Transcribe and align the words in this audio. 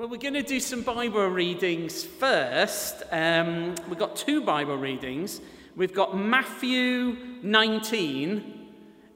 Well, 0.00 0.08
we're 0.08 0.16
going 0.16 0.32
to 0.32 0.42
do 0.42 0.60
some 0.60 0.80
Bible 0.80 1.26
readings 1.26 2.04
first. 2.04 3.02
Um, 3.12 3.74
we've 3.86 3.98
got 3.98 4.16
two 4.16 4.40
Bible 4.40 4.78
readings. 4.78 5.42
We've 5.76 5.92
got 5.92 6.16
Matthew 6.16 7.18
19, 7.42 8.68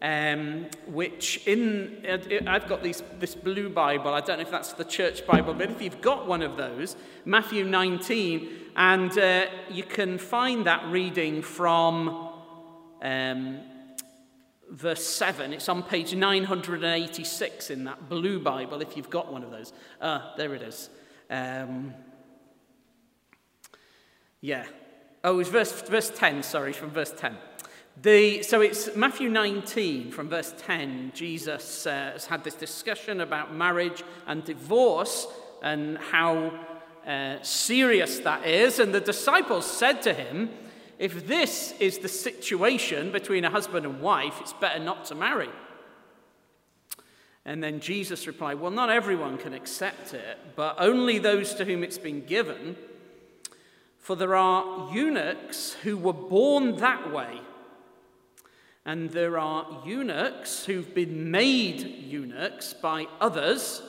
um, 0.02 0.66
which 0.88 1.46
in 1.46 2.04
uh, 2.06 2.18
I've 2.46 2.68
got 2.68 2.82
these, 2.82 3.02
this 3.18 3.34
blue 3.34 3.70
Bible. 3.70 4.12
I 4.12 4.20
don't 4.20 4.36
know 4.36 4.42
if 4.42 4.50
that's 4.50 4.74
the 4.74 4.84
church 4.84 5.26
Bible, 5.26 5.54
but 5.54 5.70
if 5.70 5.80
you've 5.80 6.02
got 6.02 6.26
one 6.26 6.42
of 6.42 6.58
those, 6.58 6.96
Matthew 7.24 7.64
19, 7.64 8.50
and 8.76 9.16
uh, 9.16 9.46
you 9.70 9.84
can 9.84 10.18
find 10.18 10.66
that 10.66 10.86
reading 10.88 11.40
from 11.40 12.28
um, 13.00 13.60
verse 14.70 15.04
7. 15.04 15.52
It's 15.52 15.68
on 15.68 15.82
page 15.82 16.14
986 16.14 17.70
in 17.70 17.84
that 17.84 18.08
blue 18.08 18.40
Bible, 18.40 18.80
if 18.80 18.96
you've 18.96 19.10
got 19.10 19.32
one 19.32 19.42
of 19.42 19.50
those. 19.50 19.72
Ah, 20.00 20.34
there 20.36 20.54
it 20.54 20.62
is. 20.62 20.90
Um, 21.30 21.94
yeah. 24.40 24.66
Oh, 25.22 25.38
it's 25.38 25.48
verse, 25.48 25.82
verse 25.82 26.10
10, 26.10 26.42
sorry, 26.42 26.72
from 26.72 26.90
verse 26.90 27.12
10. 27.16 27.36
The, 28.02 28.42
so 28.42 28.60
it's 28.60 28.94
Matthew 28.96 29.28
19 29.28 30.10
from 30.10 30.28
verse 30.28 30.52
10. 30.58 31.12
Jesus 31.14 31.86
uh, 31.86 32.10
has 32.12 32.26
had 32.26 32.42
this 32.42 32.54
discussion 32.54 33.20
about 33.20 33.54
marriage 33.54 34.02
and 34.26 34.44
divorce 34.44 35.26
and 35.62 35.96
how 35.98 36.52
uh, 37.06 37.36
serious 37.42 38.18
that 38.20 38.46
is. 38.46 38.80
And 38.80 38.92
the 38.92 39.00
disciples 39.00 39.64
said 39.64 40.02
to 40.02 40.12
him, 40.12 40.50
if 40.98 41.26
this 41.26 41.74
is 41.80 41.98
the 41.98 42.08
situation 42.08 43.10
between 43.10 43.44
a 43.44 43.50
husband 43.50 43.84
and 43.86 44.00
wife, 44.00 44.40
it's 44.40 44.52
better 44.52 44.78
not 44.78 45.04
to 45.06 45.14
marry. 45.14 45.50
And 47.44 47.62
then 47.62 47.80
Jesus 47.80 48.26
replied, 48.26 48.60
Well, 48.60 48.70
not 48.70 48.90
everyone 48.90 49.36
can 49.36 49.52
accept 49.52 50.14
it, 50.14 50.38
but 50.56 50.76
only 50.78 51.18
those 51.18 51.54
to 51.54 51.64
whom 51.64 51.82
it's 51.82 51.98
been 51.98 52.24
given. 52.24 52.76
For 53.98 54.16
there 54.16 54.34
are 54.34 54.92
eunuchs 54.94 55.72
who 55.82 55.96
were 55.96 56.12
born 56.12 56.76
that 56.76 57.12
way, 57.12 57.40
and 58.84 59.10
there 59.10 59.38
are 59.38 59.82
eunuchs 59.86 60.64
who've 60.66 60.94
been 60.94 61.30
made 61.30 61.80
eunuchs 61.80 62.74
by 62.74 63.06
others 63.20 63.82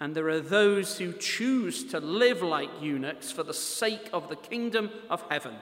and 0.00 0.14
there 0.14 0.28
are 0.28 0.40
those 0.40 0.98
who 0.98 1.12
choose 1.12 1.84
to 1.84 2.00
live 2.00 2.42
like 2.42 2.68
eunuchs 2.80 3.30
for 3.30 3.42
the 3.42 3.54
sake 3.54 4.10
of 4.12 4.28
the 4.28 4.36
kingdom 4.36 4.90
of 5.08 5.24
heaven. 5.30 5.54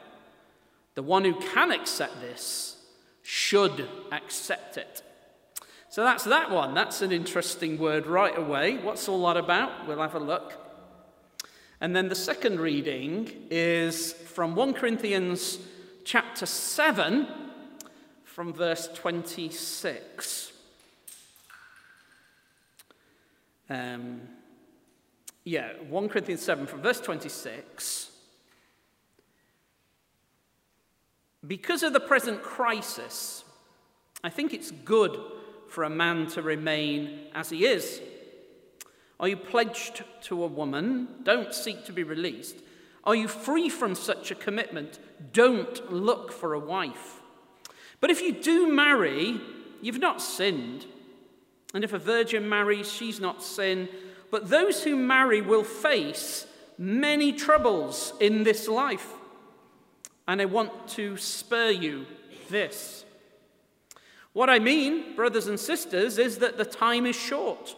The 0.94 1.02
one 1.02 1.24
who 1.24 1.40
can 1.40 1.70
accept 1.70 2.20
this 2.20 2.76
should 3.22 3.88
accept 4.12 4.76
it. 4.76 5.02
So 5.88 6.02
that's 6.02 6.24
that 6.24 6.50
one. 6.50 6.74
That's 6.74 7.02
an 7.02 7.12
interesting 7.12 7.78
word 7.78 8.06
right 8.06 8.36
away. 8.36 8.78
What's 8.78 9.08
all 9.08 9.24
that 9.26 9.36
about? 9.36 9.86
We'll 9.86 10.02
have 10.02 10.16
a 10.16 10.20
look. 10.20 10.54
And 11.80 11.94
then 11.94 12.08
the 12.08 12.16
second 12.16 12.58
reading 12.58 13.30
is 13.50 14.12
from 14.12 14.56
1 14.56 14.74
Corinthians 14.74 15.58
chapter 16.04 16.46
7, 16.46 17.28
from 18.24 18.52
verse 18.52 18.88
26. 18.94 20.53
Um, 23.70 24.22
yeah, 25.44 25.72
1 25.88 26.08
Corinthians 26.08 26.42
7 26.42 26.66
from 26.66 26.82
verse 26.82 27.00
26. 27.00 28.10
Because 31.46 31.82
of 31.82 31.92
the 31.92 32.00
present 32.00 32.42
crisis, 32.42 33.44
I 34.22 34.30
think 34.30 34.54
it's 34.54 34.70
good 34.70 35.18
for 35.68 35.84
a 35.84 35.90
man 35.90 36.26
to 36.28 36.40
remain 36.40 37.20
as 37.34 37.50
he 37.50 37.66
is. 37.66 38.00
Are 39.20 39.28
you 39.28 39.36
pledged 39.36 40.02
to 40.22 40.42
a 40.42 40.46
woman? 40.46 41.08
Don't 41.22 41.54
seek 41.54 41.84
to 41.84 41.92
be 41.92 42.02
released. 42.02 42.56
Are 43.04 43.14
you 43.14 43.28
free 43.28 43.68
from 43.68 43.94
such 43.94 44.30
a 44.30 44.34
commitment? 44.34 44.98
Don't 45.32 45.92
look 45.92 46.32
for 46.32 46.54
a 46.54 46.58
wife. 46.58 47.20
But 48.00 48.10
if 48.10 48.22
you 48.22 48.32
do 48.32 48.72
marry, 48.72 49.40
you've 49.82 49.98
not 49.98 50.22
sinned. 50.22 50.86
And 51.74 51.82
if 51.82 51.92
a 51.92 51.98
virgin 51.98 52.48
marries, 52.48 52.90
she's 52.90 53.20
not 53.20 53.42
sin. 53.42 53.88
But 54.30 54.48
those 54.48 54.84
who 54.84 54.94
marry 54.96 55.40
will 55.42 55.64
face 55.64 56.46
many 56.78 57.32
troubles 57.32 58.14
in 58.20 58.44
this 58.44 58.68
life. 58.68 59.12
And 60.26 60.40
I 60.40 60.44
want 60.44 60.88
to 60.90 61.16
spur 61.16 61.70
you 61.70 62.06
this. 62.48 63.04
What 64.32 64.48
I 64.48 64.60
mean, 64.60 65.14
brothers 65.16 65.48
and 65.48 65.58
sisters, 65.58 66.16
is 66.16 66.38
that 66.38 66.56
the 66.56 66.64
time 66.64 67.06
is 67.06 67.16
short. 67.16 67.76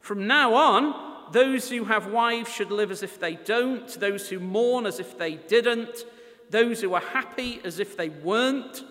From 0.00 0.26
now 0.26 0.54
on, 0.54 1.32
those 1.32 1.70
who 1.70 1.84
have 1.84 2.06
wives 2.06 2.52
should 2.52 2.70
live 2.70 2.90
as 2.90 3.02
if 3.02 3.18
they 3.18 3.36
don't, 3.36 3.88
those 4.00 4.28
who 4.28 4.38
mourn 4.38 4.86
as 4.86 5.00
if 5.00 5.18
they 5.18 5.34
didn't, 5.34 6.04
those 6.50 6.80
who 6.80 6.94
are 6.94 7.00
happy 7.00 7.60
as 7.64 7.78
if 7.78 7.96
they 7.96 8.08
weren't, 8.08 8.82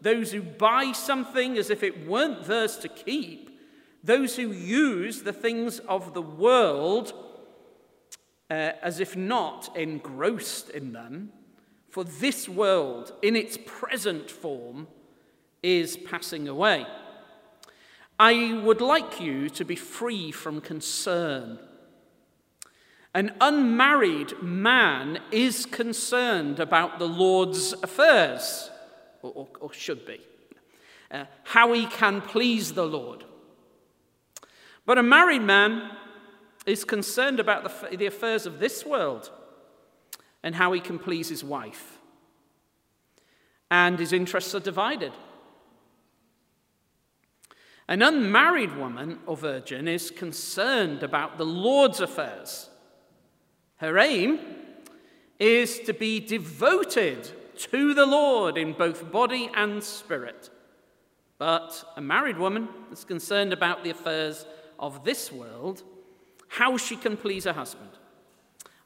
those 0.00 0.32
who 0.32 0.42
buy 0.42 0.92
something 0.92 1.58
as 1.58 1.70
if 1.70 1.82
it 1.82 2.06
weren't 2.06 2.44
theirs 2.44 2.76
to 2.78 2.88
keep 2.88 3.47
those 4.02 4.36
who 4.36 4.52
use 4.52 5.22
the 5.22 5.32
things 5.32 5.80
of 5.80 6.14
the 6.14 6.22
world 6.22 7.12
uh, 8.50 8.72
as 8.82 9.00
if 9.00 9.16
not 9.16 9.76
engrossed 9.76 10.70
in 10.70 10.92
them, 10.92 11.30
for 11.90 12.04
this 12.04 12.48
world, 12.48 13.12
in 13.22 13.36
its 13.36 13.58
present 13.66 14.30
form, 14.30 14.86
is 15.62 15.96
passing 15.96 16.48
away. 16.48 16.86
I 18.18 18.60
would 18.64 18.80
like 18.80 19.20
you 19.20 19.48
to 19.50 19.64
be 19.64 19.76
free 19.76 20.32
from 20.32 20.60
concern. 20.60 21.58
An 23.14 23.34
unmarried 23.40 24.42
man 24.42 25.18
is 25.30 25.66
concerned 25.66 26.60
about 26.60 26.98
the 26.98 27.08
Lord's 27.08 27.72
affairs, 27.82 28.70
or, 29.22 29.32
or, 29.34 29.48
or 29.60 29.72
should 29.72 30.06
be, 30.06 30.20
uh, 31.10 31.24
how 31.44 31.72
he 31.72 31.86
can 31.86 32.20
please 32.20 32.72
the 32.72 32.86
Lord. 32.86 33.24
But 34.88 34.96
a 34.96 35.02
married 35.02 35.42
man 35.42 35.90
is 36.64 36.82
concerned 36.82 37.40
about 37.40 37.90
the, 37.90 37.94
the 37.98 38.06
affairs 38.06 38.46
of 38.46 38.58
this 38.58 38.86
world 38.86 39.30
and 40.42 40.54
how 40.54 40.72
he 40.72 40.80
can 40.80 40.98
please 40.98 41.28
his 41.28 41.44
wife. 41.44 41.98
And 43.70 43.98
his 43.98 44.14
interests 44.14 44.54
are 44.54 44.60
divided. 44.60 45.12
An 47.86 48.00
unmarried 48.00 48.78
woman 48.78 49.18
or 49.26 49.36
virgin 49.36 49.88
is 49.88 50.10
concerned 50.10 51.02
about 51.02 51.36
the 51.36 51.44
Lord's 51.44 52.00
affairs. 52.00 52.70
Her 53.76 53.98
aim 53.98 54.38
is 55.38 55.80
to 55.80 55.92
be 55.92 56.18
devoted 56.18 57.30
to 57.72 57.92
the 57.92 58.06
Lord 58.06 58.56
in 58.56 58.72
both 58.72 59.12
body 59.12 59.50
and 59.54 59.84
spirit. 59.84 60.48
But 61.36 61.92
a 61.94 62.00
married 62.00 62.38
woman 62.38 62.70
is 62.90 63.04
concerned 63.04 63.52
about 63.52 63.84
the 63.84 63.90
affairs 63.90 64.46
of 64.78 65.04
this 65.04 65.32
world 65.32 65.82
how 66.48 66.76
she 66.76 66.96
can 66.96 67.16
please 67.16 67.44
her 67.44 67.52
husband. 67.52 67.90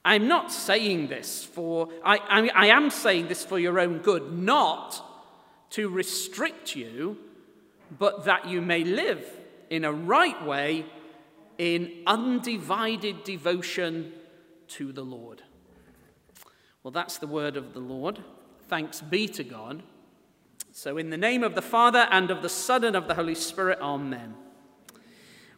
I'm 0.04 0.26
not 0.26 0.50
saying 0.50 1.08
this 1.08 1.44
for, 1.44 1.88
I, 2.04 2.18
I, 2.18 2.50
I 2.54 2.66
am 2.66 2.90
saying 2.90 3.28
this 3.28 3.44
for 3.44 3.58
your 3.58 3.78
own 3.78 3.98
good, 3.98 4.32
not 4.32 5.00
to 5.70 5.88
restrict 5.88 6.74
you, 6.74 7.18
but 7.98 8.24
that 8.24 8.48
you 8.48 8.60
may 8.60 8.82
live 8.82 9.24
in 9.70 9.84
a 9.84 9.92
right 9.92 10.44
way 10.44 10.84
in 11.56 12.02
undivided 12.06 13.22
devotion 13.22 14.12
to 14.68 14.92
the 14.92 15.04
Lord. 15.04 15.42
Well, 16.82 16.90
that's 16.90 17.18
the 17.18 17.28
word 17.28 17.56
of 17.56 17.72
the 17.72 17.80
Lord. 17.80 18.18
Thanks 18.68 19.00
be 19.00 19.28
to 19.28 19.44
God. 19.44 19.82
So, 20.72 20.96
in 20.96 21.10
the 21.10 21.18
name 21.18 21.44
of 21.44 21.54
the 21.54 21.62
Father, 21.62 22.08
and 22.10 22.30
of 22.30 22.42
the 22.42 22.48
Son, 22.48 22.82
and 22.82 22.96
of 22.96 23.06
the 23.06 23.14
Holy 23.14 23.34
Spirit, 23.34 23.78
Amen. 23.80 24.34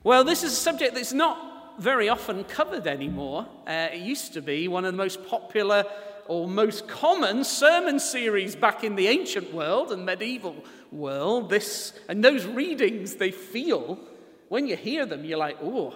Well, 0.04 0.22
this 0.22 0.42
is 0.44 0.52
a 0.52 0.56
subject 0.56 0.94
that's 0.94 1.14
not 1.14 1.80
very 1.80 2.10
often 2.10 2.44
covered 2.44 2.86
anymore. 2.86 3.46
Uh, 3.66 3.88
it 3.90 4.00
used 4.00 4.34
to 4.34 4.42
be 4.42 4.68
one 4.68 4.84
of 4.84 4.92
the 4.92 4.98
most 4.98 5.26
popular 5.26 5.84
or 6.26 6.46
most 6.46 6.86
common 6.86 7.42
sermon 7.42 7.98
series 7.98 8.54
back 8.54 8.84
in 8.84 8.96
the 8.96 9.08
ancient 9.08 9.54
world 9.54 9.92
and 9.92 10.04
medieval 10.04 10.56
world. 10.92 11.48
This 11.48 11.98
and 12.06 12.22
those 12.22 12.44
readings, 12.44 13.14
they 13.14 13.30
feel 13.30 13.98
when 14.50 14.66
you 14.66 14.76
hear 14.76 15.06
them, 15.06 15.24
you're 15.24 15.38
like, 15.38 15.56
oh, 15.62 15.94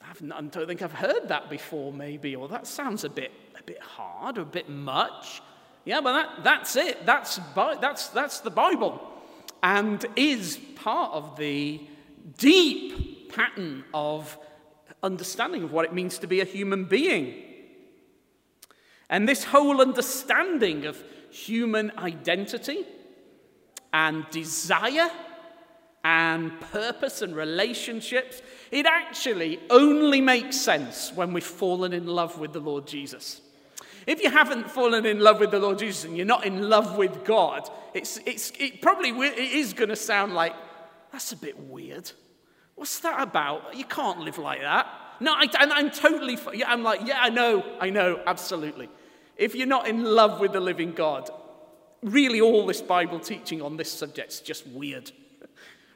I 0.00 0.12
don't 0.20 0.68
think 0.68 0.80
I've 0.80 0.92
heard 0.92 1.30
that 1.30 1.50
before, 1.50 1.92
maybe, 1.92 2.36
or 2.36 2.46
that 2.46 2.64
sounds 2.64 3.02
a 3.02 3.10
bit 3.10 3.32
a 3.58 3.62
bit 3.64 3.82
hard 3.82 4.38
or 4.38 4.42
a 4.42 4.46
bit 4.46 4.68
much. 4.68 5.42
Yeah, 5.84 6.00
but 6.00 6.12
that, 6.12 6.44
that's 6.44 6.76
it. 6.76 7.04
That's, 7.04 7.40
that's, 7.56 8.06
that's 8.08 8.38
the 8.38 8.50
Bible 8.50 9.02
and 9.64 10.06
is 10.14 10.58
part 10.76 11.12
of 11.12 11.36
the 11.36 11.80
deep 12.38 13.32
pattern 13.32 13.84
of 13.92 14.38
understanding 15.02 15.62
of 15.62 15.72
what 15.72 15.84
it 15.84 15.92
means 15.92 16.18
to 16.18 16.26
be 16.26 16.40
a 16.40 16.44
human 16.44 16.84
being. 16.84 17.34
And 19.10 19.28
this 19.28 19.44
whole 19.44 19.80
understanding 19.80 20.86
of 20.86 21.02
human 21.30 21.92
identity 21.98 22.84
and 23.92 24.28
desire 24.30 25.10
and 26.04 26.58
purpose 26.60 27.22
and 27.22 27.34
relationships, 27.34 28.42
it 28.70 28.86
actually 28.86 29.60
only 29.70 30.20
makes 30.20 30.60
sense 30.60 31.12
when 31.14 31.32
we've 31.32 31.44
fallen 31.44 31.92
in 31.92 32.06
love 32.06 32.38
with 32.38 32.52
the 32.52 32.60
Lord 32.60 32.86
Jesus. 32.86 33.40
If 34.06 34.22
you 34.22 34.30
haven't 34.30 34.70
fallen 34.70 35.06
in 35.06 35.20
love 35.20 35.40
with 35.40 35.50
the 35.50 35.58
Lord 35.58 35.78
Jesus 35.78 36.04
and 36.04 36.16
you're 36.16 36.26
not 36.26 36.44
in 36.44 36.68
love 36.68 36.98
with 36.98 37.24
God, 37.24 37.70
it's, 37.94 38.18
it's, 38.26 38.52
it 38.58 38.82
probably 38.82 39.10
it 39.10 39.38
is 39.38 39.72
going 39.72 39.88
to 39.88 39.96
sound 39.96 40.34
like, 40.34 40.52
that's 41.14 41.30
a 41.30 41.36
bit 41.36 41.56
weird. 41.56 42.10
What's 42.74 42.98
that 43.00 43.22
about? 43.22 43.76
You 43.76 43.84
can't 43.84 44.18
live 44.18 44.36
like 44.36 44.62
that. 44.62 44.88
No, 45.20 45.32
I, 45.32 45.46
and 45.60 45.72
I'm 45.72 45.92
totally, 45.92 46.36
I'm 46.66 46.82
like, 46.82 47.06
yeah, 47.06 47.20
I 47.20 47.28
know, 47.30 47.64
I 47.78 47.90
know, 47.90 48.20
absolutely. 48.26 48.88
If 49.36 49.54
you're 49.54 49.68
not 49.68 49.86
in 49.86 50.02
love 50.02 50.40
with 50.40 50.52
the 50.52 50.58
living 50.58 50.90
God, 50.90 51.30
really 52.02 52.40
all 52.40 52.66
this 52.66 52.82
Bible 52.82 53.20
teaching 53.20 53.62
on 53.62 53.76
this 53.76 53.92
subject 53.92 54.32
is 54.32 54.40
just 54.40 54.66
weird. 54.66 55.12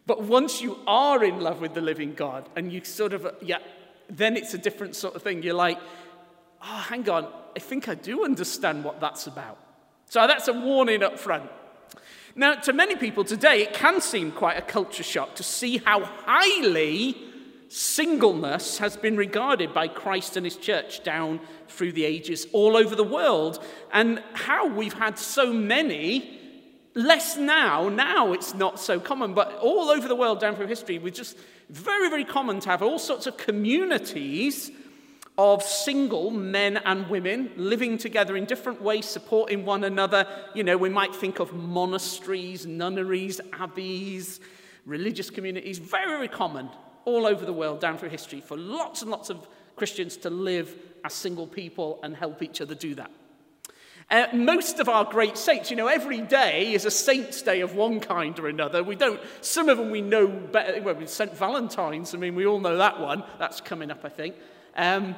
But 0.07 0.23
once 0.23 0.63
you 0.63 0.79
are 0.87 1.25
in 1.25 1.41
love 1.41 1.61
with 1.61 1.75
the 1.75 1.81
living 1.81 2.15
God 2.15 2.49
and 2.55 2.73
you 2.73 2.85
sort 2.85 3.13
of, 3.13 3.27
yeah, 3.43 3.59
then 4.09 4.37
it's 4.37 4.55
a 4.55 4.59
different 4.59 4.95
sort 4.95 5.17
of 5.17 5.23
thing. 5.23 5.43
You're 5.43 5.55
like, 5.55 5.81
oh, 6.63 6.85
hang 6.89 7.11
on, 7.11 7.27
I 7.57 7.59
think 7.59 7.89
I 7.89 7.97
do 7.97 8.25
understand 8.25 8.85
what 8.85 9.01
that's 9.01 9.27
about. 9.27 9.59
So 10.07 10.25
that's 10.29 10.47
a 10.47 10.53
warning 10.53 11.03
up 11.03 11.19
front. 11.19 11.51
Now, 12.39 12.55
to 12.55 12.73
many 12.73 12.95
people 12.95 13.25
today, 13.25 13.63
it 13.63 13.75
can 13.75 14.01
seem 14.01 14.31
quite 14.31 14.57
a 14.57 14.63
culture 14.63 15.03
shock 15.03 15.35
to 15.35 15.43
see 15.43 15.79
how 15.79 16.05
highly 16.05 17.17
singleness 17.67 18.79
has 18.79 18.97
been 18.97 19.17
regarded 19.17 19.75
by 19.75 19.89
Christ 19.89 20.37
and 20.37 20.47
his 20.47 20.55
church 20.55 21.03
down 21.03 21.41
through 21.67 21.91
the 21.91 22.05
ages 22.05 22.47
all 22.53 22.77
over 22.77 22.95
the 22.95 23.03
world, 23.03 23.61
and 23.93 24.23
how 24.35 24.69
we've 24.69 24.93
had 24.93 25.19
so 25.19 25.53
many. 25.53 26.39
Less 26.95 27.37
now, 27.37 27.89
now 27.89 28.33
it's 28.33 28.55
not 28.55 28.79
so 28.79 29.01
common, 29.01 29.35
but 29.35 29.55
all 29.55 29.91
over 29.91 30.07
the 30.07 30.15
world 30.15 30.39
down 30.39 30.55
through 30.55 30.69
history, 30.69 31.01
we're 31.01 31.11
just 31.11 31.37
very, 31.71 32.09
very 32.09 32.25
common 32.25 32.61
to 32.61 32.69
have 32.69 32.83
all 32.83 33.01
sorts 33.01 33.27
of 33.27 33.37
communities 33.37 34.71
of 35.39 35.63
single 35.63 36.33
men 36.33 36.77
and 36.79 37.09
women 37.09 37.53
living 37.57 37.97
together 37.97 38.37
in 38.37 38.45
different 38.45 38.83
ways, 38.83 39.07
supporting 39.07 39.65
one 39.65 39.85
another. 39.85 40.27
You 40.53 40.65
know, 40.65 40.77
we 40.77 40.89
might 40.89 41.15
think 41.15 41.39
of 41.39 41.53
monasteries, 41.53 42.67
nunneries, 42.67 43.41
abbeys, 43.53 44.41
religious 44.85 45.31
communities, 45.31 45.79
very, 45.79 46.11
very 46.11 46.27
common 46.27 46.69
all 47.05 47.25
over 47.25 47.47
the 47.47 47.53
world 47.53 47.81
down 47.81 47.97
through 47.97 48.09
history 48.09 48.41
for 48.41 48.57
lots 48.57 49.01
and 49.03 49.11
lots 49.13 49.31
of 49.31 49.49
Christians 49.77 50.17
to 50.19 50.31
live 50.31 50.75
as 51.05 51.15
single 51.15 51.47
people 51.47 52.01
and 52.03 52.17
help 52.17 52.43
each 52.43 52.61
other 52.61 52.75
do 52.75 52.97
that. 52.97 53.11
Uh, 54.11 54.27
most 54.33 54.81
of 54.81 54.89
our 54.89 55.05
great 55.05 55.39
saints, 55.39 55.71
you 55.71 55.77
know, 55.77 55.87
every 55.87 56.21
day 56.23 56.73
is 56.73 56.85
a 56.85 56.91
saint's 56.91 57.43
day 57.43 57.61
of 57.61 57.75
one 57.75 58.01
kind 58.01 58.39
or 58.41 58.49
another. 58.49 58.83
We 58.83 58.97
don't, 58.97 59.21
some 59.43 59.69
of 59.69 59.79
them 59.79 59.91
we 59.91 60.01
know 60.01 60.27
better. 60.27 60.81
Well, 60.83 61.07
St. 61.07 61.37
Valentine's, 61.37 62.15
I 62.15 62.19
mean, 62.19 62.35
we 62.35 62.47
all 62.47 62.59
know 62.59 62.79
that 62.79 62.99
one. 62.99 63.23
That's 63.39 63.61
coming 63.61 63.91
up, 63.91 64.01
I 64.05 64.09
think. 64.09 64.35
Um, 64.79 65.17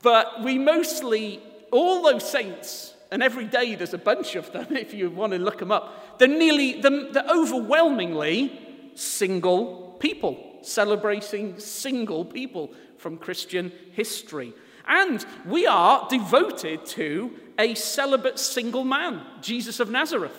but 0.00 0.42
we 0.42 0.56
mostly, 0.58 1.40
all 1.70 2.02
those 2.02 2.28
saints, 2.28 2.94
and 3.10 3.22
every 3.22 3.44
day 3.44 3.74
there's 3.74 3.92
a 3.92 3.98
bunch 3.98 4.36
of 4.36 4.50
them 4.52 4.68
if 4.76 4.94
you 4.94 5.10
want 5.10 5.32
to 5.32 5.38
look 5.38 5.58
them 5.58 5.72
up, 5.72 6.18
they're 6.18 6.28
nearly, 6.28 6.80
they're, 6.80 7.12
they're 7.12 7.28
overwhelmingly 7.28 8.58
single 8.94 9.96
people 9.98 10.52
celebrating 10.62 11.58
single 11.58 12.24
people 12.24 12.72
from 12.96 13.18
Christian 13.18 13.72
history. 13.92 14.52
And 14.86 15.24
we 15.46 15.66
are 15.66 16.06
devoted 16.08 16.86
to 16.86 17.32
a 17.58 17.74
celibate 17.74 18.38
single 18.38 18.84
man, 18.84 19.22
Jesus 19.40 19.80
of 19.80 19.90
Nazareth. 19.90 20.36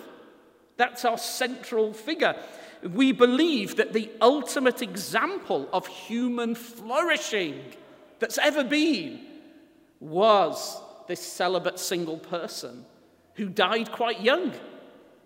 That's 0.77 1.05
our 1.05 1.17
central 1.17 1.93
figure. 1.93 2.35
We 2.83 3.11
believe 3.11 3.77
that 3.77 3.93
the 3.93 4.11
ultimate 4.21 4.81
example 4.81 5.69
of 5.71 5.87
human 5.87 6.55
flourishing 6.55 7.61
that's 8.23 8.37
ever 8.37 8.63
been 8.63 9.19
was 9.99 10.81
this 11.09 11.19
celibate 11.19 11.77
single 11.77 12.17
person 12.17 12.85
who 13.35 13.49
died 13.49 13.91
quite 13.91 14.21
young. 14.21 14.53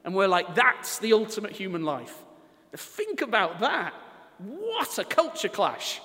And 0.04 0.16
we're 0.16 0.28
like, 0.28 0.56
that's 0.56 0.98
the 0.98 1.14
ultimate 1.14 1.52
human 1.52 1.84
life. 1.84 2.16
Think 2.76 3.22
about 3.22 3.60
that. 3.60 3.94
What 4.40 4.98
a 4.98 5.04
culture 5.04 5.48
clash 5.48 6.02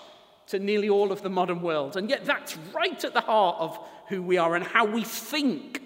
to 0.49 0.59
nearly 0.59 0.91
all 0.91 1.13
of 1.13 1.23
the 1.23 1.31
modern 1.31 1.63
world. 1.63 1.97
And 1.97 2.11
yet, 2.11 2.27
that's 2.27 2.59
right 2.75 3.03
at 3.03 3.15
the 3.15 3.21
heart 3.23 3.57
of 3.59 3.79
who 4.09 4.23
we 4.23 4.37
are 4.37 4.55
and 4.55 4.65
how 4.65 4.85
we 4.85 5.03
think. 5.03 5.81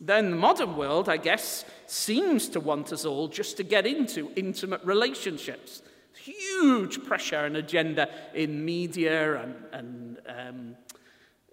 Then 0.00 0.30
the 0.30 0.36
modern 0.36 0.76
world, 0.76 1.10
I 1.10 1.18
guess, 1.18 1.66
seems 1.86 2.48
to 2.50 2.60
want 2.60 2.90
us 2.90 3.04
all 3.04 3.28
just 3.28 3.58
to 3.58 3.62
get 3.64 3.86
into 3.86 4.30
intimate 4.34 4.82
relationships. 4.82 5.82
Huge 6.26 7.04
pressure 7.04 7.44
and 7.44 7.56
agenda 7.56 8.08
in 8.34 8.64
media 8.64 9.40
and, 9.40 9.54
and 9.72 10.18
um, 10.28 10.76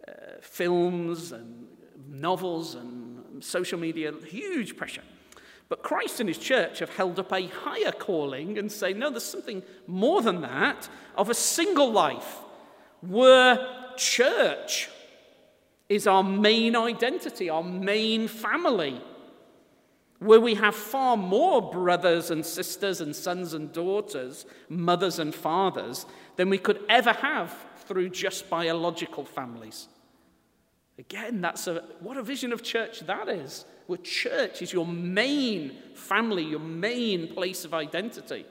uh, 0.08 0.12
films 0.42 1.31
and 1.31 1.68
novels 2.10 2.74
and 2.75 3.44
social 3.44 3.80
media, 3.80 4.12
huge 4.28 4.75
pressure. 4.75 5.04
But 5.70 5.84
Christ 5.84 6.20
and 6.20 6.28
his 6.28 6.38
church 6.38 6.80
have 6.80 6.90
held 6.96 7.20
up 7.20 7.31
a 7.31 7.48
higher 7.48 7.92
calling 7.92 8.58
and 8.58 8.72
say, 8.72 8.94
no, 8.94 9.10
there's 9.10 9.24
something 9.24 9.64
more 9.86 10.22
than 10.22 10.42
that 10.42 10.90
of 11.16 11.30
a 11.30 11.34
single 11.34 11.92
life 11.92 12.40
where 13.02 13.60
church 13.96 14.90
is 15.90 16.08
our 16.08 16.24
main 16.24 16.75
identity, 16.75 17.50
our 17.50 17.64
main 17.64 18.28
family, 18.28 19.02
where 20.24 20.40
we 20.40 20.56
have 20.56 20.75
far 20.75 21.18
more 21.18 21.62
brothers 21.72 22.31
and 22.31 22.46
sisters 22.46 23.02
and 23.02 23.16
sons 23.16 23.54
and 23.54 23.72
daughters, 23.74 24.46
mothers 24.70 25.20
and 25.20 25.34
fathers, 25.34 26.06
than 26.36 26.50
we 26.50 26.58
could 26.58 26.80
ever 26.90 27.14
have 27.14 27.56
through 27.86 28.10
just 28.10 28.50
biological 28.50 29.25
families. 29.25 29.88
Again, 30.98 31.42
that's 31.42 31.68
a 31.68 31.84
what 32.00 32.18
a 32.18 32.24
vision 32.24 32.54
of 32.54 32.64
church 32.64 33.02
that 33.02 33.28
is 33.28 33.66
where 33.88 33.98
church 33.98 34.62
is 34.62 34.72
your 34.72 34.88
main 34.88 35.75
family, 35.94 36.44
your 36.44 36.60
main 36.60 37.34
place 37.34 37.66
of 37.66 37.74
identity. 37.74 38.46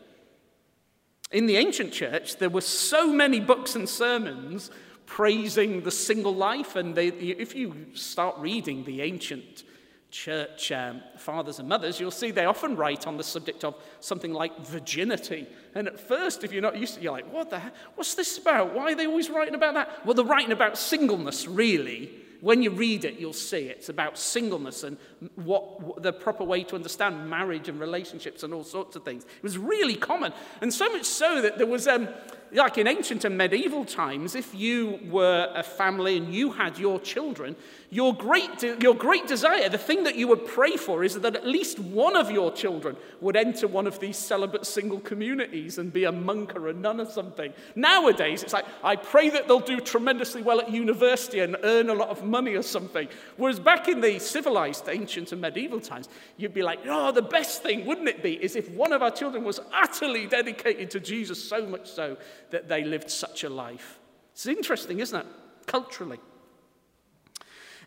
In 1.31 1.47
the 1.47 1.57
ancient 1.57 1.93
church, 1.93 2.37
there 2.37 2.51
were 2.51 2.61
so 2.61 3.13
many 3.13 3.41
books 3.41 3.75
and 3.75 3.89
sermons 3.89 4.71
praising 5.07 5.83
the 5.83 5.91
single 5.91 6.35
life, 6.35 6.77
and 6.77 6.95
they, 6.95 7.09
if 7.09 7.55
you 7.55 7.87
start 7.95 8.37
reading 8.39 8.85
the 8.85 9.01
ancient 9.01 9.65
church 10.13 10.71
um, 10.71 11.03
fathers 11.17 11.59
and 11.59 11.69
mothers, 11.69 11.99
you'll 11.99 12.13
see 12.13 12.31
they 12.31 12.45
often 12.45 12.77
write 12.77 13.07
on 13.09 13.17
the 13.17 13.25
subject 13.25 13.65
of 13.65 13.75
something 13.99 14.33
like 14.33 14.57
virginity. 14.65 15.49
And 15.75 15.89
at 15.89 15.99
first, 15.99 16.45
if 16.45 16.53
you're 16.53 16.63
not 16.63 16.77
used 16.79 16.95
to 16.95 17.01
it, 17.01 17.03
you're 17.03 17.13
like, 17.13 17.33
what 17.33 17.51
the 17.51 17.59
heck? 17.59 17.75
What's 17.97 18.15
this 18.15 18.39
about? 18.39 18.75
Why 18.75 18.93
are 18.93 18.95
they 18.95 19.07
always 19.07 19.31
writing 19.31 19.57
about 19.57 19.75
that? 19.75 20.07
Well, 20.07 20.15
they're 20.15 20.25
writing 20.25 20.53
about 20.53 20.79
singleness, 20.79 21.49
really 21.49 22.23
when 22.43 22.61
you 22.61 22.71
read 22.71 23.05
it, 23.05 23.21
you'll 23.21 23.33
see 23.33 23.69
it's 23.69 23.89
about 23.89 24.19
singleness 24.19 24.83
and 24.83 24.97
what, 25.37 26.03
the 26.03 26.13
proper 26.13 26.43
way 26.43 26.65
to 26.65 26.75
understand 26.75 27.31
marriage 27.31 27.69
and 27.69 27.79
relationships 27.79 28.43
and 28.43 28.53
all 28.53 28.65
sorts 28.65 28.97
of 28.97 29.05
things. 29.05 29.23
It 29.23 29.43
was 29.45 29.57
really 29.57 29.95
common. 29.95 30.33
And 30.61 30.75
so 30.75 30.91
much 30.91 31.05
so 31.05 31.41
that 31.41 31.57
there 31.57 31.69
was, 31.69 31.87
um, 31.87 32.09
like 32.55 32.79
in 32.79 32.87
ancient 32.87 33.25
and 33.25 33.37
medieval 33.37 33.85
times, 33.85 34.35
if 34.35 34.55
you 34.55 34.99
were 35.09 35.51
a 35.55 35.63
family 35.63 36.19
and 36.19 36.35
you 36.35 36.53
had 36.53 36.79
your 36.79 37.01
children, 37.01 37.57
your 37.91 38.15
great, 38.15 38.63
your 38.63 38.95
great 38.95 39.27
desire, 39.27 39.69
the 39.69 39.79
thing 39.79 40.05
that 40.05 40.17
you 40.17 40.27
would 40.29 40.47
pray 40.47 40.77
for, 40.77 41.05
is 41.05 41.21
that 41.21 41.37
at 41.37 41.47
least 41.47 41.79
one 41.79 42.17
of 42.17 42.31
your 42.31 42.51
children 42.51 42.97
would 43.21 43.37
enter 43.37 43.67
one 43.69 43.87
of 43.87 44.01
these 44.01 44.17
celibate 44.17 44.67
single 44.67 45.01
communities 45.01 45.79
and 45.79 45.93
be 45.93 46.05
a 46.05 46.13
monk 46.13 46.57
or 46.57 46.69
a 46.69 46.73
nun 46.73 47.01
or 47.01 47.07
something. 47.07 47.53
Nowadays, 47.75 48.43
it's 48.43 48.55
like, 48.55 48.65
I 48.83 48.97
pray 48.97 49.31
that 49.31 49.47
they'll 49.47 49.61
do 49.61 49.79
tremendously 49.79 50.43
well 50.43 50.61
at 50.61 50.71
university 50.71 51.41
and 51.41 51.57
earn 51.63 51.91
a 51.91 51.95
lot 51.95 52.09
of 52.09 52.25
money 52.25 52.55
or 52.55 52.63
something. 52.63 53.09
Whereas 53.37 53.61
back 53.61 53.89
in 53.89 54.01
the 54.01 54.19
civilized 54.19 54.89
ancient 54.89 55.33
and 55.33 55.41
medieval 55.41 55.81
times, 55.81 56.09
you'd 56.39 56.55
be 56.55 56.63
like, 56.63 56.81
oh, 56.87 57.13
the 57.13 57.23
best 57.23 57.63
thing, 57.63 57.85
wouldn't 57.85 58.09
it 58.09 58.23
be, 58.23 58.43
is 58.43 58.57
if 58.57 58.71
one 58.71 58.93
of 58.93 59.03
our 59.03 59.11
children 59.11 59.45
was 59.45 59.61
utterly 59.73 60.27
dedicated 60.27 60.91
to 60.91 61.01
Jesus, 61.01 61.43
so 61.43 61.67
much 61.67 61.91
so 61.91 62.17
that 62.53 62.69
they 62.69 62.85
lived 62.85 63.11
such 63.11 63.45
a 63.45 63.49
life. 63.49 63.99
It's 64.33 64.47
interesting, 64.47 65.01
isn't 65.01 65.21
it? 65.21 65.27
Culturally. 65.67 66.21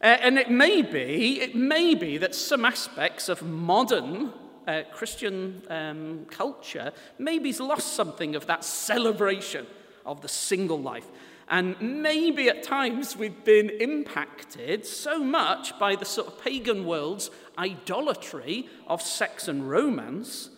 Uh, 0.02 0.18
and 0.22 0.38
it 0.38 0.52
may 0.52 0.82
be, 0.82 1.42
it 1.42 1.56
may 1.56 1.96
be 1.96 2.18
that 2.18 2.36
some 2.36 2.66
aspects 2.66 3.30
of 3.30 3.42
modern 3.42 4.34
uh, 4.68 4.84
Christian 4.92 5.62
um, 5.70 6.26
culture 6.30 6.92
maybe 7.18 7.50
has 7.50 7.60
lost 7.60 7.94
something 7.94 8.36
of 8.36 8.46
that 8.48 8.64
celebration 8.64 9.66
of 10.06 10.22
the 10.22 10.28
single 10.28 10.82
life. 10.82 11.08
And 11.48 11.80
maybe 11.80 12.50
at 12.50 12.64
times 12.64 13.16
we've 13.16 13.44
been 13.44 13.70
impacted 13.70 14.86
so 14.86 15.20
much 15.20 15.78
by 15.80 15.96
the 15.96 16.06
sort 16.06 16.28
of 16.28 16.42
pagan 16.42 16.86
world's 16.86 17.30
idolatry 17.58 18.68
of 18.88 19.02
sex 19.02 19.48
and 19.48 19.70
romance 19.70 20.50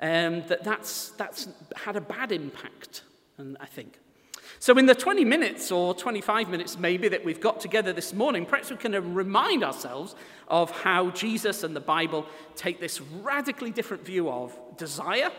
um, 0.00 0.42
that 0.48 0.62
that's, 0.62 1.10
that's 1.10 1.48
had 1.74 1.96
a 1.96 2.02
bad 2.02 2.32
impact, 2.32 3.02
and 3.38 3.56
I 3.60 3.66
think. 3.66 3.98
So, 4.58 4.76
in 4.78 4.86
the 4.86 4.94
20 4.94 5.24
minutes 5.24 5.70
or 5.70 5.94
25 5.94 6.48
minutes 6.48 6.78
maybe 6.78 7.08
that 7.08 7.24
we've 7.24 7.40
got 7.40 7.60
together 7.60 7.92
this 7.92 8.12
morning, 8.12 8.46
perhaps 8.46 8.70
we 8.70 8.76
can 8.76 9.14
remind 9.14 9.64
ourselves 9.64 10.14
of 10.48 10.70
how 10.70 11.10
Jesus 11.10 11.62
and 11.62 11.74
the 11.74 11.80
Bible 11.80 12.26
take 12.54 12.80
this 12.80 13.00
radically 13.00 13.70
different 13.70 14.04
view 14.04 14.30
of 14.30 14.56
desire 14.76 15.30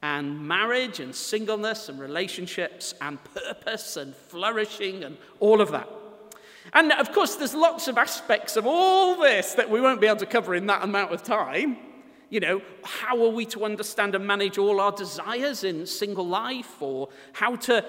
and 0.00 0.46
marriage 0.46 1.00
and 1.00 1.14
singleness 1.14 1.88
and 1.88 1.98
relationships 1.98 2.94
and 3.00 3.18
purpose 3.34 3.96
and 3.96 4.14
flourishing 4.14 5.02
and 5.02 5.16
all 5.40 5.60
of 5.60 5.72
that. 5.72 5.88
And 6.72 6.92
of 6.92 7.12
course, 7.12 7.36
there's 7.36 7.54
lots 7.54 7.88
of 7.88 7.98
aspects 7.98 8.56
of 8.56 8.66
all 8.66 9.20
this 9.20 9.54
that 9.54 9.70
we 9.70 9.80
won't 9.80 10.00
be 10.00 10.06
able 10.06 10.18
to 10.18 10.26
cover 10.26 10.54
in 10.54 10.66
that 10.66 10.84
amount 10.84 11.12
of 11.12 11.22
time. 11.22 11.78
You 12.30 12.40
know, 12.40 12.62
how 12.84 13.24
are 13.24 13.30
we 13.30 13.46
to 13.46 13.64
understand 13.64 14.14
and 14.14 14.26
manage 14.26 14.58
all 14.58 14.80
our 14.80 14.92
desires 14.92 15.64
in 15.64 15.86
single 15.86 16.26
life, 16.26 16.80
or 16.82 17.08
how 17.32 17.56
to 17.56 17.84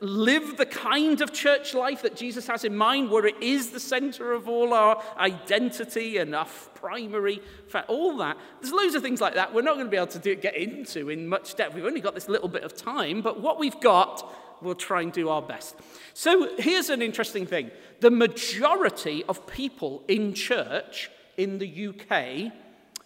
live 0.00 0.56
the 0.56 0.66
kind 0.66 1.20
of 1.20 1.32
church 1.32 1.74
life 1.74 2.02
that 2.02 2.14
Jesus 2.16 2.46
has 2.46 2.64
in 2.64 2.76
mind, 2.76 3.10
where 3.10 3.26
it 3.26 3.42
is 3.42 3.70
the 3.70 3.80
center 3.80 4.32
of 4.32 4.48
all 4.48 4.72
our 4.72 5.02
identity 5.16 6.18
and 6.18 6.34
our 6.34 6.46
primary, 6.74 7.40
all 7.88 8.16
that. 8.18 8.36
There's 8.60 8.72
loads 8.72 8.94
of 8.94 9.02
things 9.02 9.20
like 9.20 9.34
that 9.34 9.52
we're 9.52 9.62
not 9.62 9.74
going 9.74 9.86
to 9.86 9.90
be 9.90 9.96
able 9.96 10.06
to 10.08 10.18
do, 10.18 10.34
get 10.34 10.56
into 10.56 11.08
in 11.08 11.28
much 11.28 11.56
depth. 11.56 11.74
We've 11.74 11.84
only 11.84 12.00
got 12.00 12.14
this 12.14 12.28
little 12.28 12.48
bit 12.48 12.62
of 12.62 12.76
time, 12.76 13.22
but 13.22 13.40
what 13.40 13.58
we've 13.58 13.80
got, 13.80 14.62
we'll 14.62 14.74
try 14.74 15.02
and 15.02 15.12
do 15.12 15.28
our 15.28 15.42
best. 15.42 15.76
So 16.14 16.56
here's 16.58 16.90
an 16.90 17.02
interesting 17.02 17.46
thing 17.46 17.70
the 18.00 18.10
majority 18.10 19.24
of 19.28 19.46
people 19.46 20.04
in 20.06 20.34
church 20.34 21.10
in 21.36 21.58
the 21.58 21.88
UK 21.88 22.52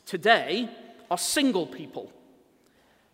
today 0.06 0.68
are 1.11 1.18
single 1.18 1.66
people. 1.66 2.12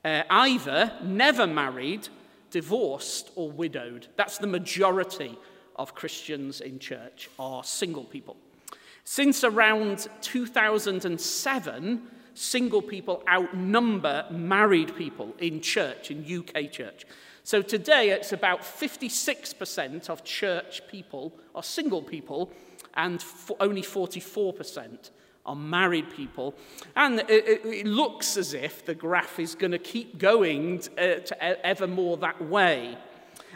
Uh, 0.05 0.23
either 0.31 0.93
never 1.03 1.47
married 1.47 2.09
divorced 2.51 3.31
or 3.35 3.51
widowed. 3.51 4.07
That's 4.17 4.39
the 4.39 4.47
majority 4.47 5.37
of 5.77 5.95
Christians 5.95 6.61
in 6.61 6.79
church 6.79 7.29
are 7.39 7.63
single 7.65 8.05
people. 8.05 8.37
Since 9.05 9.45
around 9.45 10.09
2007, 10.21 12.03
single 12.35 12.83
people 12.83 13.23
outnumber 13.29 14.27
married 14.31 14.95
people 14.97 15.35
in 15.39 15.61
church, 15.61 16.11
in 16.11 16.25
UK 16.25 16.71
church. 16.71 17.05
So 17.43 17.63
today 17.63 18.11
it's 18.11 18.33
about 18.33 18.61
56% 18.61 20.11
of 20.11 20.25
church 20.25 20.83
people 20.89 21.33
are 21.55 21.63
single 21.63 22.03
people 22.03 22.53
and 22.95 23.25
only 23.61 23.83
44% 23.83 25.11
are 25.47 25.57
married 25.57 26.11
people. 26.11 26.55
And 26.95 27.21
it, 27.21 27.65
it, 27.65 27.87
looks 27.87 28.37
as 28.37 28.55
if 28.55 28.85
the 28.85 28.95
graph 28.95 29.39
is 29.39 29.55
going 29.55 29.73
to 29.73 29.79
keep 29.79 30.19
going 30.19 30.83
uh, 30.99 31.21
to 31.21 31.67
ever 31.67 31.87
more 31.87 32.17
that 32.19 32.41
way. 32.43 32.99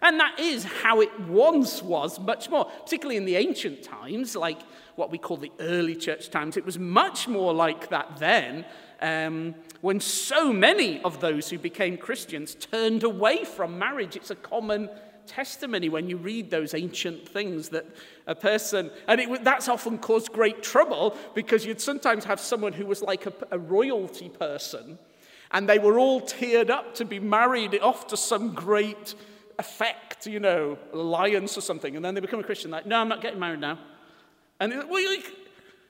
And 0.00 0.18
that 0.18 0.38
is 0.40 0.64
how 0.64 1.00
it 1.00 1.20
once 1.20 1.82
was, 1.82 2.18
much 2.18 2.50
more, 2.50 2.64
particularly 2.64 3.16
in 3.16 3.24
the 3.24 3.36
ancient 3.36 3.84
times, 3.84 4.34
like 4.34 4.58
what 4.96 5.10
we 5.10 5.18
call 5.18 5.36
the 5.36 5.52
early 5.60 5.94
church 5.94 6.30
times. 6.30 6.56
It 6.56 6.64
was 6.64 6.78
much 6.78 7.28
more 7.28 7.54
like 7.54 7.88
that 7.90 8.16
then, 8.18 8.64
um, 9.00 9.54
when 9.80 10.00
so 10.00 10.52
many 10.52 11.00
of 11.02 11.20
those 11.20 11.50
who 11.50 11.58
became 11.58 11.96
Christians 11.96 12.54
turned 12.56 13.04
away 13.04 13.44
from 13.44 13.78
marriage. 13.78 14.16
It's 14.16 14.30
a 14.30 14.36
common 14.36 14.90
testimony 15.26 15.88
when 15.88 16.09
you 16.09 16.17
read 16.17 16.50
those 16.50 16.75
ancient 16.75 17.29
things 17.29 17.71
that 17.71 17.87
a 18.26 18.35
person, 18.35 18.91
and 19.09 19.21
it, 19.21 19.45
that's 19.45 19.69
often 19.69 19.99
caused 19.99 20.33
great 20.33 20.62
trouble 20.62 21.17
because 21.35 21.64
you'd 21.64 21.81
sometimes 21.81 22.25
have 22.25 22.41
someone 22.41 22.73
who 22.73 22.87
was 22.87 23.02
like 23.02 23.26
a, 23.26 23.33
a 23.50 23.59
royalty 23.59 24.29
person 24.29 24.99
and 25.52 25.69
they 25.69 25.79
were 25.79 25.99
all 25.99 26.21
teared 26.21 26.71
up 26.71 26.95
to 26.97 27.05
be 27.05 27.21
married 27.21 27.79
off 27.81 28.07
to 28.09 28.17
some 28.17 28.55
great 28.55 29.14
effect, 29.59 30.26
you 30.26 30.41
know, 30.41 30.79
alliance 30.93 31.57
or 31.57 31.61
something. 31.61 31.95
And 31.95 32.05
then 32.05 32.14
they 32.14 32.21
become 32.21 32.41
a 32.41 32.45
Christian, 32.45 32.71
like, 32.71 32.87
no, 32.87 32.99
I'm 32.99 33.09
not 33.09 33.21
getting 33.21 33.38
married 33.38 33.61
now. 33.61 33.79
And 34.59 34.75
like, 34.75 34.91
well, 34.91 35.00
you, 35.00 35.23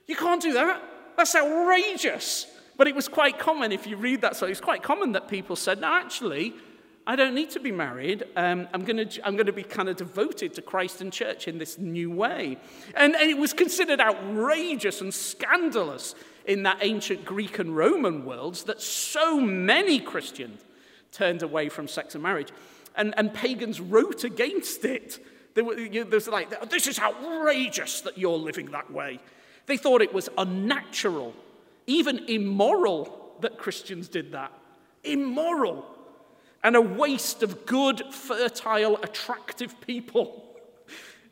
you 0.05 0.15
can't 0.15 0.41
do 0.41 0.53
that. 0.53 0.83
That's 1.15 1.35
outrageous. 1.35 2.47
But 2.75 2.87
it 2.87 2.95
was 2.95 3.07
quite 3.07 3.39
common, 3.39 3.71
if 3.71 3.87
you 3.87 3.97
read 3.97 4.21
that, 4.21 4.35
so 4.35 4.47
it's 4.47 4.59
quite 4.59 4.83
common 4.83 5.13
that 5.13 5.27
people 5.27 5.55
said, 5.55 5.79
no, 5.79 5.93
actually, 5.93 6.53
I 7.05 7.17
don't 7.17 7.35
need 7.35 7.49
to 7.51 7.59
be 7.59 7.71
married. 7.71 8.23
Um, 8.35 8.67
I'm 8.73 8.85
going 8.85 9.09
to 9.09 9.27
I'm 9.27 9.35
to 9.37 9.51
be 9.51 9.63
kind 9.63 9.89
of 9.89 9.97
devoted 9.97 10.53
to 10.53 10.61
Christ 10.61 11.01
and 11.01 11.11
church 11.11 11.47
in 11.49 11.57
this 11.57 11.77
new 11.77 12.09
way. 12.09 12.57
And, 12.95 13.13
and 13.15 13.29
it 13.29 13.37
was 13.37 13.51
considered 13.51 13.99
outrageous 13.99 15.01
and 15.01 15.13
scandalous 15.13 16.15
in 16.45 16.63
that 16.63 16.77
ancient 16.81 17.25
Greek 17.25 17.59
and 17.59 17.75
Roman 17.75 18.25
worlds 18.25 18.63
that 18.63 18.81
so 18.81 19.39
many 19.39 19.99
Christians 19.99 20.61
turned 21.11 21.43
away 21.43 21.67
from 21.69 21.87
sex 21.87 22.15
and 22.15 22.23
marriage. 22.23 22.51
And, 22.95 23.13
and 23.17 23.33
pagans 23.33 23.81
wrote 23.81 24.23
against 24.23 24.85
it. 24.85 25.19
There, 25.55 25.63
were, 25.63 25.77
you, 25.77 26.03
there 26.03 26.17
was 26.17 26.27
like, 26.27 26.69
this 26.69 26.87
is 26.87 26.99
outrageous 26.99 28.01
that 28.01 28.17
you're 28.17 28.37
living 28.37 28.71
that 28.71 28.91
way. 28.91 29.19
They 29.65 29.77
thought 29.77 30.01
it 30.01 30.13
was 30.13 30.29
unnatural, 30.37 31.33
even 31.85 32.25
immoral 32.29 33.35
that 33.41 33.57
Christians 33.57 34.07
did 34.07 34.31
that. 34.31 34.51
Immoral 35.03 35.85
and 36.63 36.75
a 36.75 36.81
waste 36.81 37.43
of 37.43 37.65
good, 37.65 38.01
fertile, 38.11 38.97
attractive 39.03 39.79
people. 39.81 40.39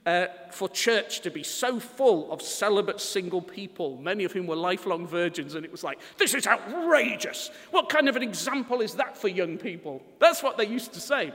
Uh, 0.03 0.25
for 0.49 0.67
church 0.67 1.21
to 1.21 1.29
be 1.29 1.43
so 1.43 1.79
full 1.79 2.31
of 2.31 2.41
celibate 2.41 2.99
single 2.99 3.39
people, 3.39 3.97
many 3.97 4.23
of 4.23 4.31
whom 4.31 4.47
were 4.47 4.55
lifelong 4.55 5.05
virgins, 5.05 5.53
and 5.53 5.63
it 5.63 5.71
was 5.71 5.83
like, 5.83 5.99
this 6.17 6.33
is 6.33 6.47
outrageous. 6.47 7.51
What 7.69 7.87
kind 7.87 8.09
of 8.09 8.15
an 8.15 8.23
example 8.23 8.81
is 8.81 8.95
that 8.95 9.15
for 9.15 9.27
young 9.27 9.59
people? 9.59 10.01
That's 10.17 10.41
what 10.41 10.57
they 10.57 10.65
used 10.65 10.93
to 10.93 10.99
say. 10.99 11.31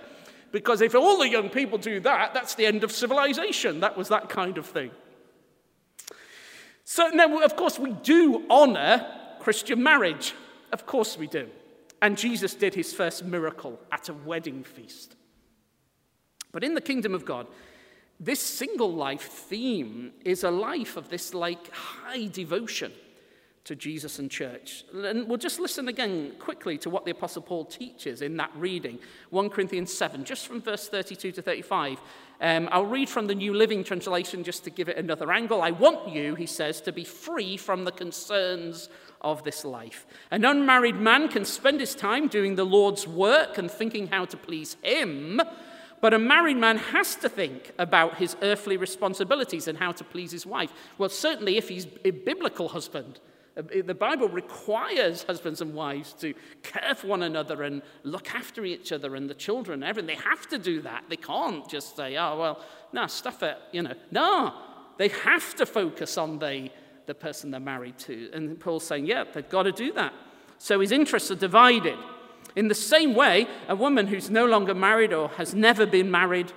Because 0.51 0.81
if 0.81 0.97
all 0.97 1.19
the 1.19 1.29
young 1.29 1.49
people 1.49 1.79
do 1.79 2.01
that, 2.01 2.35
that's 2.35 2.57
the 2.57 2.67
end 2.67 2.83
of 2.83 2.91
civilization. 2.91 3.79
That 3.79 3.97
was 3.97 4.09
that 4.09 4.29
kind 4.29 4.59
of 4.59 4.67
thing. 4.67 4.91
So 6.85 7.07
now, 7.09 7.43
of 7.43 7.55
course, 7.55 7.79
we 7.79 7.93
do 7.93 8.47
honor 8.51 9.07
Christian 9.39 9.81
marriage. 9.81 10.35
Of 10.73 10.87
course 10.87 11.17
we 11.17 11.29
do. 11.29 11.49
And 12.03 12.19
Jesus 12.19 12.55
did 12.55 12.75
his 12.75 12.93
first 12.93 13.25
miracle 13.25 13.81
at 13.91 14.09
a 14.09 14.15
wedding 14.15 14.65
feast. 14.65 15.17
But 16.53 16.65
in 16.65 16.75
the 16.75 16.81
kingdom 16.81 17.15
of 17.15 17.25
God, 17.25 17.47
this 18.19 18.41
single 18.41 18.93
life 18.93 19.23
theme 19.23 20.13
is 20.25 20.43
a 20.43 20.51
life 20.51 20.97
of 20.97 21.09
this 21.09 21.35
like 21.35 21.71
high 21.73 22.27
devotion 22.27 22.93
to 23.67 23.75
Jesus 23.75 24.21
and 24.21 24.31
church. 24.31 24.85
And 24.95 25.29
we'll 25.29 25.39
just 25.39 25.59
listen 25.59 25.89
again 25.89 26.33
quickly 26.39 26.79
to 26.79 26.89
what 26.89 27.05
the 27.05 27.11
Apostle 27.11 27.43
Paul 27.43 27.65
teaches 27.65 28.23
in 28.23 28.37
that 28.37 28.53
reading 28.57 28.99
1 29.31 29.51
Corinthians 29.51 29.93
7, 29.93 30.25
just 30.25 30.47
from 30.47 30.63
verse 30.63 30.89
32 30.89 31.33
to 31.33 31.43
35. 31.43 32.01
Um, 32.41 32.69
I'll 32.71 32.87
read 32.87 33.09
from 33.09 33.27
the 33.27 33.35
New 33.35 33.53
Living 33.53 33.83
Translation 33.83 34.45
just 34.45 34.63
to 34.65 34.71
give 34.71 34.89
it 34.89 34.97
another 34.97 35.33
angle. 35.33 35.63
I 35.63 35.73
want 35.73 36.09
you, 36.09 36.37
he 36.37 36.47
says, 36.47 36.81
to 36.83 36.93
be 36.93 37.03
free 37.03 37.57
from 37.57 37.85
the 37.85 37.91
concerns 37.91 38.89
of 39.21 39.43
this 39.43 39.65
life. 39.65 40.07
An 40.31 40.45
unmarried 40.45 40.97
man 40.97 41.29
can 41.29 41.45
spend 41.45 41.81
his 41.81 41.97
time 41.97 42.29
doing 42.29 42.55
the 42.55 42.65
Lord's 42.65 43.09
work 43.09 43.59
and 43.59 43.69
thinking 43.69 44.07
how 44.07 44.27
to 44.27 44.37
please 44.37 44.77
him, 44.83 45.41
but 46.01 46.15
a 46.15 46.19
married 46.21 46.59
man 46.59 46.77
has 46.77 47.17
to 47.17 47.29
think 47.29 47.73
about 47.79 48.19
his 48.19 48.37
earthly 48.43 48.77
responsibilities 48.77 49.67
and 49.67 49.79
how 49.79 49.91
to 49.91 50.05
please 50.05 50.31
his 50.31 50.47
wife. 50.47 50.73
Well, 50.99 51.09
certainly 51.09 51.57
if 51.57 51.69
he's 51.69 51.89
a 52.05 52.13
biblical 52.13 52.69
husband. 52.69 53.19
The 53.57 53.95
Bible 53.95 54.29
requires 54.29 55.23
husbands 55.23 55.61
and 55.63 55.73
wives 55.73 56.13
to 56.15 56.35
care 56.63 56.95
for 56.95 57.07
one 57.07 57.23
another 57.23 57.63
and 57.63 57.83
look 58.03 58.35
after 58.35 58.65
each 58.65 58.93
other 58.93 59.17
and 59.17 59.31
the 59.31 59.35
children 59.35 59.83
and 59.83 59.89
everything. 59.89 60.15
They 60.15 60.23
have 60.23 60.47
to 60.49 60.59
do 60.59 60.83
that. 60.83 61.05
They 61.09 61.17
can't 61.17 61.67
just 61.69 61.97
say, 61.97 62.17
oh, 62.19 62.39
well, 62.39 62.61
no, 62.93 63.07
stuff 63.07 63.43
it, 63.43 63.57
you 63.73 63.83
know. 63.83 63.95
No, 64.11 64.55
they 64.99 65.09
have 65.09 65.55
to 65.57 65.65
focus 65.65 66.19
on 66.19 66.39
the 66.39 66.71
the 67.07 67.15
person 67.15 67.51
they're 67.51 67.61
married 67.61 67.99
to. 67.99 68.31
And 68.33 68.59
Paul's 68.59 68.85
saying, 68.85 69.07
yeah, 69.07 69.25
they've 69.33 69.49
got 69.49 69.65
to 69.65 69.73
do 69.73 69.93
that. 69.93 70.13
So 70.59 70.81
his 70.81 70.93
interests 70.93 71.31
are 71.31 71.37
divided. 71.37 71.99
In 72.55 72.69
the 72.69 72.75
same 72.75 73.15
way, 73.15 73.47
a 73.69 73.77
woman 73.77 74.07
who's 74.07 74.31
no 74.31 74.47
longer 74.47 74.75
married 74.75 75.13
or 75.13 75.29
has 75.31 75.55
never 75.55 75.87
been 75.87 76.11
married 76.11 76.53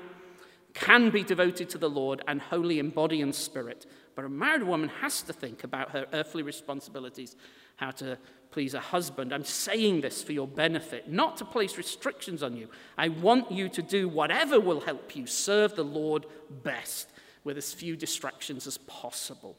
can 0.74 1.10
be 1.10 1.24
devoted 1.24 1.70
to 1.70 1.78
the 1.78 1.90
Lord 1.90 2.22
and 2.28 2.42
holy 2.42 2.80
in 2.80 2.90
body 2.90 3.22
and 3.22 3.34
spirit. 3.34 3.86
But 4.20 4.26
a 4.26 4.30
married 4.30 4.64
woman 4.64 4.90
has 5.00 5.22
to 5.22 5.32
think 5.32 5.64
about 5.64 5.92
her 5.92 6.06
earthly 6.12 6.44
responsibilities, 6.44 7.38
how 7.78 7.92
to 7.92 8.18
please 8.52 8.74
a 8.74 8.80
husband. 8.82 9.32
I'm 9.32 9.46
saying 9.46 10.02
this 10.02 10.22
for 10.22 10.34
your 10.34 10.46
benefit, 10.46 11.10
not 11.10 11.38
to 11.38 11.46
place 11.46 11.78
restrictions 11.78 12.44
on 12.44 12.58
you. 12.58 12.68
I 12.98 13.08
want 13.08 13.50
you 13.50 13.70
to 13.70 13.82
do 13.82 14.10
whatever 14.10 14.60
will 14.60 14.82
help 14.82 15.16
you 15.16 15.26
serve 15.26 15.78
the 15.78 15.86
Lord 15.86 16.26
best 16.64 17.08
with 17.46 17.58
as 17.58 17.72
few 17.72 17.96
distractions 17.96 18.68
as 18.68 18.78
possible. 18.80 19.56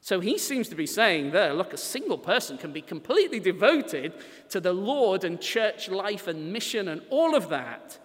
So 0.00 0.18
he 0.18 0.38
seems 0.38 0.68
to 0.70 0.74
be 0.74 0.86
saying 0.86 1.30
there, 1.30 1.54
look, 1.54 1.72
a 1.72 1.76
single 1.76 2.18
person 2.18 2.58
can 2.58 2.72
be 2.72 2.82
completely 2.82 3.38
devoted 3.38 4.12
to 4.48 4.58
the 4.58 4.72
Lord 4.72 5.22
and 5.22 5.40
church 5.40 5.88
life 5.88 6.26
and 6.26 6.52
mission 6.52 6.88
and 6.88 7.00
all 7.10 7.36
of 7.36 7.48
that 7.50 7.96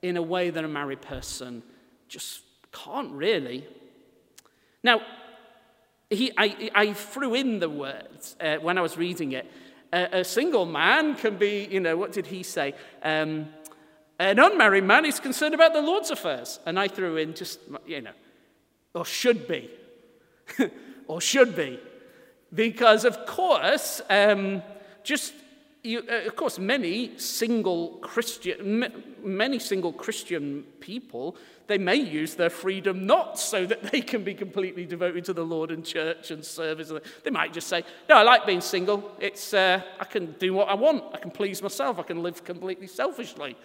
in 0.00 0.16
a 0.16 0.22
way 0.22 0.50
that 0.50 0.62
a 0.62 0.68
married 0.68 1.02
person 1.02 1.64
just 2.06 2.42
can't 2.70 3.10
really. 3.10 3.66
Now, 4.82 5.00
he, 6.10 6.32
I, 6.36 6.70
I 6.74 6.92
threw 6.92 7.34
in 7.34 7.58
the 7.58 7.70
words 7.70 8.36
uh, 8.40 8.56
when 8.56 8.78
I 8.78 8.82
was 8.82 8.96
reading 8.96 9.32
it. 9.32 9.50
A 9.94 10.24
single 10.24 10.64
man 10.64 11.16
can 11.16 11.36
be, 11.36 11.68
you 11.70 11.78
know, 11.78 11.98
what 11.98 12.12
did 12.12 12.26
he 12.26 12.42
say? 12.42 12.74
Um, 13.02 13.48
an 14.18 14.38
unmarried 14.38 14.84
man 14.84 15.04
is 15.04 15.20
concerned 15.20 15.54
about 15.54 15.74
the 15.74 15.82
Lord's 15.82 16.10
affairs. 16.10 16.60
And 16.64 16.80
I 16.80 16.88
threw 16.88 17.18
in 17.18 17.34
just, 17.34 17.60
you 17.86 18.00
know, 18.00 18.12
or 18.94 19.04
should 19.04 19.46
be. 19.46 19.70
or 21.06 21.20
should 21.20 21.54
be. 21.54 21.78
Because, 22.54 23.04
of 23.04 23.26
course, 23.26 24.00
um, 24.08 24.62
just 25.04 25.34
you, 25.82 26.02
uh, 26.08 26.26
of 26.26 26.36
course, 26.36 26.58
many 26.58 27.18
single 27.18 27.98
Christian, 28.00 28.86
many 29.22 29.58
single 29.58 29.92
Christian 29.92 30.64
people, 30.80 31.36
they 31.72 31.78
may 31.78 31.96
use 31.96 32.34
their 32.34 32.50
freedom 32.50 33.06
not 33.06 33.38
so 33.38 33.64
that 33.64 33.82
they 33.90 34.02
can 34.02 34.22
be 34.22 34.34
completely 34.34 34.84
devoted 34.84 35.24
to 35.24 35.32
the 35.32 35.42
Lord 35.44 35.70
and 35.70 35.82
church 35.82 36.30
and 36.30 36.44
service. 36.44 36.92
They 37.24 37.30
might 37.30 37.54
just 37.54 37.66
say, 37.66 37.82
"No, 38.10 38.16
I 38.16 38.22
like 38.22 38.44
being 38.44 38.60
single. 38.60 39.10
It's 39.18 39.54
uh, 39.54 39.80
I 39.98 40.04
can 40.04 40.32
do 40.32 40.52
what 40.52 40.68
I 40.68 40.74
want. 40.74 41.02
I 41.14 41.18
can 41.18 41.30
please 41.30 41.62
myself. 41.62 41.98
I 41.98 42.02
can 42.02 42.22
live 42.22 42.44
completely 42.44 42.86
selfishly." 42.86 43.56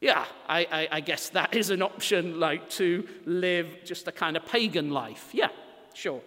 Yeah, 0.00 0.24
I, 0.48 0.66
I, 0.72 0.88
I 0.96 1.00
guess 1.00 1.28
that 1.28 1.54
is 1.54 1.70
an 1.70 1.80
option, 1.80 2.40
like 2.40 2.68
to 2.70 3.06
live 3.24 3.68
just 3.84 4.08
a 4.08 4.12
kind 4.12 4.36
of 4.36 4.44
pagan 4.44 4.90
life. 4.90 5.30
Yeah, 5.32 5.50
sure. 5.94 6.22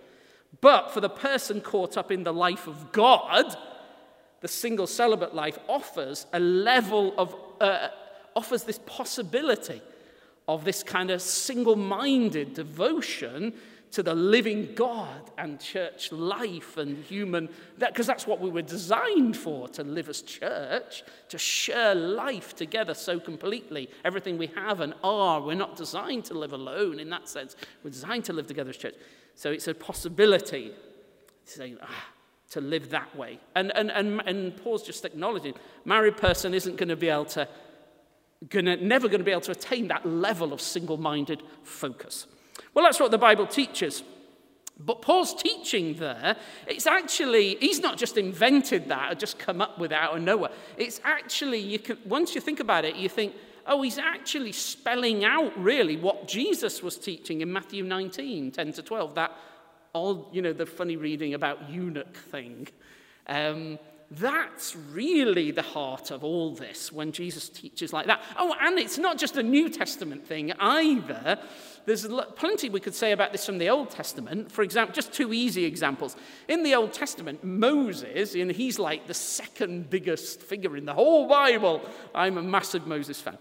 But 0.62 0.92
for 0.92 1.02
the 1.02 1.10
person 1.10 1.60
caught 1.60 1.98
up 1.98 2.10
in 2.10 2.24
the 2.24 2.32
life 2.32 2.68
of 2.68 2.94
God, 2.94 3.54
the 4.40 4.48
single 4.48 4.88
celibate 4.88 5.36
life 5.36 5.60
offers 5.68 6.26
a 6.32 6.40
level 6.40 7.14
of, 7.18 7.36
uh, 7.60 7.90
offers 8.34 8.64
this 8.64 8.80
possibility 8.86 9.82
of 10.48 10.64
this 10.64 10.84
kind 10.84 11.10
of 11.12 11.22
single 11.22 11.76
minded 11.76 12.54
devotion 12.54 13.54
to 13.92 14.04
the 14.04 14.14
living 14.14 14.74
God 14.76 15.32
and 15.38 15.58
church 15.58 16.12
life 16.12 16.76
and 16.76 17.02
human, 17.06 17.48
because 17.80 18.08
that, 18.08 18.14
that's 18.14 18.28
what 18.28 18.42
we 18.42 18.50
were 18.50 18.62
designed 18.62 19.38
for 19.38 19.70
to 19.70 19.86
live 19.86 20.10
as 20.10 20.22
church, 20.22 21.04
to 21.30 21.38
share 21.38 21.96
life 21.96 22.54
together 22.56 22.94
so 22.94 23.22
completely. 23.22 23.90
Everything 24.04 24.38
we 24.38 24.48
have 24.48 24.82
and 24.82 24.94
are, 25.02 25.40
we're 25.40 25.54
not 25.54 25.78
designed 25.78 26.26
to 26.26 26.34
live 26.34 26.52
alone 26.52 27.00
in 27.00 27.10
that 27.10 27.30
sense. 27.30 27.56
We're 27.84 27.92
designed 27.92 28.26
to 28.26 28.34
live 28.34 28.48
together 28.48 28.72
as 28.72 28.78
church. 28.78 28.96
So 29.36 29.52
it's 29.52 29.70
a 29.70 29.74
possibility 29.74 30.74
to 31.46 31.52
say, 31.52 31.76
ah, 31.82 32.06
to 32.52 32.60
live 32.60 32.90
that 32.90 33.16
way. 33.16 33.40
And, 33.56 33.76
and, 33.78 33.92
and, 33.92 34.22
and 34.26 34.58
Paul's 34.58 34.84
just 34.84 35.06
acknowledging 35.06 35.54
married 35.86 36.18
person 36.18 36.54
isn't 36.54 36.76
going 36.76 36.90
to 36.90 36.96
be 36.98 37.08
able 37.08 37.26
to, 37.26 37.48
gonna, 38.50 38.78
never 38.78 39.08
going 39.08 39.20
to 39.20 39.26
be 39.26 39.32
able 39.32 39.42
to 39.42 39.52
attain 39.52 39.88
that 39.88 40.06
level 40.06 40.54
of 40.54 40.62
single 40.62 40.98
minded 40.98 41.42
focus. 41.64 42.28
Well, 42.74 42.86
that's 42.86 43.00
what 43.00 43.12
the 43.12 43.18
Bible 43.18 43.48
teaches. 43.48 44.04
But 44.78 45.02
Paul's 45.02 45.34
teaching 45.34 45.96
there, 45.96 46.36
it's 46.68 46.86
actually, 46.86 47.56
he's 47.62 47.80
not 47.80 47.98
just 47.98 48.18
invented 48.18 48.90
that 48.90 49.12
or 49.12 49.16
just 49.16 49.40
come 49.40 49.62
up 49.62 49.80
with 49.80 49.94
it 49.94 49.98
out 49.98 50.18
of 50.18 50.22
nowhere. 50.22 50.52
It's 50.78 51.00
actually, 51.06 51.60
you 51.60 51.80
can, 51.80 51.98
once 52.06 52.36
you 52.36 52.42
think 52.42 52.60
about 52.60 52.84
it, 52.84 52.98
you 52.98 53.08
think, 53.08 53.34
oh, 53.68 53.82
he's 53.82 53.98
actually 53.98 54.52
spelling 54.52 55.24
out 55.24 55.58
really 55.58 55.96
what 55.96 56.28
Jesus 56.28 56.84
was 56.84 56.98
teaching 56.98 57.40
in 57.40 57.52
Matthew 57.52 57.84
19, 57.84 58.52
10 58.52 58.74
to 58.74 58.82
12, 58.82 59.16
that 59.16 59.32
all, 59.94 60.30
you 60.34 60.42
know, 60.42 60.52
the 60.52 60.66
funny 60.66 60.98
reading 60.98 61.34
about 61.34 61.70
eunuch 61.70 62.18
thing. 62.18 62.68
Um, 63.28 63.80
that's 64.12 64.76
really 64.76 65.52
the 65.52 65.64
heart 65.64 66.12
of 66.12 66.24
all 66.24 66.54
this 66.54 66.92
when 66.92 67.12
Jesus 67.12 67.50
teaches 67.50 67.92
like 67.92 68.06
that. 68.06 68.22
Oh, 68.38 68.56
and 68.62 68.78
it's 68.78 68.98
not 68.98 69.18
just 69.18 69.36
a 69.38 69.44
New 69.44 69.68
Testament 69.70 70.28
thing 70.28 70.54
either. 70.60 71.40
There's 71.86 72.08
plenty 72.36 72.70
we 72.70 72.80
could 72.80 72.96
say 72.96 73.12
about 73.12 73.32
this 73.32 73.46
from 73.46 73.58
the 73.58 73.70
Old 73.70 73.90
Testament. 73.90 74.52
For 74.52 74.62
example, 74.62 74.94
just 74.94 75.12
two 75.12 75.34
easy 75.34 75.66
examples. 75.66 76.16
In 76.48 76.64
the 76.64 76.76
Old 76.76 76.94
Testament, 76.94 77.44
Moses, 77.44 78.36
and 78.36 78.52
he's 78.52 78.80
like 78.80 79.08
the 79.08 79.14
second 79.14 79.90
biggest 79.90 80.42
figure 80.42 80.78
in 80.78 80.86
the 80.86 80.94
whole 80.94 81.28
Bible. 81.28 81.82
I'm 82.14 82.38
a 82.38 82.44
massive 82.44 82.88
Moses 82.88 83.20
fan. 83.20 83.38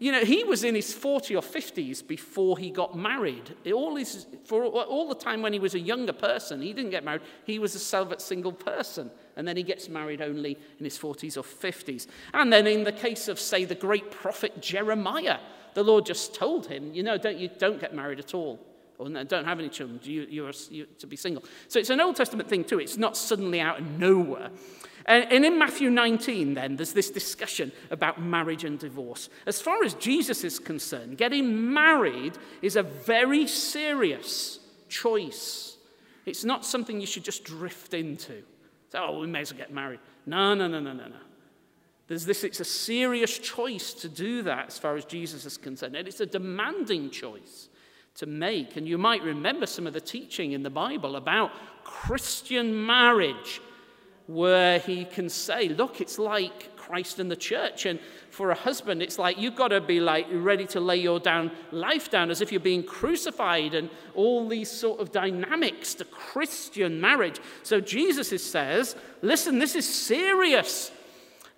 You 0.00 0.12
know, 0.12 0.24
he 0.24 0.44
was 0.44 0.62
in 0.62 0.76
his 0.76 0.92
40 0.92 1.34
or 1.34 1.42
50s 1.42 2.06
before 2.06 2.56
he 2.56 2.70
got 2.70 2.96
married. 2.96 3.56
All 3.72 3.96
his, 3.96 4.26
for 4.44 4.64
all 4.64 5.08
the 5.08 5.16
time 5.16 5.42
when 5.42 5.52
he 5.52 5.58
was 5.58 5.74
a 5.74 5.80
younger 5.80 6.12
person, 6.12 6.62
he 6.62 6.72
didn't 6.72 6.92
get 6.92 7.04
married. 7.04 7.22
He 7.44 7.58
was 7.58 7.74
a 7.74 7.80
celibate 7.80 8.20
single 8.20 8.52
person. 8.52 9.10
And 9.38 9.46
then 9.46 9.56
he 9.56 9.62
gets 9.62 9.88
married 9.88 10.20
only 10.20 10.58
in 10.78 10.84
his 10.84 10.98
40s 10.98 11.36
or 11.36 11.42
50s. 11.42 12.08
And 12.34 12.52
then 12.52 12.66
in 12.66 12.82
the 12.82 12.92
case 12.92 13.28
of, 13.28 13.38
say, 13.38 13.64
the 13.64 13.76
great 13.76 14.10
prophet 14.10 14.60
Jeremiah, 14.60 15.38
the 15.74 15.84
Lord 15.84 16.04
just 16.04 16.34
told 16.34 16.66
him, 16.66 16.92
you 16.92 17.04
know, 17.04 17.16
don't, 17.16 17.38
you 17.38 17.48
don't 17.56 17.80
get 17.80 17.94
married 17.94 18.18
at 18.18 18.34
all. 18.34 18.58
Or 18.98 19.08
no, 19.08 19.22
don't 19.22 19.44
have 19.44 19.60
any 19.60 19.68
children. 19.68 20.00
You, 20.02 20.26
you're, 20.28 20.50
you're 20.70 20.86
to 20.98 21.06
be 21.06 21.14
single. 21.14 21.44
So 21.68 21.78
it's 21.78 21.90
an 21.90 22.00
Old 22.00 22.16
Testament 22.16 22.48
thing 22.48 22.64
too. 22.64 22.80
It's 22.80 22.96
not 22.96 23.16
suddenly 23.16 23.60
out 23.60 23.78
of 23.78 23.86
nowhere. 23.86 24.50
And 25.06 25.44
in 25.44 25.58
Matthew 25.58 25.88
19, 25.88 26.52
then, 26.52 26.76
there's 26.76 26.92
this 26.92 27.08
discussion 27.08 27.72
about 27.90 28.20
marriage 28.20 28.64
and 28.64 28.78
divorce. 28.78 29.30
As 29.46 29.58
far 29.58 29.82
as 29.82 29.94
Jesus 29.94 30.44
is 30.44 30.58
concerned, 30.58 31.16
getting 31.16 31.72
married 31.72 32.36
is 32.60 32.76
a 32.76 32.82
very 32.82 33.46
serious 33.46 34.58
choice. 34.90 35.78
It's 36.26 36.44
not 36.44 36.66
something 36.66 37.00
you 37.00 37.06
should 37.06 37.24
just 37.24 37.44
drift 37.44 37.94
into. 37.94 38.42
So, 38.90 38.98
oh, 39.06 39.20
we 39.20 39.26
may 39.26 39.40
as 39.40 39.52
well 39.52 39.58
get 39.58 39.72
married. 39.72 40.00
No, 40.26 40.54
no, 40.54 40.66
no, 40.66 40.80
no, 40.80 40.92
no, 40.92 41.06
no. 41.06 41.16
There's 42.06 42.24
this, 42.24 42.42
it's 42.42 42.60
a 42.60 42.64
serious 42.64 43.38
choice 43.38 43.92
to 43.94 44.08
do 44.08 44.42
that 44.42 44.68
as 44.68 44.78
far 44.78 44.96
as 44.96 45.04
Jesus 45.04 45.44
is 45.44 45.58
concerned. 45.58 45.94
And 45.94 46.08
it's 46.08 46.20
a 46.20 46.26
demanding 46.26 47.10
choice 47.10 47.68
to 48.14 48.26
make. 48.26 48.76
And 48.76 48.88
you 48.88 48.96
might 48.96 49.22
remember 49.22 49.66
some 49.66 49.86
of 49.86 49.92
the 49.92 50.00
teaching 50.00 50.52
in 50.52 50.62
the 50.62 50.70
Bible 50.70 51.16
about 51.16 51.50
Christian 51.84 52.86
marriage 52.86 53.60
where 54.26 54.78
he 54.78 55.04
can 55.04 55.28
say, 55.28 55.68
Look, 55.68 56.00
it's 56.00 56.18
like 56.18 56.70
Christ 56.88 57.18
and 57.18 57.30
the 57.30 57.36
church. 57.36 57.86
And 57.86 58.00
for 58.30 58.50
a 58.50 58.54
husband, 58.54 59.02
it's 59.02 59.18
like 59.18 59.38
you've 59.38 59.56
got 59.56 59.68
to 59.68 59.80
be 59.80 60.00
like 60.00 60.26
ready 60.32 60.66
to 60.68 60.80
lay 60.80 60.96
your 60.96 61.20
down 61.20 61.50
life 61.70 62.10
down 62.10 62.30
as 62.30 62.40
if 62.40 62.50
you're 62.50 62.60
being 62.60 62.82
crucified 62.82 63.74
and 63.74 63.90
all 64.14 64.48
these 64.48 64.70
sort 64.70 65.00
of 65.00 65.12
dynamics 65.12 65.94
to 65.94 66.04
Christian 66.04 67.00
marriage. 67.00 67.40
So 67.62 67.80
Jesus 67.80 68.28
says, 68.42 68.96
Listen, 69.20 69.58
this 69.58 69.74
is 69.74 69.88
serious. 69.88 70.90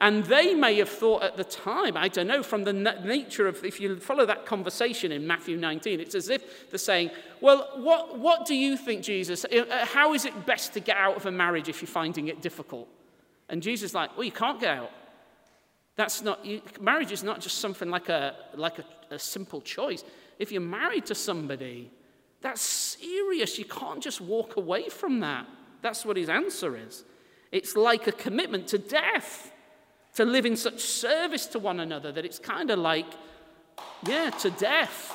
And 0.01 0.25
they 0.25 0.55
may 0.55 0.79
have 0.79 0.89
thought 0.89 1.23
at 1.23 1.37
the 1.37 1.45
time, 1.45 1.95
I 1.95 2.09
don't 2.09 2.27
know, 2.27 2.43
from 2.43 2.65
the 2.65 2.73
nature 2.73 3.47
of, 3.47 3.63
if 3.67 3.79
you 3.81 4.01
follow 4.01 4.25
that 4.25 4.47
conversation 4.47 5.13
in 5.13 5.27
Matthew 5.27 5.59
19, 5.59 6.01
it's 6.01 6.15
as 6.15 6.31
if 6.31 6.71
they're 6.71 6.79
saying, 6.79 7.11
Well, 7.43 7.69
what, 7.77 8.19
what 8.19 8.47
do 8.47 8.55
you 8.55 8.79
think, 8.79 9.03
Jesus? 9.03 9.45
Uh, 9.45 9.67
uh, 9.71 9.85
how 9.85 10.15
is 10.15 10.25
it 10.25 10.47
best 10.47 10.73
to 10.73 10.81
get 10.81 10.97
out 10.97 11.17
of 11.17 11.27
a 11.27 11.31
marriage 11.31 11.69
if 11.69 11.83
you're 11.83 11.87
finding 11.87 12.29
it 12.29 12.41
difficult? 12.41 12.89
And 13.51 13.63
Jesus 13.63 13.91
is 13.91 13.95
like, 13.95 14.17
Well, 14.17 14.25
you 14.25 14.33
can't 14.33 14.59
get 14.59 14.79
out. 14.79 14.91
That's 16.01 16.23
not, 16.23 16.43
you, 16.47 16.63
marriage 16.81 17.13
is 17.13 17.23
not 17.23 17.43
just 17.43 17.59
something 17.59 17.91
like, 17.91 18.09
a, 18.09 18.35
like 18.55 18.79
a, 18.79 18.85
a 19.11 19.19
simple 19.19 19.61
choice. 19.61 20.03
If 20.39 20.51
you're 20.51 20.63
married 20.63 21.05
to 21.07 21.15
somebody, 21.15 21.91
that's 22.41 22.63
serious. 22.63 23.59
You 23.59 23.67
can't 23.67 24.03
just 24.03 24.23
walk 24.23 24.57
away 24.57 24.89
from 24.89 25.21
that. 25.21 25.47
That's 25.83 26.07
what 26.07 26.17
his 26.17 26.31
answer 26.31 26.75
is. 26.75 27.05
It's 27.53 27.77
like 27.77 28.07
a 28.07 28.13
commitment 28.13 28.67
to 28.69 28.79
death 28.79 29.53
to 30.15 30.25
live 30.25 30.47
in 30.47 30.57
such 30.57 30.81
service 30.81 31.45
to 31.49 31.59
one 31.59 31.81
another 31.81 32.11
that 32.13 32.25
it's 32.25 32.39
kind 32.39 32.71
of 32.71 32.79
like, 32.79 33.13
yeah, 34.07 34.31
to 34.31 34.49
death. 34.53 35.15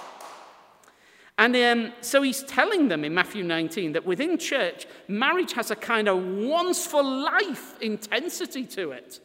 And 1.39 1.55
um, 1.55 1.93
so 2.01 2.21
he's 2.21 2.43
telling 2.43 2.89
them 2.89 3.03
in 3.03 3.11
Matthew 3.11 3.43
19 3.43 3.93
that 3.93 4.05
within 4.05 4.37
church, 4.37 4.85
marriage 5.07 5.53
has 5.53 5.71
a 5.71 5.75
kind 5.75 6.07
of 6.07 6.23
once 6.23 6.85
for 6.85 7.01
life 7.01 7.81
intensity 7.81 8.65
to 8.65 8.91
it. 8.91 9.19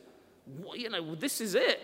You 0.75 0.91
know, 0.91 1.15
this 1.15 1.41
is 1.41 1.55
it. 1.55 1.81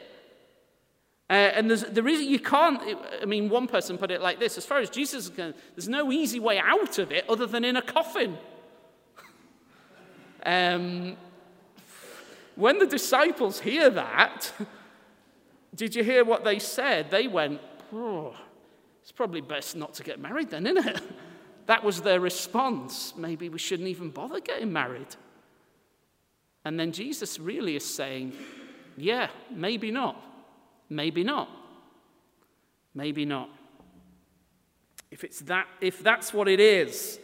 Uh, 1.28 1.32
and 1.32 1.68
there's, 1.68 1.82
there 1.82 2.06
is, 2.06 2.20
you 2.20 2.38
can't, 2.38 2.80
I 3.20 3.24
mean, 3.24 3.48
one 3.48 3.66
person 3.66 3.98
put 3.98 4.12
it 4.12 4.20
like 4.20 4.38
this 4.38 4.56
as 4.56 4.64
far 4.64 4.78
as 4.78 4.90
Jesus 4.90 5.24
is 5.24 5.30
concerned, 5.30 5.54
there's 5.74 5.88
no 5.88 6.12
easy 6.12 6.38
way 6.38 6.58
out 6.58 6.98
of 7.00 7.10
it 7.10 7.28
other 7.28 7.46
than 7.46 7.64
in 7.64 7.76
a 7.76 7.82
coffin. 7.82 8.38
um, 10.46 11.16
when 12.54 12.78
the 12.78 12.86
disciples 12.86 13.58
hear 13.58 13.90
that, 13.90 14.52
did 15.74 15.96
you 15.96 16.04
hear 16.04 16.24
what 16.24 16.44
they 16.44 16.60
said? 16.60 17.10
They 17.10 17.26
went, 17.26 17.60
oh, 17.92 18.36
it's 19.02 19.10
probably 19.10 19.40
best 19.40 19.74
not 19.74 19.94
to 19.94 20.04
get 20.04 20.20
married 20.20 20.50
then, 20.50 20.66
isn't 20.66 20.86
it? 20.86 21.02
That 21.66 21.82
was 21.82 22.02
their 22.02 22.20
response. 22.20 23.12
Maybe 23.16 23.48
we 23.48 23.58
shouldn't 23.58 23.88
even 23.88 24.10
bother 24.10 24.38
getting 24.38 24.72
married. 24.72 25.08
And 26.66 26.80
then 26.80 26.90
Jesus 26.90 27.38
really 27.38 27.76
is 27.76 27.84
saying, 27.84 28.32
yeah, 28.96 29.28
maybe 29.52 29.92
not. 29.92 30.20
Maybe 30.90 31.22
not. 31.22 31.48
Maybe 32.92 33.24
not. 33.24 33.50
If, 35.12 35.22
it's 35.22 35.38
that, 35.42 35.68
if 35.80 36.02
that's 36.02 36.34
what 36.34 36.48
it 36.48 36.58
is, 36.58 37.20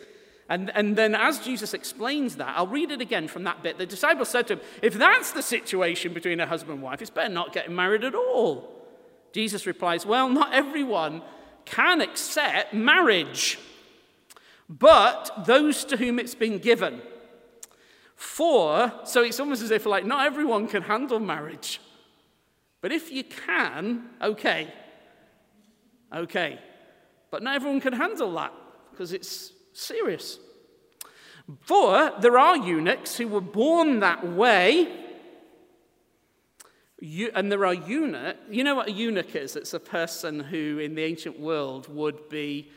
and, 0.49 0.71
and 0.77 0.95
then, 0.95 1.17
as 1.17 1.41
Jesus 1.41 1.75
explains 1.75 2.37
that, 2.37 2.55
I'll 2.57 2.69
read 2.69 2.93
it 2.93 3.01
again 3.01 3.27
from 3.27 3.43
that 3.43 3.65
bit. 3.65 3.79
The 3.79 3.87
disciples 3.87 4.29
said 4.29 4.47
to 4.47 4.55
him, 4.55 4.61
If 4.81 4.95
that's 4.95 5.33
the 5.33 5.43
situation 5.43 6.13
between 6.13 6.39
a 6.39 6.47
husband 6.47 6.75
and 6.75 6.83
wife, 6.83 7.03
it's 7.03 7.11
better 7.11 7.33
not 7.33 7.53
getting 7.53 7.75
married 7.75 8.05
at 8.05 8.15
all. 8.15 8.71
Jesus 9.33 9.67
replies, 9.67 10.07
Well, 10.07 10.29
not 10.29 10.53
everyone 10.53 11.21
can 11.65 12.01
accept 12.01 12.75
marriage, 12.75 13.59
but 14.69 15.33
those 15.47 15.85
to 15.87 15.97
whom 15.97 16.21
it's 16.21 16.37
been 16.37 16.59
given. 16.59 17.03
For, 18.23 18.93
so 19.03 19.25
it's 19.25 19.41
almost 19.41 19.63
as 19.63 19.73
if, 19.73 19.85
like, 19.85 20.07
not 20.07 20.25
everyone 20.25 20.69
can 20.69 20.83
handle 20.83 21.19
marriage. 21.19 21.81
But 22.81 22.93
if 22.93 23.11
you 23.11 23.25
can, 23.25 24.11
okay. 24.23 24.73
Okay. 26.15 26.61
But 27.33 27.43
not 27.43 27.57
everyone 27.57 27.81
can 27.81 27.95
handle 27.95 28.33
that 28.35 28.53
because 28.91 29.13
it's 29.13 29.53
serious. 29.73 30.39
For 31.63 32.13
there 32.21 32.39
are 32.39 32.57
eunuchs 32.57 33.17
who 33.17 33.27
were 33.27 33.41
born 33.41 33.99
that 34.01 34.25
way, 34.25 34.89
You, 37.01 37.33
and 37.35 37.51
there 37.51 37.67
are 37.67 37.75
eunuch. 37.75 38.37
You 38.49 38.63
know 38.63 38.77
what 38.77 38.87
a 38.87 38.93
eunuch 38.93 39.35
is? 39.35 39.57
It's 39.57 39.75
a 39.75 39.81
person 39.81 40.39
who, 40.39 40.79
in 40.79 40.95
the 40.95 41.03
ancient 41.03 41.41
world, 41.41 41.89
would 41.89 42.29
be. 42.29 42.71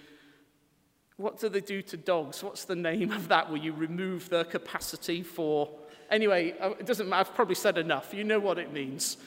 What 1.17 1.39
do 1.39 1.47
they 1.47 1.61
do 1.61 1.81
to 1.83 1.97
dogs? 1.97 2.43
What's 2.43 2.65
the 2.65 2.75
name 2.75 3.11
of 3.11 3.29
that 3.29 3.49
where 3.49 3.61
you 3.61 3.71
remove 3.71 4.29
their 4.29 4.43
capacity 4.43 5.23
for. 5.23 5.69
Anyway, 6.09 6.53
uh, 6.59 6.71
it 6.71 6.85
doesn't 6.85 7.07
matter. 7.07 7.29
I've 7.29 7.35
probably 7.35 7.55
said 7.55 7.77
enough. 7.77 8.13
You 8.13 8.23
know 8.23 8.39
what 8.39 8.59
it 8.59 8.73
means. 8.73 9.17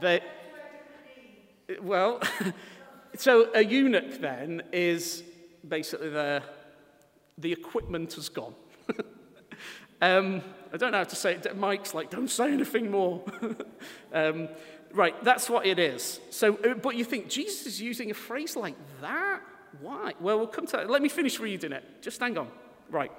They, 0.00 0.20
well, 1.82 2.20
so 3.16 3.50
a 3.54 3.64
eunuch 3.64 4.20
then 4.20 4.62
is 4.72 5.24
basically 5.66 6.10
the, 6.10 6.42
the 7.38 7.52
equipment 7.52 8.12
has 8.14 8.28
gone. 8.28 8.54
um, 10.00 10.42
I 10.72 10.76
don't 10.76 10.92
know 10.92 10.98
how 10.98 11.04
to 11.04 11.16
say 11.16 11.34
it. 11.34 11.56
Mike's 11.56 11.92
like, 11.92 12.08
don't 12.08 12.30
say 12.30 12.52
anything 12.52 12.90
more. 12.90 13.22
um, 14.12 14.48
right, 14.92 15.22
that's 15.24 15.50
what 15.50 15.66
it 15.66 15.80
is. 15.80 16.20
So, 16.30 16.54
uh, 16.56 16.74
but 16.74 16.94
you 16.94 17.04
think 17.04 17.28
Jesus 17.28 17.66
is 17.66 17.80
using 17.80 18.12
a 18.12 18.14
phrase 18.14 18.56
like 18.56 18.76
that? 19.00 19.40
Why? 19.80 20.14
Well, 20.20 20.38
we'll 20.38 20.46
come 20.46 20.66
to 20.66 20.76
that. 20.76 20.90
Let 20.90 21.02
me 21.02 21.08
finish 21.08 21.40
reading 21.40 21.72
it. 21.72 22.02
Just 22.02 22.20
hang 22.20 22.38
on. 22.38 22.48
Right. 22.90 23.10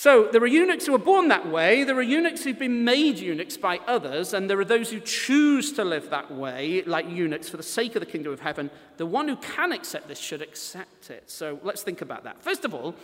So 0.00 0.28
there 0.30 0.40
are 0.42 0.46
eunuchs 0.46 0.86
who 0.86 0.94
are 0.94 0.98
born 0.98 1.26
that 1.26 1.48
way, 1.50 1.82
there 1.82 1.96
are 1.96 2.02
eunuchs 2.02 2.44
who've 2.44 2.56
been 2.56 2.84
made 2.84 3.18
eunuchs 3.18 3.56
by 3.56 3.78
others, 3.78 4.32
and 4.32 4.48
there 4.48 4.60
are 4.60 4.64
those 4.64 4.92
who 4.92 5.00
choose 5.00 5.72
to 5.72 5.82
live 5.82 6.10
that 6.10 6.30
way, 6.30 6.84
like 6.84 7.10
eunuchs, 7.10 7.48
for 7.48 7.56
the 7.56 7.64
sake 7.64 7.96
of 7.96 8.00
the 8.00 8.06
kingdom 8.06 8.32
of 8.32 8.38
heaven. 8.38 8.70
The 8.96 9.06
one 9.06 9.26
who 9.26 9.34
can 9.34 9.72
accept 9.72 10.06
this 10.06 10.20
should 10.20 10.40
accept 10.40 11.10
it. 11.10 11.28
So 11.28 11.58
let's 11.64 11.82
think 11.82 12.00
about 12.00 12.22
that. 12.22 12.40
First 12.40 12.64
of 12.64 12.74
all, 12.74 12.94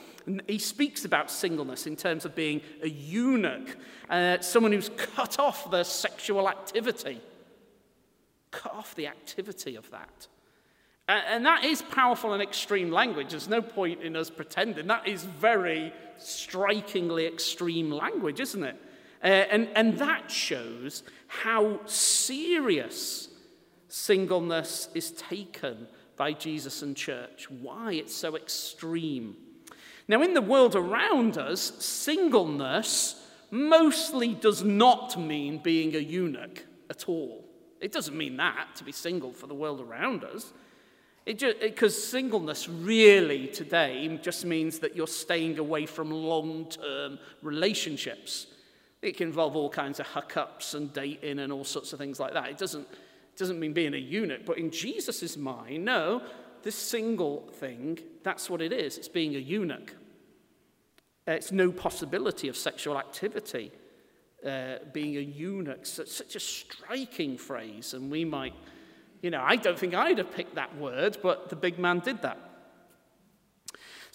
he 0.46 0.58
speaks 0.58 1.04
about 1.04 1.32
singleness 1.32 1.88
in 1.88 1.96
terms 1.96 2.24
of 2.24 2.36
being 2.36 2.60
a 2.80 2.88
eunuch, 2.88 3.76
uh, 4.08 4.38
someone 4.40 4.70
who's 4.70 4.90
cut 4.96 5.40
off 5.40 5.68
their 5.72 5.82
sexual 5.82 6.48
activity. 6.48 7.20
Cut 8.52 8.72
off 8.72 8.94
the 8.94 9.08
activity 9.08 9.74
of 9.74 9.90
that. 9.90 10.28
And 11.06 11.44
that 11.44 11.64
is 11.64 11.82
powerful 11.82 12.32
and 12.32 12.42
extreme 12.42 12.90
language. 12.90 13.30
There's 13.30 13.48
no 13.48 13.60
point 13.60 14.00
in 14.02 14.16
us 14.16 14.30
pretending. 14.30 14.86
That 14.86 15.06
is 15.06 15.24
very 15.24 15.92
strikingly 16.16 17.26
extreme 17.26 17.90
language, 17.90 18.40
isn't 18.40 18.62
it? 18.62 18.76
Uh, 19.22 19.26
and, 19.26 19.68
and 19.74 19.98
that 19.98 20.30
shows 20.30 21.02
how 21.26 21.80
serious 21.84 23.28
singleness 23.88 24.88
is 24.94 25.10
taken 25.12 25.88
by 26.16 26.32
Jesus 26.32 26.82
and 26.82 26.96
church, 26.96 27.50
why 27.50 27.92
it's 27.92 28.14
so 28.14 28.36
extreme. 28.36 29.36
Now, 30.08 30.22
in 30.22 30.34
the 30.34 30.42
world 30.42 30.74
around 30.74 31.38
us, 31.38 31.60
singleness 31.84 33.20
mostly 33.50 34.34
does 34.34 34.62
not 34.62 35.18
mean 35.18 35.58
being 35.62 35.94
a 35.94 35.98
eunuch 35.98 36.64
at 36.88 37.08
all. 37.08 37.44
It 37.80 37.92
doesn't 37.92 38.16
mean 38.16 38.36
that, 38.38 38.68
to 38.76 38.84
be 38.84 38.92
single 38.92 39.32
for 39.32 39.46
the 39.46 39.54
world 39.54 39.80
around 39.80 40.24
us. 40.24 40.52
Because 41.24 42.02
singleness 42.06 42.68
really 42.68 43.46
today 43.46 44.18
just 44.22 44.44
means 44.44 44.78
that 44.80 44.94
you're 44.94 45.06
staying 45.06 45.58
away 45.58 45.86
from 45.86 46.10
long 46.10 46.66
term 46.66 47.18
relationships. 47.40 48.46
It 49.00 49.16
can 49.16 49.28
involve 49.28 49.56
all 49.56 49.70
kinds 49.70 50.00
of 50.00 50.06
hookups 50.06 50.74
and 50.74 50.92
dating 50.92 51.38
and 51.38 51.52
all 51.52 51.64
sorts 51.64 51.92
of 51.92 51.98
things 51.98 52.20
like 52.20 52.34
that. 52.34 52.48
It 52.48 52.58
doesn't, 52.58 52.86
doesn't 53.36 53.58
mean 53.58 53.72
being 53.72 53.94
a 53.94 53.98
eunuch, 53.98 54.44
but 54.44 54.58
in 54.58 54.70
Jesus' 54.70 55.36
mind, 55.36 55.84
no, 55.84 56.22
this 56.62 56.74
single 56.74 57.48
thing, 57.54 57.98
that's 58.22 58.48
what 58.48 58.62
it 58.62 58.72
is. 58.72 58.96
It's 58.98 59.08
being 59.08 59.34
a 59.36 59.38
eunuch. 59.38 59.94
It's 61.26 61.52
no 61.52 61.72
possibility 61.72 62.48
of 62.48 62.56
sexual 62.56 62.98
activity. 62.98 63.72
Uh, 64.44 64.76
being 64.92 65.16
a 65.16 65.20
eunuch, 65.20 65.86
such 65.86 66.36
a 66.36 66.40
striking 66.40 67.38
phrase, 67.38 67.94
and 67.94 68.10
we 68.10 68.26
might 68.26 68.52
you 69.24 69.30
know, 69.30 69.42
I 69.42 69.56
don't 69.56 69.78
think 69.78 69.94
I'd 69.94 70.18
have 70.18 70.34
picked 70.34 70.56
that 70.56 70.76
word, 70.76 71.16
but 71.22 71.48
the 71.48 71.56
big 71.56 71.78
man 71.78 72.00
did 72.00 72.20
that. 72.20 72.38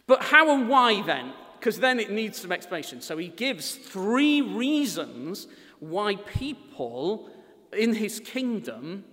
But 0.06 0.22
how 0.22 0.54
and 0.54 0.69
why 0.69 1.02
then? 1.02 1.34
Because 1.58 1.80
then 1.80 2.00
it 2.00 2.12
needs 2.12 2.39
some 2.39 2.52
explanation. 2.52 3.02
So 3.02 3.17
he 3.17 3.30
gives 3.30 3.74
three 3.74 4.43
reasons 4.43 5.48
why 5.80 6.15
people 6.15 7.28
in 7.74 7.95
his 7.95 8.19
kingdom, 8.19 9.04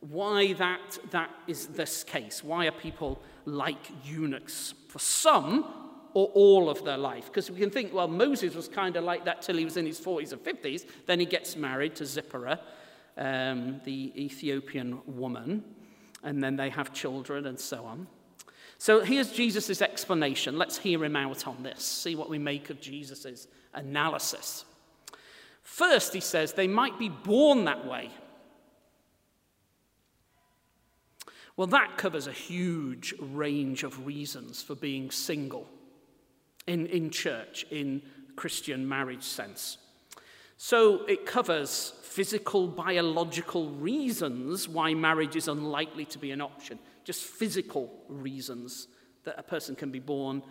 why 0.00 0.52
that, 0.52 0.98
that 1.12 1.30
is 1.46 1.68
this 1.68 2.04
case. 2.04 2.44
Why 2.44 2.66
are 2.66 2.72
people 2.72 3.18
like 3.46 3.90
eunuchs? 4.04 4.74
For 4.88 4.98
some, 4.98 5.64
or 6.12 6.26
all 6.34 6.68
of 6.68 6.84
their 6.84 6.98
life. 6.98 7.26
Because 7.26 7.50
we 7.50 7.58
can 7.58 7.70
think, 7.70 7.94
well, 7.94 8.08
Moses 8.08 8.54
was 8.54 8.68
kind 8.68 8.96
of 8.96 9.04
like 9.04 9.24
that 9.24 9.40
till 9.40 9.56
he 9.56 9.64
was 9.64 9.78
in 9.78 9.86
his 9.86 9.98
40s 9.98 10.34
or 10.34 10.36
50s. 10.36 10.84
Then 11.06 11.20
he 11.20 11.26
gets 11.26 11.56
married 11.56 11.94
to 11.96 12.04
Zipporah 12.04 12.60
um, 13.18 13.80
the 13.84 14.12
Ethiopian 14.16 15.00
woman, 15.06 15.64
and 16.22 16.42
then 16.42 16.56
they 16.56 16.70
have 16.70 16.92
children 16.92 17.46
and 17.46 17.58
so 17.58 17.84
on. 17.84 18.06
So 18.78 19.00
here's 19.00 19.32
Jesus' 19.32 19.82
explanation. 19.82 20.56
Let's 20.56 20.78
hear 20.78 21.04
him 21.04 21.16
out 21.16 21.46
on 21.46 21.62
this, 21.62 21.82
see 21.82 22.14
what 22.14 22.30
we 22.30 22.38
make 22.38 22.70
of 22.70 22.80
Jesus' 22.80 23.48
analysis. 23.74 24.64
First, 25.62 26.14
he 26.14 26.20
says 26.20 26.52
they 26.52 26.68
might 26.68 26.98
be 26.98 27.08
born 27.08 27.64
that 27.64 27.86
way. 27.86 28.10
Well, 31.56 31.66
that 31.66 31.98
covers 31.98 32.28
a 32.28 32.32
huge 32.32 33.14
range 33.20 33.82
of 33.82 34.06
reasons 34.06 34.62
for 34.62 34.76
being 34.76 35.10
single 35.10 35.68
in, 36.68 36.86
in 36.86 37.10
church, 37.10 37.66
in 37.70 38.00
Christian 38.36 38.88
marriage 38.88 39.24
sense. 39.24 39.78
So 40.58 41.04
it 41.06 41.24
covers 41.24 41.92
physical, 42.02 42.66
biological 42.66 43.70
reasons 43.70 44.68
why 44.68 44.92
marriage 44.92 45.36
is 45.36 45.46
unlikely 45.46 46.04
to 46.06 46.18
be 46.18 46.32
an 46.32 46.40
option, 46.40 46.80
just 47.04 47.22
physical 47.22 47.92
reasons 48.08 48.88
that 49.22 49.38
a 49.38 49.42
person 49.42 49.76
can 49.76 49.92
be 49.92 50.00
born 50.00 50.42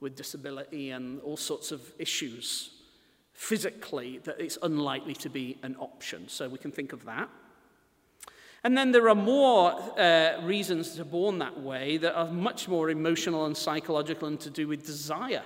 with 0.00 0.14
disability 0.14 0.90
and 0.92 1.20
all 1.22 1.36
sorts 1.36 1.72
of 1.72 1.82
issues 1.98 2.70
physically 3.32 4.18
that 4.18 4.40
it's 4.40 4.56
unlikely 4.62 5.14
to 5.14 5.28
be 5.28 5.58
an 5.64 5.74
option. 5.80 6.28
So 6.28 6.48
we 6.48 6.58
can 6.58 6.70
think 6.70 6.92
of 6.92 7.04
that. 7.04 7.28
And 8.62 8.78
then 8.78 8.92
there 8.92 9.08
are 9.08 9.16
more 9.16 9.72
uh, 9.98 10.40
reasons 10.42 10.94
to 10.94 11.04
born 11.04 11.40
that 11.40 11.60
way 11.60 11.96
that 11.98 12.14
are 12.14 12.26
much 12.26 12.68
more 12.68 12.88
emotional 12.88 13.46
and 13.46 13.56
psychological 13.56 14.28
and 14.28 14.38
to 14.40 14.50
do 14.50 14.68
with 14.68 14.86
desire. 14.86 15.42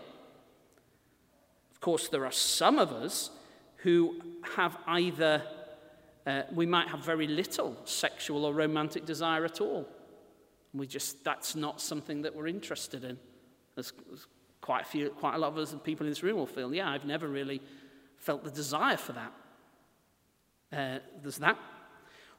Of 1.73 1.81
course, 1.81 2.09
there 2.09 2.27
are 2.27 2.33
some 2.33 2.79
of 2.79 2.93
us 2.93 3.31
who 3.83 4.21
have 4.57 4.77
either, 4.87 5.43
uh, 6.27 6.43
we 6.53 6.67
might 6.67 6.89
have 6.89 7.05
very 7.05 7.27
little 7.27 7.77
sexual 7.85 8.45
or 8.45 8.53
romantic 8.53 9.07
desire 9.07 9.45
at 9.45 9.61
all. 9.61 9.87
We 10.73 10.87
just, 10.87 11.25
that's 11.25 11.57
not 11.57 11.81
something 11.81 12.23
that 12.23 12.35
we're 12.35 12.47
interested 12.47 13.05
in. 13.05 13.19
There's, 13.75 13.93
quite 14.61 14.83
a 14.83 14.85
few, 14.85 15.11
quite 15.11 15.35
a 15.35 15.39
lot 15.39 15.49
of 15.49 15.59
us 15.59 15.73
and 15.73 15.83
people 15.83 16.07
in 16.07 16.11
this 16.11 16.23
room 16.23 16.37
will 16.37 16.47
feel, 16.47 16.75
yeah, 16.75 16.91
I've 16.91 17.07
never 17.07 17.27
really 17.27 17.61
felt 18.19 18.45
the 18.45 18.51
desire 18.51 18.97
for 18.97 19.13
that. 19.15 19.33
Uh, 20.73 20.99
there's 21.23 21.39
that. 21.39 21.59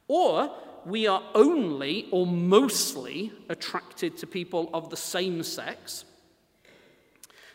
Or 0.08 0.56
we 0.86 1.08
are 1.08 1.24
only 1.34 2.08
or 2.12 2.26
mostly 2.28 3.32
attracted 3.50 4.18
to 4.18 4.28
people 4.28 4.70
of 4.74 4.90
the 4.90 4.98
same 4.98 5.44
sex, 5.44 6.06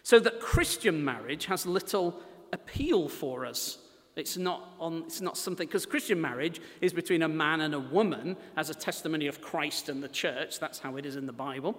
so 0.02 0.18
that 0.20 0.40
Christian 0.40 1.04
marriage 1.04 1.46
has 1.46 1.66
little 1.66 2.20
appeal 2.52 3.08
for 3.08 3.46
us. 3.46 3.78
It's 4.16 4.36
not, 4.38 4.74
on, 4.80 5.02
it's 5.06 5.20
not 5.20 5.36
something, 5.36 5.66
because 5.66 5.84
Christian 5.84 6.20
marriage 6.20 6.60
is 6.80 6.94
between 6.94 7.22
a 7.22 7.28
man 7.28 7.60
and 7.60 7.74
a 7.74 7.80
woman 7.80 8.36
as 8.56 8.70
a 8.70 8.74
testimony 8.74 9.26
of 9.26 9.42
Christ 9.42 9.90
and 9.90 10.02
the 10.02 10.08
church. 10.08 10.58
That's 10.58 10.78
how 10.78 10.96
it 10.96 11.04
is 11.04 11.16
in 11.16 11.26
the 11.26 11.34
Bible. 11.34 11.78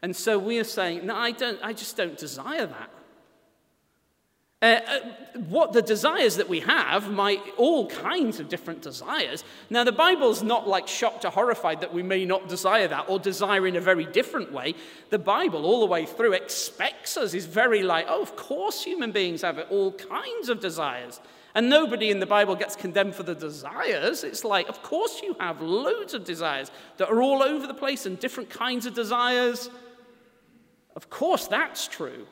And 0.00 0.16
so 0.16 0.38
we 0.38 0.58
are 0.58 0.64
saying, 0.64 1.04
no, 1.04 1.14
I, 1.14 1.32
don't, 1.32 1.58
I 1.62 1.72
just 1.72 1.96
don't 1.96 2.16
desire 2.16 2.66
that. 2.66 2.90
Uh, 4.60 4.80
uh, 4.88 4.98
what 5.48 5.72
the 5.72 5.80
desires 5.80 6.34
that 6.34 6.48
we 6.48 6.58
have 6.58 7.08
might 7.08 7.40
all 7.56 7.86
kinds 7.86 8.40
of 8.40 8.48
different 8.48 8.82
desires. 8.82 9.44
Now 9.70 9.84
the 9.84 9.92
bible's 9.92 10.42
not 10.42 10.66
like 10.66 10.88
shocked 10.88 11.24
or 11.24 11.30
horrified 11.30 11.80
that 11.80 11.94
we 11.94 12.02
may 12.02 12.24
not 12.24 12.48
desire 12.48 12.88
that 12.88 13.08
or 13.08 13.20
desire 13.20 13.68
in 13.68 13.76
a 13.76 13.80
very 13.80 14.04
different 14.04 14.50
way. 14.50 14.74
The 15.10 15.18
bible 15.20 15.64
all 15.64 15.78
the 15.78 15.86
way 15.86 16.06
through 16.06 16.32
expects 16.32 17.16
us 17.16 17.34
is 17.34 17.46
very 17.46 17.84
like 17.84 18.06
oh 18.08 18.20
of 18.20 18.34
course 18.34 18.82
human 18.82 19.12
beings 19.12 19.42
have 19.42 19.64
all 19.70 19.92
kinds 19.92 20.48
of 20.48 20.58
desires. 20.58 21.20
And 21.54 21.70
nobody 21.70 22.10
in 22.10 22.18
the 22.18 22.26
bible 22.26 22.56
gets 22.56 22.74
condemned 22.74 23.14
for 23.14 23.22
the 23.22 23.36
desires. 23.36 24.24
It's 24.24 24.44
like 24.44 24.68
of 24.68 24.82
course 24.82 25.22
you 25.22 25.36
have 25.38 25.62
loads 25.62 26.14
of 26.14 26.24
desires 26.24 26.72
that 26.96 27.08
are 27.08 27.22
all 27.22 27.44
over 27.44 27.68
the 27.68 27.74
place 27.74 28.06
and 28.06 28.18
different 28.18 28.50
kinds 28.50 28.86
of 28.86 28.94
desires. 28.94 29.70
Of 30.96 31.10
course 31.10 31.46
that's 31.46 31.86
true 31.86 32.26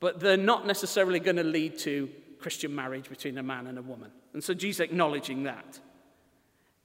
but 0.00 0.20
they're 0.20 0.36
not 0.36 0.66
necessarily 0.66 1.20
going 1.20 1.36
to 1.36 1.44
lead 1.44 1.78
to 1.78 2.10
Christian 2.38 2.74
marriage 2.74 3.08
between 3.08 3.38
a 3.38 3.42
man 3.42 3.66
and 3.66 3.78
a 3.78 3.82
woman. 3.82 4.10
And 4.32 4.42
so 4.42 4.54
Jesus 4.54 4.80
acknowledging 4.80 5.44
that. 5.44 5.80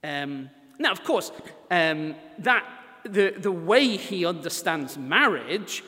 Um, 0.02 0.50
now, 0.78 0.92
of 0.92 1.04
course, 1.04 1.30
um, 1.70 2.14
that 2.38 2.64
the, 3.04 3.34
the 3.36 3.52
way 3.52 3.96
he 3.96 4.24
understands 4.24 4.96
marriage 4.96 5.82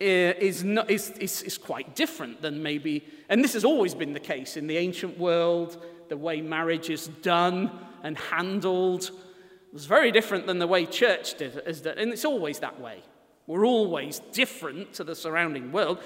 uh, 0.00 0.04
is, 0.04 0.62
not, 0.62 0.90
is, 0.90 1.10
is, 1.18 1.42
is 1.42 1.58
quite 1.58 1.96
different 1.96 2.42
than 2.42 2.62
maybe, 2.62 3.04
and 3.28 3.42
this 3.42 3.54
has 3.54 3.64
always 3.64 3.94
been 3.94 4.12
the 4.12 4.20
case 4.20 4.56
in 4.56 4.66
the 4.66 4.76
ancient 4.76 5.18
world, 5.18 5.84
the 6.08 6.16
way 6.16 6.40
marriage 6.40 6.90
is 6.90 7.08
done. 7.22 7.70
and 8.06 8.16
handled 8.16 9.10
was 9.72 9.86
very 9.86 10.12
different 10.12 10.46
than 10.46 10.58
the 10.58 10.66
way 10.66 10.86
church 10.86 11.34
did 11.34 11.56
it. 11.56 11.98
And 11.98 12.12
it's 12.12 12.24
always 12.24 12.60
that 12.60 12.80
way. 12.80 13.02
We're 13.46 13.66
always 13.66 14.20
different 14.32 14.94
to 14.94 15.04
the 15.04 15.14
surrounding 15.14 15.72
world. 15.72 15.98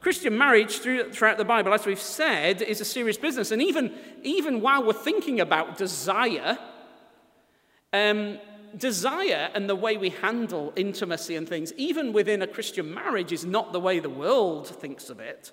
Christian 0.00 0.36
marriage 0.38 0.78
throughout 0.78 1.38
the 1.38 1.44
Bible, 1.44 1.72
as 1.74 1.86
we've 1.86 2.00
said, 2.00 2.62
is 2.62 2.80
a 2.80 2.84
serious 2.84 3.16
business. 3.16 3.50
And 3.50 3.60
even, 3.60 3.92
even 4.22 4.60
while 4.60 4.84
we're 4.84 4.92
thinking 4.92 5.40
about 5.40 5.76
desire, 5.76 6.58
um, 7.92 8.38
desire 8.76 9.50
and 9.54 9.68
the 9.68 9.74
way 9.74 9.96
we 9.96 10.10
handle 10.10 10.72
intimacy 10.76 11.34
and 11.34 11.48
things, 11.48 11.72
even 11.74 12.12
within 12.12 12.42
a 12.42 12.46
Christian 12.46 12.92
marriage, 12.92 13.32
is 13.32 13.44
not 13.44 13.72
the 13.72 13.80
way 13.80 13.98
the 13.98 14.10
world 14.10 14.68
thinks 14.68 15.10
of 15.10 15.18
it. 15.18 15.52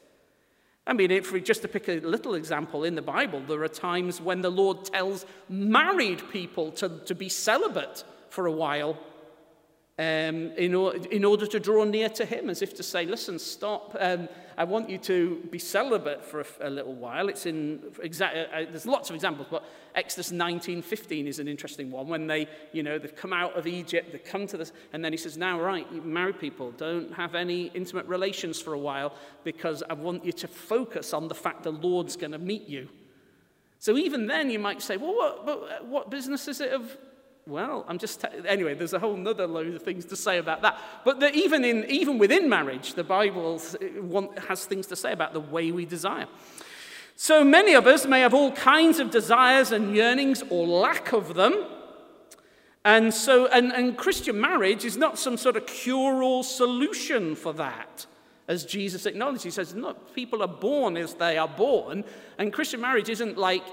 I 0.86 0.94
mean, 0.94 1.12
if 1.12 1.32
we 1.32 1.40
just 1.40 1.62
to 1.62 1.68
pick 1.70 1.88
a 1.88 2.00
little 2.02 2.36
example 2.36 2.84
in 2.84 2.96
the 2.96 3.02
Bible, 3.02 3.42
there 3.48 3.64
are 3.64 3.70
times 3.70 4.20
when 4.20 4.42
the 4.42 4.52
Lord 4.52 4.84
tells 4.86 5.26
married 5.48 6.30
people 6.30 6.72
to, 6.74 7.00
to 7.06 7.16
be 7.16 7.30
celibate 7.30 8.04
for 8.30 8.48
a 8.48 8.52
while 8.52 8.98
um, 10.04 10.52
in, 10.58 10.74
in 11.12 11.24
order 11.24 11.46
to 11.48 11.60
draw 11.60 11.84
near 11.84 12.10
to 12.10 12.26
him, 12.26 12.50
as 12.50 12.62
if 12.62 12.74
to 12.76 12.84
say, 12.84 13.06
listen, 13.06 13.40
stop. 13.40 13.96
Um, 14.00 14.28
I 14.58 14.66
want 14.66 14.90
you 14.90 14.98
to 15.00 15.42
be 15.50 15.60
celibate 15.60 16.24
for 16.24 16.42
a, 16.42 16.46
a 16.62 16.70
little 16.70 16.94
while. 16.94 17.30
It's 17.30 17.46
in, 17.46 17.80
exa- 18.04 18.36
uh, 18.36 18.56
uh 18.56 18.66
there's 18.70 18.86
lots 18.86 19.10
of 19.10 19.16
examples, 19.16 19.48
but 19.50 19.64
Exodus 19.96 20.32
19:15 20.32 21.28
is 21.28 21.40
an 21.40 21.48
interesting 21.48 21.90
one. 21.90 22.08
When 22.08 22.28
they, 22.28 22.48
you 22.72 22.84
know, 22.84 23.00
they've 23.00 23.16
come 23.16 23.34
out 23.34 23.58
of 23.58 23.66
Egypt, 23.66 24.12
they 24.12 24.20
come 24.20 24.46
to 24.48 24.58
this, 24.58 24.72
and 24.92 25.04
then 25.04 25.14
he 25.14 25.18
says, 25.18 25.38
now, 25.38 25.60
right, 25.60 25.88
married 26.06 26.40
people, 26.40 26.72
don't 26.72 27.14
have 27.14 27.36
any 27.36 27.68
intimate 27.74 28.06
relations 28.08 28.60
for 28.60 28.74
a 28.74 28.80
while 28.80 29.14
because 29.44 29.84
I 29.90 29.94
want 29.94 30.26
you 30.26 30.34
to 30.34 30.48
focus 30.48 31.14
on 31.14 31.28
the 31.28 31.36
fact 31.36 31.64
the 31.64 31.72
Lord's 31.72 32.16
going 32.16 32.32
to 32.34 32.40
meet 32.40 32.68
you. 32.68 32.90
So 33.80 33.98
even 33.98 34.28
then, 34.28 34.50
you 34.50 34.60
might 34.60 34.82
say, 34.82 34.98
well, 34.98 35.14
what, 35.14 35.86
what 35.86 36.10
business 36.10 36.48
is 36.48 36.62
it 36.62 36.72
of 36.72 36.98
well, 37.46 37.84
I'm 37.88 37.98
just, 37.98 38.24
anyway, 38.48 38.74
there's 38.74 38.94
a 38.94 39.00
whole 39.00 39.28
other 39.28 39.48
load 39.48 39.74
of 39.74 39.82
things 39.82 40.06
to 40.06 40.16
say 40.16 40.38
about 40.38 40.62
that. 40.62 40.78
But 41.04 41.36
even, 41.36 41.66
in, 41.66 41.86
even 41.90 42.18
within 42.18 42.48
marriage, 42.48 42.94
the 42.94 43.04
Bible 43.04 43.62
has 44.48 44.66
things 44.66 44.88
to 44.88 44.96
say 44.96 45.12
about 45.12 45.34
the 45.34 45.42
way 45.42 45.72
we 45.72 45.86
desire. 45.86 46.28
So 47.16 47.44
many 47.44 47.74
of 47.74 47.86
us 47.86 48.06
may 48.06 48.22
have 48.22 48.34
all 48.34 48.52
kinds 48.54 49.00
of 49.00 49.12
desires 49.12 49.72
and 49.72 49.96
yearnings 49.96 50.42
or 50.50 50.66
lack 50.66 51.12
of 51.12 51.36
them. 51.36 51.66
And 52.86 53.14
so, 53.14 53.48
and, 53.48 53.72
and 53.72 53.98
Christian 53.98 54.40
marriage 54.40 54.84
is 54.84 54.98
not 54.98 55.20
some 55.20 55.38
sort 55.38 55.56
of 55.56 55.66
cure 55.66 56.24
all 56.24 56.44
solution 56.44 57.36
for 57.36 57.54
that. 57.54 58.06
As 58.48 58.66
Jesus 58.66 59.06
acknowledged, 59.06 59.44
he 59.44 59.52
says, 59.52 59.74
Look, 59.74 60.14
people 60.14 60.42
are 60.42 60.50
born 60.50 60.98
as 60.98 61.14
they 61.14 61.38
are 61.38 61.48
born. 61.48 62.04
And 62.38 62.52
Christian 62.52 62.82
marriage 62.82 63.10
isn't 63.10 63.38
like 63.38 63.64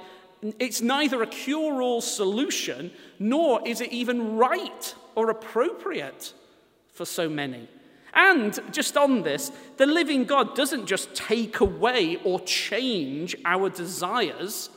it's 0.42 0.80
neither 0.80 1.22
a 1.22 1.26
cure 1.26 1.82
all 1.82 2.00
solution, 2.00 2.90
nor 3.18 3.66
is 3.66 3.80
it 3.80 3.92
even 3.92 4.36
right 4.36 4.94
or 5.14 5.30
appropriate 5.30 6.32
for 6.92 7.04
so 7.04 7.28
many. 7.28 7.68
And 8.14 8.58
just 8.72 8.96
on 8.96 9.22
this, 9.22 9.52
the 9.76 9.86
living 9.86 10.24
God 10.24 10.56
doesn't 10.56 10.86
just 10.86 11.14
take 11.14 11.60
away 11.60 12.16
or 12.24 12.40
change 12.40 13.36
our 13.44 13.68
desires 13.70 14.70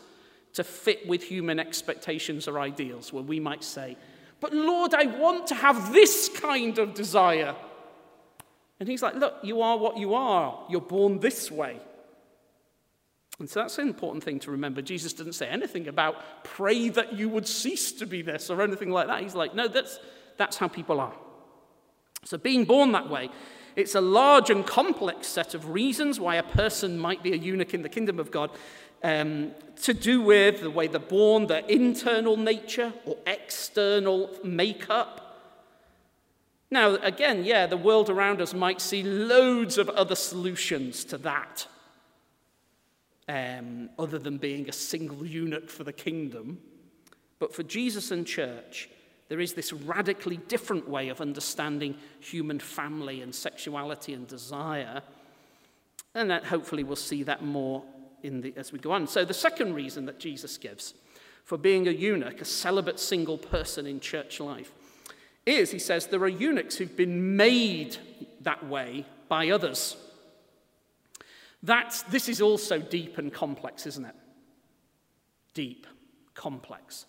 to 0.54 0.63
fit 0.63 1.08
with 1.08 1.23
human 1.23 1.60
expectations 1.60 2.47
or 2.47 2.60
ideals, 2.60 3.12
where 3.12 3.23
we 3.23 3.39
might 3.39 3.63
say, 3.63 3.97
But 4.39 4.54
Lord, 4.54 4.93
I 4.93 5.06
want 5.06 5.47
to 5.47 5.56
have 5.56 5.93
this 5.93 6.30
kind 6.30 6.78
of 6.78 6.93
desire. 6.93 7.56
And 8.80 8.88
He's 8.88 9.02
like, 9.02 9.15
Look, 9.15 9.36
you 9.41 9.62
are 9.62 9.78
what 9.78 9.97
you 9.97 10.13
are. 10.13 10.65
You're 10.69 10.82
born 10.82 11.19
this 11.19 11.49
way. 11.49 11.80
And 13.39 13.50
so 13.50 13.62
that's 13.62 13.78
an 13.80 13.88
important 13.88 14.24
thing 14.24 14.39
to 14.41 14.52
remember. 14.52 14.82
Jesus 14.82 15.13
didn't 15.13 15.34
say 15.34 15.48
anything 15.48 15.88
about 15.88 16.43
pray 16.43 16.89
that 16.89 17.13
you 17.13 17.30
would 17.30 17.48
cease 17.48 17.91
to 17.93 18.06
be 18.06 18.22
this 18.22 18.50
or 18.50 18.62
anything 18.62 18.91
like 18.91 19.08
that. 19.08 19.22
He's 19.22 19.36
like, 19.36 19.56
no, 19.56 19.67
that's, 19.67 20.00
that's 20.38 20.58
how 20.58 20.67
people 20.67 21.00
are. 21.00 21.13
So 22.26 22.38
being 22.38 22.63
born 22.63 22.91
that 22.91 23.10
way, 23.10 23.30
it's 23.76 23.96
a 23.96 24.02
large 24.02 24.50
and 24.52 24.65
complex 24.65 25.28
set 25.28 25.56
of 25.56 25.69
reasons 25.69 26.19
why 26.19 26.36
a 26.36 26.43
person 26.43 26.98
might 26.98 27.24
be 27.24 27.34
a 27.34 27.36
eunuch 27.36 27.74
in 27.74 27.82
the 27.82 27.89
kingdom 27.89 28.19
of 28.19 28.30
God. 28.30 28.52
Um, 29.02 29.52
to 29.82 29.93
do 29.93 30.22
with 30.22 30.62
the 30.62 30.69
way 30.69 30.88
they're 30.88 31.00
born, 31.00 31.48
their 31.48 31.65
internal 31.65 32.38
nature 32.38 32.93
or 33.06 33.17
external 33.28 34.30
makeup. 34.43 35.19
Now, 36.72 36.96
again, 36.96 37.43
yeah, 37.43 37.65
the 37.65 37.76
world 37.76 38.10
around 38.10 38.41
us 38.41 38.54
might 38.54 38.80
see 38.80 39.04
loads 39.04 39.78
of 39.78 39.89
other 39.89 40.15
solutions 40.15 41.04
to 41.06 41.17
that 41.17 41.67
um, 43.28 43.90
other 43.98 44.20
than 44.20 44.38
being 44.38 44.70
a 44.70 44.74
single 44.74 45.26
eunuch 45.26 45.70
for 45.70 45.84
the 45.84 45.94
kingdom. 45.94 46.60
But 47.40 47.54
for 47.54 47.64
Jesus 47.64 48.12
and 48.12 48.26
church, 48.26 48.90
there 49.30 49.40
is 49.40 49.54
this 49.54 49.74
radically 49.74 50.38
different 50.38 50.88
way 50.88 51.10
of 51.10 51.22
understanding 51.22 51.96
human 52.20 52.60
family 52.60 53.22
and 53.22 53.34
sexuality 53.34 54.14
and 54.14 54.28
desire. 54.28 55.02
And 56.14 56.30
that 56.30 56.46
hopefully 56.46 56.84
we'll 56.84 56.96
see 56.96 57.24
that 57.24 57.44
more 57.44 57.84
in 58.22 58.42
the, 58.42 58.54
as 58.56 58.72
we 58.72 58.80
go 58.80 58.92
on. 58.92 59.08
So, 59.08 59.26
the 59.26 59.34
second 59.34 59.74
reason 59.74 60.06
that 60.06 60.20
Jesus 60.20 60.58
gives 60.58 60.94
for 61.44 61.58
being 61.58 61.88
a 61.88 61.92
eunuch, 61.92 62.42
a 62.42 62.46
celibate 62.46 63.00
single 63.00 63.38
person 63.38 63.86
in 63.86 64.00
church 64.00 64.40
life, 64.40 64.72
is 65.46 65.72
he 65.72 65.80
says 65.80 66.08
there 66.08 66.22
are 66.22 66.28
eunuchs 66.28 66.78
who've 66.78 66.96
been 66.96 67.36
made 67.36 67.98
that 68.42 68.66
way 68.68 69.06
by 69.28 69.50
others. 69.50 69.98
That's, 71.63 72.04
this 72.04 72.28
is 72.28 72.41
also 72.41 72.78
deep 72.80 73.17
and 73.17 73.34
complex, 73.34 73.88
isn't 73.88 74.06
it? 74.06 74.15
Deep, 75.54 75.88
complex. 76.36 77.06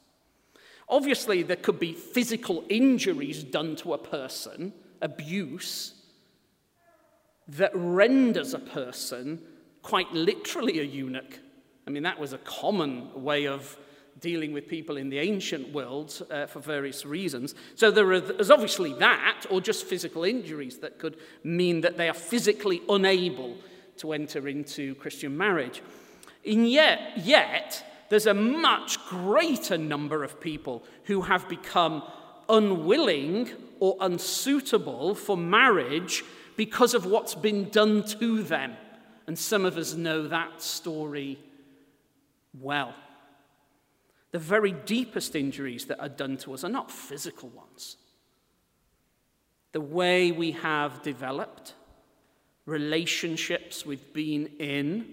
Obviously, 0.88 1.42
there 1.42 1.56
could 1.56 1.80
be 1.80 1.92
physical 1.92 2.64
injuries 2.68 3.42
done 3.42 3.74
to 3.76 3.94
a 3.94 3.98
person, 3.98 4.72
abuse, 5.02 5.94
that 7.48 7.72
renders 7.74 8.54
a 8.54 8.58
person 8.58 9.42
quite 9.82 10.12
literally 10.12 10.78
a 10.78 10.84
eunuch. 10.84 11.40
I 11.86 11.90
mean, 11.90 12.04
that 12.04 12.18
was 12.18 12.32
a 12.32 12.38
common 12.38 13.22
way 13.22 13.46
of 13.46 13.76
dealing 14.20 14.52
with 14.52 14.68
people 14.68 14.96
in 14.96 15.10
the 15.10 15.18
ancient 15.18 15.72
world 15.72 16.26
uh, 16.30 16.46
for 16.46 16.60
various 16.60 17.04
reasons. 17.04 17.54
So 17.74 17.90
there 17.90 18.12
is 18.12 18.50
obviously 18.50 18.94
that, 18.94 19.44
or 19.50 19.60
just 19.60 19.84
physical 19.84 20.24
injuries 20.24 20.78
that 20.78 20.98
could 20.98 21.18
mean 21.42 21.80
that 21.80 21.98
they 21.98 22.08
are 22.08 22.14
physically 22.14 22.80
unable 22.88 23.56
to 23.98 24.12
enter 24.12 24.48
into 24.48 24.94
Christian 24.96 25.36
marriage. 25.36 25.82
And 26.46 26.68
yet, 26.68 27.12
yet, 27.16 27.84
there's 28.08 28.26
a 28.26 28.34
much 28.34 29.04
greater 29.06 29.78
number 29.78 30.22
of 30.22 30.40
people 30.40 30.84
who 31.04 31.22
have 31.22 31.48
become 31.48 32.02
unwilling 32.48 33.50
or 33.80 33.96
unsuitable 34.00 35.14
for 35.14 35.36
marriage 35.36 36.22
because 36.56 36.94
of 36.94 37.06
what's 37.06 37.34
been 37.34 37.70
done 37.70 38.04
to 38.04 38.42
them. 38.42 38.76
And 39.26 39.38
some 39.38 39.64
of 39.64 39.76
us 39.76 39.94
know 39.94 40.28
that 40.28 40.60
story 40.60 41.38
well. 42.58 42.94
The 44.32 44.38
very 44.38 44.72
deepest 44.72 45.34
injuries 45.34 45.86
that 45.86 46.00
are 46.00 46.08
done 46.08 46.36
to 46.38 46.54
us 46.54 46.64
are 46.64 46.68
not 46.68 46.90
physical 46.90 47.48
ones. 47.50 47.96
The 49.72 49.80
way 49.80 50.30
we 50.30 50.52
have 50.52 51.02
developed, 51.02 51.74
relationships 52.66 53.84
we've 53.84 54.12
been 54.12 54.46
in, 54.58 55.06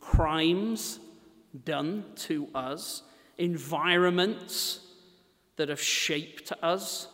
crimes 0.00 1.00
done 1.64 2.04
to 2.14 2.48
us, 2.54 3.02
environments 3.38 4.80
that 5.56 5.68
have 5.68 5.80
shaped 5.80 6.52
us. 6.62 7.08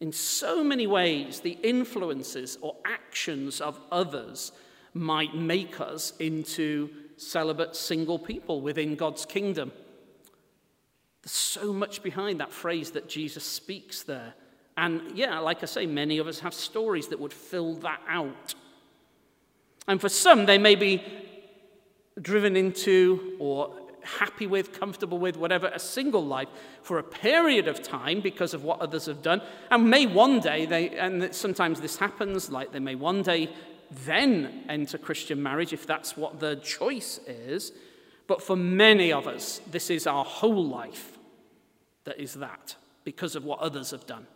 In 0.00 0.12
so 0.12 0.64
many 0.64 0.86
ways, 0.86 1.40
the 1.40 1.58
influences 1.62 2.58
or 2.60 2.76
actions 2.84 3.60
of 3.60 3.78
others 3.92 4.52
might 4.94 5.34
make 5.34 5.80
us 5.80 6.12
into 6.18 6.90
celibate 7.16 7.76
single 7.76 8.18
people 8.18 8.60
within 8.60 8.96
God's 8.96 9.24
kingdom. 9.24 9.70
There's 11.22 11.32
so 11.32 11.72
much 11.72 12.02
behind 12.02 12.40
that 12.40 12.52
phrase 12.52 12.90
that 12.92 13.08
Jesus 13.08 13.44
speaks 13.44 14.02
there. 14.02 14.34
And 14.76 15.16
yeah, 15.16 15.38
like 15.38 15.62
I 15.62 15.66
say, 15.66 15.86
many 15.86 16.18
of 16.18 16.26
us 16.26 16.40
have 16.40 16.54
stories 16.54 17.08
that 17.08 17.20
would 17.20 17.32
fill 17.32 17.74
that 17.76 18.00
out. 18.08 18.54
And 19.86 20.00
for 20.00 20.08
some, 20.08 20.46
they 20.46 20.58
may 20.58 20.74
be 20.74 21.02
driven 22.20 22.56
into 22.56 23.36
or 23.38 23.74
happy 24.02 24.46
with, 24.46 24.72
comfortable 24.72 25.18
with, 25.18 25.36
whatever, 25.36 25.68
a 25.68 25.78
single 25.78 26.24
life 26.24 26.48
for 26.82 26.98
a 26.98 27.02
period 27.02 27.68
of 27.68 27.82
time 27.82 28.20
because 28.20 28.54
of 28.54 28.64
what 28.64 28.80
others 28.80 29.06
have 29.06 29.22
done. 29.22 29.40
And 29.70 29.88
may 29.88 30.06
one 30.06 30.40
day, 30.40 30.66
they, 30.66 30.90
and 30.90 31.34
sometimes 31.34 31.80
this 31.80 31.96
happens, 31.96 32.50
like 32.50 32.72
they 32.72 32.80
may 32.80 32.94
one 32.94 33.22
day 33.22 33.50
then 34.04 34.64
enter 34.68 34.98
Christian 34.98 35.42
marriage 35.42 35.72
if 35.72 35.86
that's 35.86 36.16
what 36.16 36.40
the 36.40 36.56
choice 36.56 37.20
is. 37.26 37.72
But 38.26 38.42
for 38.42 38.56
many 38.56 39.12
of 39.12 39.26
us, 39.26 39.60
this 39.70 39.90
is 39.90 40.06
our 40.06 40.24
whole 40.24 40.64
life 40.64 41.18
that 42.04 42.18
is 42.18 42.34
that 42.34 42.76
because 43.04 43.36
of 43.36 43.44
what 43.44 43.58
others 43.60 43.90
have 43.90 44.06
done. 44.06 44.26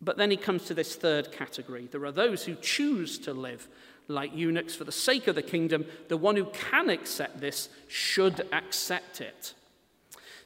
But 0.00 0.16
then 0.16 0.30
he 0.30 0.36
comes 0.36 0.64
to 0.64 0.74
this 0.74 0.94
third 0.94 1.32
category. 1.32 1.88
There 1.90 2.04
are 2.04 2.12
those 2.12 2.44
who 2.44 2.54
choose 2.56 3.18
to 3.20 3.32
live 3.32 3.66
like 4.08 4.34
eunuchs 4.34 4.74
for 4.74 4.84
the 4.84 4.92
sake 4.92 5.26
of 5.26 5.34
the 5.34 5.42
kingdom, 5.42 5.84
the 6.08 6.16
one 6.16 6.36
who 6.36 6.44
can 6.46 6.90
accept 6.90 7.40
this 7.40 7.68
should 7.88 8.46
accept 8.52 9.20
it. 9.20 9.54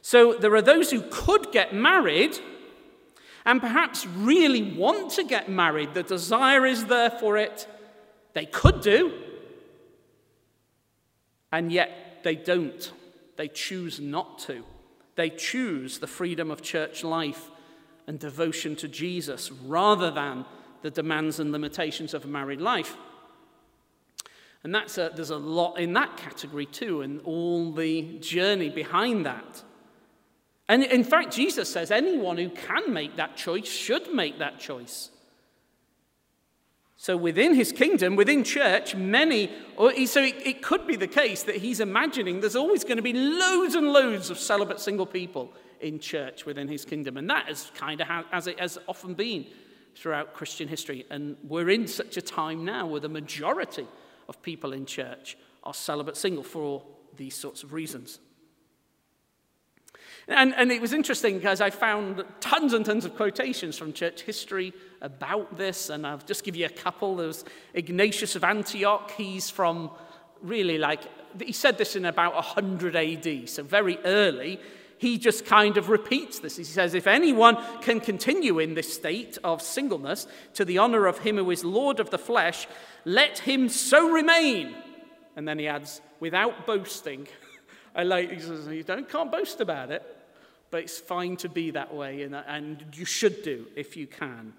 So 0.01 0.33
there 0.33 0.55
are 0.55 0.61
those 0.61 0.89
who 0.89 1.01
could 1.11 1.51
get 1.51 1.73
married 1.73 2.39
and 3.45 3.61
perhaps 3.61 4.05
really 4.05 4.73
want 4.73 5.11
to 5.11 5.23
get 5.23 5.49
married. 5.49 5.93
The 5.93 6.03
desire 6.03 6.65
is 6.65 6.85
there 6.85 7.11
for 7.11 7.37
it. 7.37 7.67
They 8.33 8.45
could 8.45 8.81
do, 8.81 9.11
and 11.51 11.71
yet 11.71 12.23
they 12.23 12.35
don't. 12.35 12.91
They 13.35 13.49
choose 13.49 13.99
not 13.99 14.39
to. 14.39 14.63
They 15.15 15.29
choose 15.29 15.99
the 15.99 16.07
freedom 16.07 16.49
of 16.49 16.61
church 16.61 17.03
life 17.03 17.50
and 18.11 18.19
devotion 18.19 18.75
to 18.75 18.89
Jesus 18.89 19.53
rather 19.65 20.11
than 20.11 20.43
the 20.81 20.91
demands 20.91 21.39
and 21.39 21.53
limitations 21.53 22.13
of 22.13 22.25
a 22.25 22.27
married 22.27 22.59
life. 22.59 22.97
And 24.65 24.75
that's 24.75 24.97
a, 24.97 25.13
there's 25.15 25.29
a 25.29 25.37
lot 25.37 25.75
in 25.79 25.93
that 25.93 26.17
category 26.17 26.65
too, 26.65 27.03
and 27.03 27.21
all 27.21 27.71
the 27.71 28.19
journey 28.19 28.67
behind 28.67 29.25
that. 29.25 29.63
And 30.67 30.83
in 30.83 31.05
fact, 31.05 31.33
Jesus 31.33 31.71
says 31.71 31.89
anyone 31.89 32.35
who 32.37 32.49
can 32.49 32.91
make 32.91 33.15
that 33.15 33.37
choice 33.37 33.69
should 33.69 34.13
make 34.13 34.39
that 34.39 34.59
choice. 34.59 35.09
So 36.97 37.15
within 37.15 37.55
his 37.55 37.71
kingdom, 37.71 38.17
within 38.17 38.43
church, 38.43 38.93
many, 38.93 39.51
or 39.77 39.93
so 40.05 40.21
it, 40.21 40.35
it 40.45 40.61
could 40.61 40.85
be 40.85 40.97
the 40.97 41.07
case 41.07 41.43
that 41.43 41.55
he's 41.55 41.79
imagining 41.79 42.41
there's 42.41 42.57
always 42.57 42.83
going 42.83 42.97
to 42.97 43.01
be 43.01 43.13
loads 43.13 43.73
and 43.73 43.93
loads 43.93 44.29
of 44.29 44.37
celibate 44.37 44.81
single 44.81 45.05
people 45.05 45.53
in 45.81 45.99
church 45.99 46.45
within 46.45 46.67
his 46.67 46.85
kingdom. 46.85 47.17
And 47.17 47.29
that 47.29 47.49
is 47.49 47.71
kind 47.75 48.01
of 48.01 48.07
how, 48.07 48.25
as 48.31 48.47
it 48.47 48.59
has 48.59 48.77
often 48.87 49.13
been 49.13 49.45
throughout 49.95 50.33
Christian 50.33 50.67
history. 50.67 51.05
And 51.09 51.37
we're 51.43 51.69
in 51.69 51.87
such 51.87 52.17
a 52.17 52.21
time 52.21 52.65
now 52.65 52.85
where 52.87 53.01
the 53.01 53.09
majority 53.09 53.87
of 54.29 54.41
people 54.41 54.73
in 54.73 54.85
church 54.85 55.37
are 55.63 55.73
celibate 55.73 56.17
single 56.17 56.43
for 56.43 56.83
these 57.17 57.35
sorts 57.35 57.63
of 57.63 57.73
reasons. 57.73 58.19
And, 60.27 60.53
and, 60.55 60.71
it 60.71 60.79
was 60.79 60.93
interesting 60.93 61.35
because 61.35 61.61
I 61.61 61.71
found 61.71 62.23
tons 62.39 62.73
and 62.73 62.85
tons 62.85 63.05
of 63.05 63.15
quotations 63.15 63.77
from 63.77 63.91
church 63.91 64.21
history 64.21 64.71
about 65.01 65.57
this, 65.57 65.89
and 65.89 66.05
I'll 66.05 66.19
just 66.19 66.43
give 66.43 66.55
you 66.55 66.67
a 66.67 66.69
couple. 66.69 67.15
There's 67.15 67.43
Ignatius 67.73 68.35
of 68.35 68.43
Antioch. 68.43 69.11
He's 69.11 69.49
from 69.49 69.89
really 70.41 70.77
like, 70.77 71.01
he 71.41 71.51
said 71.51 71.77
this 71.77 71.95
in 71.95 72.05
about 72.05 72.35
100 72.35 72.95
AD, 72.95 73.49
so 73.49 73.63
very 73.63 73.97
early. 74.05 74.59
He 75.01 75.17
just 75.17 75.47
kind 75.47 75.77
of 75.77 75.89
repeats 75.89 76.37
this. 76.37 76.57
He 76.57 76.63
says, 76.63 76.93
If 76.93 77.07
anyone 77.07 77.57
can 77.81 77.99
continue 77.99 78.59
in 78.59 78.75
this 78.75 78.93
state 78.93 79.35
of 79.43 79.59
singleness 79.59 80.27
to 80.53 80.63
the 80.63 80.77
honor 80.77 81.07
of 81.07 81.17
him 81.17 81.37
who 81.37 81.49
is 81.49 81.65
Lord 81.65 81.99
of 81.99 82.11
the 82.11 82.19
flesh, 82.19 82.67
let 83.03 83.39
him 83.39 83.67
so 83.67 84.11
remain. 84.11 84.75
And 85.35 85.47
then 85.47 85.57
he 85.57 85.67
adds, 85.67 86.01
without 86.19 86.67
boasting. 86.67 87.27
I 87.95 88.03
like, 88.03 88.31
he 88.31 88.39
says, 88.41 88.67
you 88.67 88.83
don't, 88.83 89.09
can't 89.09 89.31
boast 89.31 89.59
about 89.59 89.89
it, 89.89 90.03
but 90.69 90.81
it's 90.83 90.99
fine 90.99 91.35
to 91.37 91.49
be 91.49 91.71
that 91.71 91.95
way, 91.95 92.21
and, 92.21 92.35
and 92.35 92.85
you 92.93 93.05
should 93.05 93.41
do 93.41 93.65
if 93.75 93.97
you 93.97 94.05
can. 94.05 94.53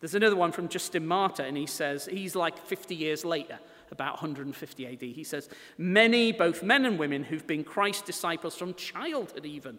There's 0.00 0.14
another 0.14 0.36
one 0.36 0.52
from 0.52 0.68
Justin 0.68 1.06
Martyr, 1.06 1.44
and 1.44 1.56
he 1.56 1.66
says, 1.66 2.04
he's 2.12 2.36
like 2.36 2.58
50 2.58 2.94
years 2.94 3.24
later, 3.24 3.58
about 3.92 4.14
150 4.14 4.86
AD. 4.86 5.02
He 5.02 5.24
says, 5.24 5.48
Many, 5.76 6.32
both 6.32 6.62
men 6.62 6.84
and 6.84 6.98
women, 6.98 7.24
who've 7.24 7.46
been 7.46 7.64
Christ's 7.64 8.02
disciples 8.02 8.56
from 8.56 8.74
childhood 8.74 9.46
even, 9.46 9.78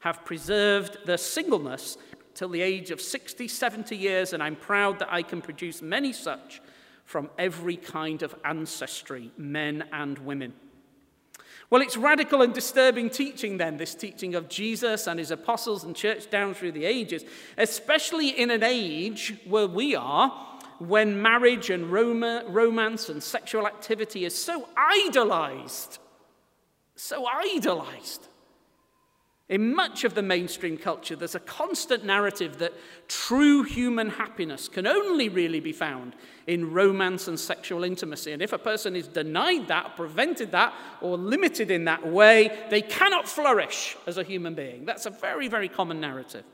have 0.00 0.24
preserved 0.24 0.98
their 1.06 1.16
singleness 1.16 1.96
till 2.34 2.48
the 2.48 2.62
age 2.62 2.90
of 2.90 3.00
60, 3.00 3.48
70 3.48 3.96
years, 3.96 4.32
and 4.32 4.42
I'm 4.42 4.56
proud 4.56 4.98
that 4.98 5.12
I 5.12 5.22
can 5.22 5.40
produce 5.40 5.80
many 5.80 6.12
such 6.12 6.60
from 7.04 7.30
every 7.38 7.76
kind 7.76 8.22
of 8.22 8.34
ancestry, 8.44 9.30
men 9.36 9.84
and 9.92 10.18
women. 10.18 10.52
Well, 11.70 11.82
it's 11.82 11.96
radical 11.96 12.42
and 12.42 12.52
disturbing 12.52 13.10
teaching, 13.10 13.56
then, 13.56 13.78
this 13.78 13.94
teaching 13.94 14.34
of 14.34 14.48
Jesus 14.48 15.06
and 15.06 15.18
his 15.18 15.30
apostles 15.30 15.84
and 15.84 15.96
church 15.96 16.30
down 16.30 16.54
through 16.54 16.72
the 16.72 16.84
ages, 16.84 17.24
especially 17.56 18.28
in 18.28 18.50
an 18.50 18.62
age 18.62 19.34
where 19.46 19.66
we 19.66 19.96
are, 19.96 20.53
when 20.88 21.20
marriage 21.20 21.70
and 21.70 21.90
romance 21.90 23.08
and 23.08 23.22
sexual 23.22 23.66
activity 23.66 24.24
is 24.24 24.36
so 24.36 24.68
idolized. 24.76 25.98
So 26.96 27.26
idolized. 27.26 28.28
In 29.48 29.74
much 29.74 30.04
of 30.04 30.14
the 30.14 30.22
mainstream 30.22 30.78
culture, 30.78 31.16
there's 31.16 31.34
a 31.34 31.40
constant 31.40 32.02
narrative 32.02 32.58
that 32.58 32.72
true 33.08 33.62
human 33.62 34.08
happiness 34.08 34.68
can 34.68 34.86
only 34.86 35.28
really 35.28 35.60
be 35.60 35.72
found 35.72 36.16
in 36.46 36.72
romance 36.72 37.28
and 37.28 37.38
sexual 37.38 37.84
intimacy. 37.84 38.32
And 38.32 38.40
if 38.40 38.54
a 38.54 38.58
person 38.58 38.96
is 38.96 39.06
denied 39.06 39.68
that, 39.68 39.96
prevented 39.96 40.52
that, 40.52 40.72
or 41.02 41.18
limited 41.18 41.70
in 41.70 41.84
that 41.84 42.06
way, 42.06 42.66
they 42.70 42.80
cannot 42.80 43.28
flourish 43.28 43.96
as 44.06 44.16
a 44.16 44.22
human 44.22 44.54
being. 44.54 44.86
That's 44.86 45.04
a 45.04 45.10
very, 45.10 45.48
very 45.48 45.68
common 45.68 46.00
narrative. 46.00 46.44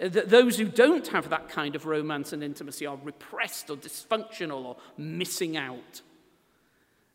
Uh, 0.00 0.08
those 0.08 0.56
who 0.58 0.64
don't 0.64 1.08
have 1.08 1.28
that 1.30 1.48
kind 1.48 1.76
of 1.76 1.86
romance 1.86 2.32
and 2.32 2.42
intimacy 2.42 2.86
are 2.86 2.98
repressed 3.02 3.70
or 3.70 3.76
dysfunctional 3.76 4.64
or 4.64 4.76
missing 4.96 5.56
out. 5.56 6.02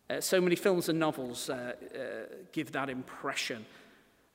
Uh, 0.09 0.21
so 0.21 0.39
many 0.39 0.55
films 0.55 0.87
and 0.87 0.99
novels 0.99 1.49
uh, 1.49 1.73
uh, 1.95 1.99
give 2.51 2.71
that 2.71 2.89
impression 2.89 3.65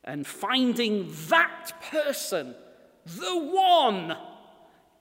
and 0.04 0.26
finding 0.26 1.12
that 1.28 1.72
person, 1.90 2.54
the 3.06 3.38
one, 3.38 4.16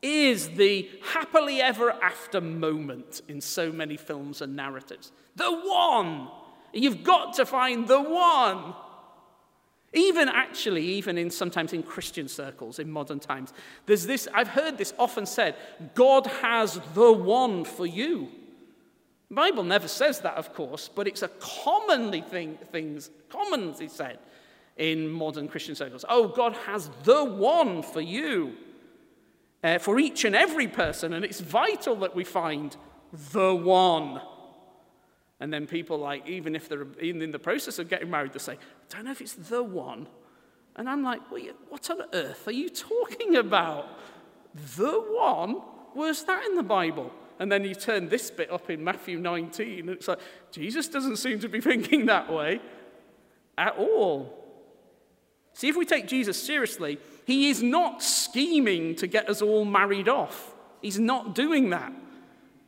is 0.01 0.49
the 0.49 0.89
happily 1.13 1.61
ever 1.61 1.91
after 1.91 2.39
moment 2.39 3.21
in 3.27 3.41
so 3.41 3.71
many 3.71 3.97
films 3.97 4.41
and 4.41 4.55
narratives. 4.55 5.11
The 5.35 5.51
one. 5.51 6.29
You've 6.73 7.03
got 7.03 7.33
to 7.35 7.45
find 7.45 7.87
the 7.87 8.01
one. 8.01 8.73
Even 9.93 10.29
actually, 10.29 10.85
even 10.85 11.17
in 11.17 11.31
sometimes 11.31 11.73
in 11.73 11.81
Christian 11.81 12.27
circles 12.27 12.77
in 12.77 12.91
modern 12.91 13.19
times, 13.19 13.53
there's 13.87 14.05
this, 14.05 14.27
I've 14.33 14.49
heard 14.49 14.77
this 14.77 14.93
often 14.99 15.25
said, 15.25 15.55
God 15.95 16.27
has 16.27 16.79
the 16.93 17.11
one 17.11 17.65
for 17.65 17.87
you. 17.87 18.29
The 19.29 19.35
Bible 19.35 19.63
never 19.63 19.87
says 19.87 20.19
that, 20.21 20.35
of 20.35 20.53
course, 20.53 20.89
but 20.93 21.07
it's 21.07 21.23
a 21.23 21.27
commonly 21.39 22.21
thing, 22.21 22.57
things, 22.71 23.09
commonly 23.29 23.87
said 23.87 24.19
in 24.77 25.09
modern 25.09 25.47
Christian 25.47 25.75
circles. 25.75 26.05
Oh, 26.07 26.27
God 26.27 26.53
has 26.65 26.89
the 27.03 27.23
one 27.23 27.81
for 27.81 28.01
you, 28.01 28.55
uh, 29.63 29.79
for 29.79 29.99
each 29.99 30.23
and 30.23 30.35
every 30.35 30.67
person, 30.67 31.13
and 31.13 31.25
it's 31.25 31.39
vital 31.39 31.95
that 31.97 32.15
we 32.15 32.23
find 32.23 32.75
the 33.31 33.53
one. 33.55 34.21
And 35.39 35.53
then 35.53 35.67
people, 35.67 35.97
like, 35.97 36.27
even 36.27 36.55
if 36.55 36.67
they're 36.67 36.87
in 36.99 37.31
the 37.31 37.39
process 37.39 37.79
of 37.79 37.89
getting 37.89 38.09
married, 38.09 38.33
they 38.33 38.39
say, 38.39 38.57
don't 38.89 39.05
know 39.05 39.11
if 39.11 39.21
it's 39.21 39.33
the 39.33 39.63
one. 39.63 40.07
And 40.75 40.89
I'm 40.89 41.03
like, 41.03 41.21
what 41.69 41.89
on 41.89 42.03
earth 42.13 42.47
are 42.47 42.51
you 42.51 42.69
talking 42.69 43.35
about? 43.35 43.87
The 44.77 44.91
one? 44.91 45.61
Where's 45.93 46.23
that 46.23 46.45
in 46.45 46.55
the 46.55 46.63
Bible? 46.63 47.11
And 47.39 47.51
then 47.51 47.63
you 47.63 47.75
turn 47.75 48.09
this 48.09 48.29
bit 48.31 48.51
up 48.51 48.69
in 48.69 48.83
Matthew 48.83 49.17
19, 49.17 49.79
and 49.79 49.89
it's 49.89 50.07
like, 50.07 50.19
Jesus 50.51 50.87
doesn't 50.87 51.17
seem 51.17 51.39
to 51.39 51.49
be 51.49 51.61
thinking 51.69 52.05
that 52.07 52.31
way 52.31 52.61
at 53.57 53.77
all. 53.77 54.35
See, 55.53 55.67
if 55.67 55.75
we 55.75 55.85
take 55.85 56.07
Jesus 56.07 56.41
seriously, 56.41 56.99
he 57.25 57.49
is 57.49 57.61
not 57.61 58.01
scheming 58.01 58.95
to 58.95 59.07
get 59.07 59.29
us 59.29 59.41
all 59.41 59.65
married 59.65 60.07
off. 60.07 60.53
He's 60.81 60.99
not 60.99 61.35
doing 61.35 61.69
that. 61.71 61.91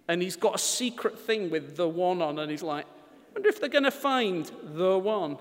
And 0.08 0.22
he's 0.22 0.36
got 0.36 0.56
a 0.56 0.58
secret 0.58 1.18
thing 1.18 1.50
with 1.50 1.78
the 1.78 1.88
one 1.88 2.22
on, 2.22 2.40
and 2.40 2.52
he's 2.52 2.64
like, 2.64 2.86
I 2.86 3.34
wonder 3.34 3.50
if 3.50 3.62
they're 3.62 3.70
going 3.70 3.86
to 3.86 3.92
find 3.92 4.52
the 4.74 4.98
one. 4.98 5.38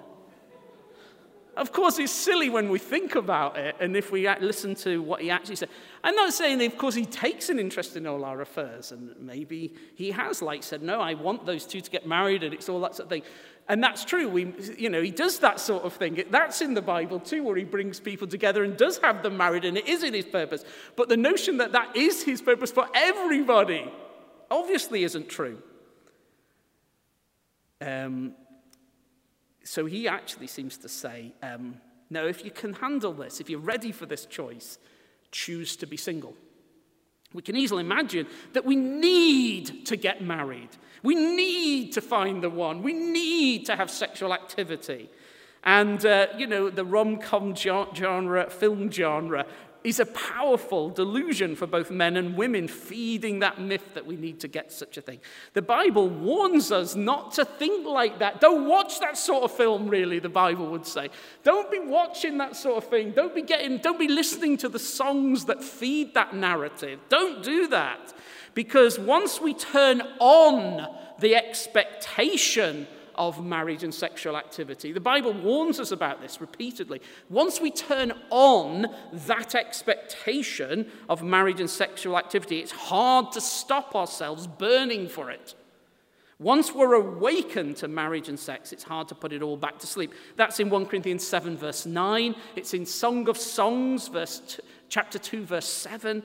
Of 1.61 1.73
course, 1.73 1.99
it's 1.99 2.11
silly 2.11 2.49
when 2.49 2.70
we 2.70 2.79
think 2.79 3.16
about 3.16 3.59
it 3.59 3.77
and 3.81 3.94
if 3.94 4.11
we 4.11 4.27
listen 4.40 4.75
to 4.77 5.03
what 5.03 5.20
he 5.20 5.31
actually 5.31 5.57
said. 5.57 5.68
I'm 6.03 6.14
not 6.14 6.33
saying, 6.33 6.64
of 6.64 6.79
course, 6.79 6.94
he 6.94 7.05
takes 7.05 7.51
an 7.51 7.59
interest 7.59 7.99
in 7.99 8.07
all 8.07 8.25
our 8.25 8.40
affairs, 8.40 8.92
and 8.92 9.14
maybe 9.20 9.75
he 9.94 10.11
has, 10.11 10.40
like, 10.40 10.62
said, 10.62 10.83
No, 10.83 11.03
I 11.03 11.12
want 11.12 11.44
those 11.44 11.66
two 11.66 11.83
to 11.83 11.90
get 11.90 12.07
married, 12.07 12.44
and 12.44 12.55
it's 12.55 12.70
all 12.70 12.81
that 12.81 12.94
sort 12.94 13.05
of 13.05 13.11
thing. 13.11 13.25
And 13.68 13.85
that's 13.85 14.07
true. 14.07 14.27
We, 14.27 14.55
you 14.79 14.89
know, 14.89 15.03
he 15.03 15.11
does 15.11 15.39
that 15.41 15.61
sort 15.61 15.85
of 15.85 15.93
thing. 15.93 16.24
That's 16.30 16.62
in 16.62 16.72
the 16.72 16.80
Bible 16.80 17.20
too, 17.20 17.43
where 17.43 17.57
he 17.57 17.64
brings 17.64 18.01
people 18.01 18.26
together 18.26 18.64
and 18.64 18.74
does 18.74 18.97
have 18.97 19.22
them 19.22 19.37
married, 19.37 19.66
and 19.66 19.76
it 19.76 19.87
is 19.87 20.03
in 20.03 20.14
his 20.14 20.24
purpose. 20.24 20.64
But 20.97 21.11
the 21.11 21.18
notion 21.18 21.59
that 21.59 21.72
that 21.72 21.95
is 21.95 22.22
his 22.22 22.41
purpose 22.41 22.72
for 22.72 22.89
everybody 22.95 23.93
obviously 24.51 25.05
isn't 25.05 25.28
true. 25.28 25.62
Um, 27.82 28.32
so 29.65 29.87
he 29.87 30.09
actually 30.09 30.47
seems 30.47 30.77
to 30.79 30.89
say, 30.89 31.33
um, 31.43 31.81
no, 32.09 32.27
if 32.27 32.45
you 32.45 32.51
can 32.51 32.75
handle 32.75 33.13
this, 33.13 33.41
if 33.41 33.49
you're 33.49 33.61
ready 33.61 33.93
for 33.93 34.07
this 34.07 34.27
choice, 34.27 34.79
choose 35.31 35.77
to 35.77 35.87
be 35.87 35.97
single. 35.97 36.35
We 37.33 37.43
can 37.43 37.57
easily 37.57 37.83
imagine 37.83 38.27
that 38.55 38.65
we 38.65 38.75
need 38.75 39.87
to 39.87 39.97
get 39.97 40.21
married. 40.21 40.71
We 41.03 41.15
need 41.15 41.93
to 41.93 42.01
find 42.01 42.43
the 42.43 42.51
one. 42.51 42.83
We 42.83 42.93
need 42.93 43.67
to 43.67 43.77
have 43.77 43.91
sexual 43.91 44.35
activity. 44.35 45.09
And, 45.63 46.05
uh, 46.05 46.29
you 46.37 46.47
know, 46.47 46.71
the 46.71 46.85
rom 46.85 47.19
com 47.19 47.55
genre, 47.55 48.51
film 48.51 48.91
genre 48.91 49.47
is 49.83 49.99
a 49.99 50.07
powerful 50.07 50.91
delusion 50.91 51.57
for 51.57 51.66
both 51.66 51.91
men 51.91 52.16
and 52.16 52.37
women, 52.37 52.68
feeding 52.68 53.39
that 53.39 53.61
myth 53.61 53.95
that 53.95 54.07
we 54.07 54.16
need 54.16 54.41
to 54.41 54.49
get 54.49 54.72
such 54.72 54.99
a 54.99 55.01
thing. 55.01 55.20
The 55.55 55.62
Bible 55.62 56.09
warns 56.09 56.70
us 56.70 56.95
not 56.95 57.33
to 57.35 57.45
think 57.45 57.87
like 57.87 58.18
that. 58.18 58.41
Don't 58.41 58.66
watch 58.66 59.01
that 59.01 59.16
sort 59.16 59.45
of 59.45 59.53
film, 59.53 59.89
really, 59.89 60.18
the 60.18 60.28
Bible 60.28 60.70
would 60.70 60.87
say. 60.87 61.09
Don't 61.45 61.70
be 61.70 61.78
watching 61.78 62.39
that 62.39 62.57
sort 62.57 62.76
of 62.76 62.91
thing. 62.91 63.12
Don't 63.12 63.35
be 63.35 63.43
getting, 63.43 63.78
don't 63.78 63.99
be 63.99 64.09
listening 64.09 64.57
to 64.59 64.68
the 64.68 64.78
songs 64.78 65.47
that 65.47 65.64
feed 65.64 66.14
that 66.14 66.35
narrative. 66.35 67.01
Don't 67.09 67.43
do 67.43 67.66
that. 67.68 68.12
Because 68.55 68.99
once 68.99 69.41
we 69.41 69.55
turn 69.55 70.03
on 70.18 70.87
the 71.20 71.37
expectation 71.37 72.87
of 73.21 73.45
marriage 73.45 73.85
and 73.85 73.93
sexual 73.93 74.35
activity. 74.35 74.93
The 74.93 74.99
Bible 74.99 75.35
warns 75.35 75.79
us 75.79 75.93
about 75.93 76.23
this 76.23 76.41
repeatedly. 76.41 77.03
Once 77.29 77.61
we 77.61 77.71
turn 77.71 78.14
on 78.31 78.87
that 79.12 79.55
expectation 79.55 80.91
of 81.07 81.23
marriage 81.23 81.61
and 81.61 81.68
sexual 81.68 82.16
activity, 82.16 82.61
it's 82.61 82.73
hard 82.73 83.31
to 83.33 83.41
stop 83.43 83.95
ourselves 83.95 84.47
burning 84.47 85.07
for 85.07 85.31
it. 85.31 85.55
Once 86.39 86.75
we're 86.75 86.95
awakened 86.95 87.77
to 87.77 87.89
marriage 87.89 88.31
and 88.31 88.41
sex, 88.41 88.73
it's 88.73 88.85
hard 88.85 89.07
to 89.09 89.14
put 89.14 89.35
it 89.35 89.43
all 89.43 89.59
back 89.59 89.79
to 89.81 89.87
sleep. 89.87 90.14
That's 90.37 90.59
in 90.59 90.71
1 90.71 90.87
Corinthians 90.87 91.27
7, 91.27 91.59
verse 91.59 91.85
9. 91.85 92.35
It's 92.57 92.73
in 92.73 92.87
Song 92.87 93.29
of 93.29 93.37
Songs, 93.37 94.09
verse 94.09 94.59
chapter 94.89 95.18
2, 95.18 95.45
verse 95.45 95.68
7 95.68 96.23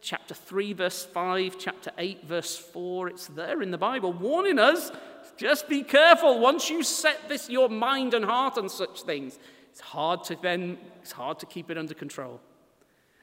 chapter 0.00 0.34
3, 0.34 0.74
verse 0.74 1.04
5, 1.04 1.56
chapter 1.58 1.90
8, 1.98 2.24
verse 2.24 2.56
4. 2.56 3.08
It's 3.08 3.26
there 3.26 3.60
in 3.62 3.72
the 3.72 3.78
Bible, 3.78 4.12
warning 4.12 4.60
us 4.60 4.92
just 5.36 5.68
be 5.68 5.82
careful. 5.82 6.38
Once 6.38 6.70
you 6.70 6.82
set 6.82 7.28
this, 7.28 7.48
your 7.48 7.68
mind 7.68 8.14
and 8.14 8.24
heart 8.24 8.58
on 8.58 8.68
such 8.68 9.02
things, 9.02 9.38
it's 9.70 9.80
hard 9.80 10.24
to 10.24 10.36
then, 10.40 10.78
it's 11.02 11.12
hard 11.12 11.38
to 11.40 11.46
keep 11.46 11.70
it 11.70 11.78
under 11.78 11.94
control. 11.94 12.40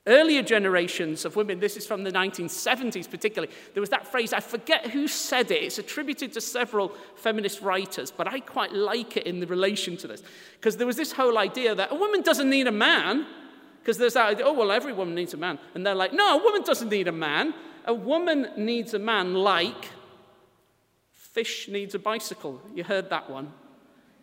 Earlier 0.06 0.44
generations 0.44 1.24
of 1.24 1.38
women, 1.38 1.60
this 1.60 1.78
is 1.78 1.88
from 1.88 2.04
the 2.04 2.12
1970s 2.12 3.10
particularly, 3.10 3.54
there 3.74 3.80
was 3.80 3.90
that 3.92 4.06
phrase, 4.06 4.34
I 4.34 4.42
forget 4.42 4.88
who 4.88 5.08
said 5.08 5.50
it, 5.50 5.64
it's 5.64 5.80
attributed 5.80 6.34
to 6.34 6.42
several 6.42 6.90
feminist 7.16 7.62
writers, 7.62 8.12
but 8.12 8.28
I 8.28 8.42
quite 8.42 8.74
like 8.74 9.16
it 9.16 9.26
in 9.26 9.40
the 9.40 9.48
relation 9.48 9.96
to 9.98 10.08
this. 10.08 10.22
Because 10.60 10.76
there 10.76 10.88
was 10.88 10.98
this 10.98 11.14
whole 11.14 11.38
idea 11.38 11.74
that 11.74 11.92
a 11.92 11.96
woman 11.96 12.22
doesn't 12.22 12.50
need 12.50 12.68
a 12.68 12.72
man, 12.72 13.26
because 13.80 13.98
there's 13.98 14.14
that 14.14 14.30
idea, 14.30 14.46
oh, 14.46 14.54
well, 14.54 14.72
every 14.72 14.94
woman 14.94 15.16
needs 15.16 15.34
a 15.34 15.38
man. 15.38 15.58
And 15.74 15.86
they're 15.86 15.96
like, 15.96 16.14
no, 16.14 16.40
a 16.40 16.44
woman 16.44 16.64
doesn't 16.64 16.90
need 16.90 17.08
a 17.08 17.12
man. 17.12 17.54
A 17.86 17.94
woman 17.94 18.48
needs 18.56 18.94
a 18.94 19.00
man 19.00 19.34
like 19.34 19.90
fish 21.34 21.68
needs 21.68 21.96
a 21.96 22.00
bicycle. 22.00 22.62
You 22.74 22.84
heard 22.84 23.10
that 23.10 23.30
one. 23.30 23.52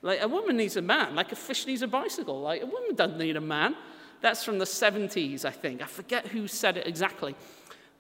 Like 0.03 0.23
a 0.23 0.29
woman 0.29 0.57
needs 0.57 0.77
a 0.77 0.83
man, 0.83 1.15
like 1.15 1.31
a 1.33 1.37
fish 1.37 1.67
needs 1.67 1.83
a 1.83 1.89
bicycle. 1.89 2.41
Like 2.41 2.63
a 2.63 2.67
woman 2.67 2.95
doesn't 2.95 3.19
need 3.19 3.37
a 3.37 3.41
man. 3.41 3.77
That's 4.23 4.45
from 4.45 4.59
the 4.59 4.65
70s, 4.65 5.45
I 5.45 5.51
think. 5.51 5.83
I 5.83 5.87
forget 5.87 6.27
who 6.27 6.47
said 6.47 6.77
it 6.77 6.87
exactly. 6.87 7.35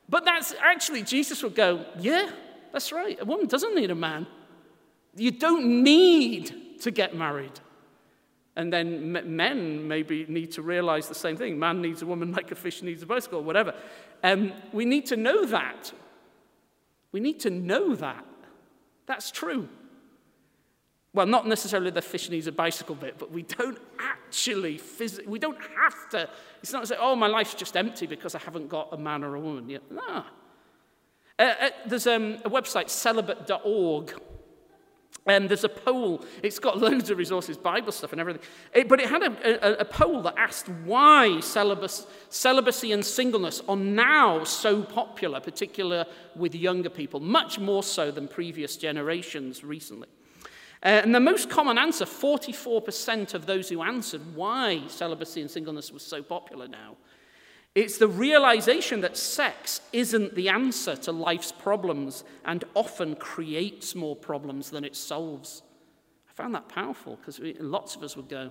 But 0.08 0.24
that's 0.24 0.54
actually, 0.62 1.02
Jesus 1.02 1.42
would 1.42 1.54
go, 1.54 1.84
yeah, 1.98 2.30
that's 2.72 2.92
right. 2.92 3.18
A 3.20 3.24
woman 3.24 3.46
doesn't 3.46 3.74
need 3.74 3.90
a 3.90 3.94
man. 3.94 4.26
You 5.16 5.30
don't 5.30 5.82
need 5.82 6.80
to 6.80 6.90
get 6.90 7.14
married. 7.14 7.58
And 8.56 8.72
then 8.72 9.12
men 9.12 9.88
maybe 9.88 10.26
need 10.28 10.52
to 10.52 10.62
realize 10.62 11.08
the 11.08 11.14
same 11.14 11.36
thing. 11.36 11.58
Man 11.58 11.80
needs 11.80 12.02
a 12.02 12.06
woman 12.06 12.32
like 12.38 12.50
a 12.50 12.54
fish 12.54 12.82
needs 12.82 13.02
a 13.02 13.06
bicycle, 13.06 13.42
whatever. 13.42 13.74
Um, 14.22 14.52
we 14.72 14.84
need 14.84 15.06
to 15.06 15.16
know 15.16 15.44
that. 15.46 15.92
We 17.12 17.20
need 17.20 17.40
to 17.40 17.50
know 17.50 17.94
that. 17.96 18.24
That's 19.11 19.32
true. 19.32 19.68
Well, 21.12 21.26
not 21.26 21.44
necessarily 21.44 21.90
the 21.90 22.00
fish 22.00 22.30
needs 22.30 22.46
a 22.46 22.52
bicycle 22.52 22.94
bit, 22.94 23.18
but 23.18 23.32
we 23.32 23.42
don't 23.42 23.76
actually, 23.98 24.78
phys- 24.78 25.26
we 25.26 25.40
don't 25.40 25.58
have 25.76 26.08
to. 26.11 26.28
It's 26.62 26.72
not 26.72 26.86
say, 26.86 26.94
oh, 26.96 27.16
my 27.16 27.26
life's 27.26 27.54
just 27.54 27.76
empty 27.76 28.06
because 28.06 28.36
I 28.36 28.38
haven't 28.38 28.68
got 28.68 28.90
a 28.92 28.96
man 28.96 29.24
or 29.24 29.34
a 29.34 29.40
woman 29.40 29.68
yet. 29.68 29.82
No. 29.90 30.22
Uh, 31.40 31.42
uh, 31.42 31.70
there's 31.88 32.06
um, 32.06 32.34
a 32.44 32.50
website, 32.50 32.88
celibate.org, 32.88 34.14
and 35.26 35.48
there's 35.48 35.64
a 35.64 35.68
poll. 35.68 36.24
It's 36.42 36.58
got 36.58 36.78
loads 36.78 37.10
of 37.10 37.18
resources, 37.18 37.56
Bible 37.56 37.92
stuff 37.92 38.12
and 38.12 38.20
everything. 38.20 38.42
It, 38.72 38.88
but 38.88 39.00
it 39.00 39.08
had 39.08 39.22
a, 39.22 39.68
a, 39.68 39.80
a, 39.80 39.84
poll 39.84 40.22
that 40.22 40.34
asked 40.36 40.68
why 40.84 41.40
celibacy, 41.40 42.06
celibacy 42.28 42.92
and 42.92 43.04
singleness 43.04 43.62
are 43.68 43.76
now 43.76 44.44
so 44.44 44.82
popular, 44.82 45.40
particularly 45.40 46.08
with 46.34 46.54
younger 46.54 46.90
people, 46.90 47.20
much 47.20 47.58
more 47.58 47.82
so 47.82 48.10
than 48.10 48.28
previous 48.28 48.76
generations 48.76 49.62
recently. 49.62 50.08
Uh, 50.82 51.02
and 51.04 51.14
the 51.14 51.20
most 51.20 51.50
common 51.50 51.76
answer 51.76 52.06
44% 52.06 53.34
of 53.34 53.44
those 53.44 53.68
who 53.68 53.82
answered 53.82 54.22
why 54.34 54.82
celibacy 54.88 55.42
and 55.42 55.50
singleness 55.50 55.92
was 55.92 56.02
so 56.02 56.22
popular 56.22 56.66
now 56.66 56.96
it's 57.74 57.98
the 57.98 58.08
realization 58.08 59.00
that 59.02 59.16
sex 59.16 59.80
isn't 59.92 60.34
the 60.34 60.48
answer 60.48 60.96
to 60.96 61.12
life's 61.12 61.52
problems 61.52 62.24
and 62.44 62.64
often 62.74 63.14
creates 63.14 63.94
more 63.94 64.16
problems 64.16 64.70
than 64.70 64.84
it 64.84 64.96
solves. 64.96 65.62
I 66.28 66.32
found 66.32 66.54
that 66.54 66.68
powerful 66.68 67.16
because 67.16 67.38
lots 67.60 67.94
of 67.94 68.02
us 68.02 68.16
would 68.16 68.28
go, 68.28 68.50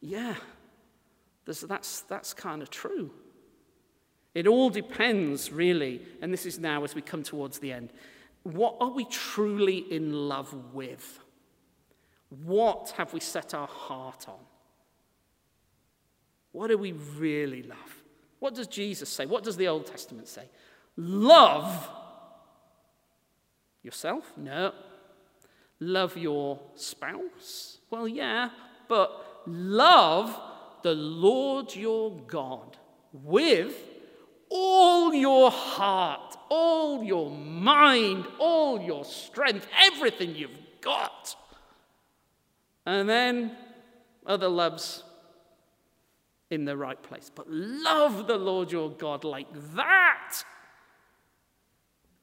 yeah, 0.00 0.34
that's, 1.44 2.00
that's 2.02 2.32
kind 2.32 2.62
of 2.62 2.70
true. 2.70 3.10
It 4.34 4.46
all 4.46 4.70
depends, 4.70 5.52
really, 5.52 6.00
and 6.20 6.32
this 6.32 6.46
is 6.46 6.58
now 6.58 6.82
as 6.82 6.94
we 6.94 7.02
come 7.02 7.22
towards 7.22 7.58
the 7.58 7.72
end. 7.72 7.92
What 8.42 8.76
are 8.80 8.90
we 8.90 9.04
truly 9.04 9.78
in 9.78 10.28
love 10.28 10.74
with? 10.74 11.20
What 12.44 12.94
have 12.96 13.12
we 13.12 13.20
set 13.20 13.54
our 13.54 13.68
heart 13.68 14.26
on? 14.28 14.40
What 16.52 16.68
do 16.68 16.78
we 16.78 16.92
really 16.92 17.62
love? 17.62 18.03
What 18.44 18.54
does 18.54 18.66
Jesus 18.66 19.08
say? 19.08 19.24
What 19.24 19.42
does 19.42 19.56
the 19.56 19.68
Old 19.68 19.86
Testament 19.86 20.28
say? 20.28 20.50
Love 20.98 21.88
yourself? 23.82 24.30
No. 24.36 24.74
Love 25.80 26.14
your 26.18 26.60
spouse? 26.74 27.78
Well, 27.88 28.06
yeah, 28.06 28.50
but 28.86 29.40
love 29.46 30.38
the 30.82 30.92
Lord 30.92 31.74
your 31.74 32.14
God 32.26 32.76
with 33.14 33.82
all 34.50 35.14
your 35.14 35.50
heart, 35.50 36.36
all 36.50 37.02
your 37.02 37.30
mind, 37.30 38.26
all 38.38 38.78
your 38.78 39.06
strength, 39.06 39.66
everything 39.80 40.36
you've 40.36 40.58
got. 40.82 41.34
And 42.84 43.08
then 43.08 43.56
other 44.26 44.48
loves 44.48 45.02
in 46.54 46.64
the 46.64 46.76
right 46.76 47.02
place. 47.02 47.30
But 47.34 47.50
love 47.50 48.26
the 48.26 48.36
Lord 48.36 48.72
your 48.72 48.90
God 48.90 49.24
like 49.24 49.48
that. 49.74 50.42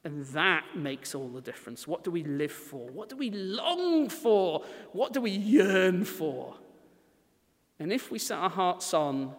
And 0.04 0.24
that 0.26 0.64
makes 0.74 1.14
all 1.14 1.28
the 1.28 1.40
difference. 1.40 1.86
What 1.86 2.02
do 2.02 2.10
we 2.10 2.24
live 2.24 2.50
for? 2.50 2.88
What 2.88 3.08
do 3.08 3.16
we 3.16 3.30
long 3.30 4.08
for? 4.08 4.64
What 4.92 5.12
do 5.12 5.20
we 5.20 5.30
yearn 5.30 6.04
for? 6.04 6.56
And 7.78 7.92
if 7.92 8.10
we 8.10 8.18
set 8.18 8.38
our 8.38 8.50
hearts 8.50 8.94
on 8.94 9.34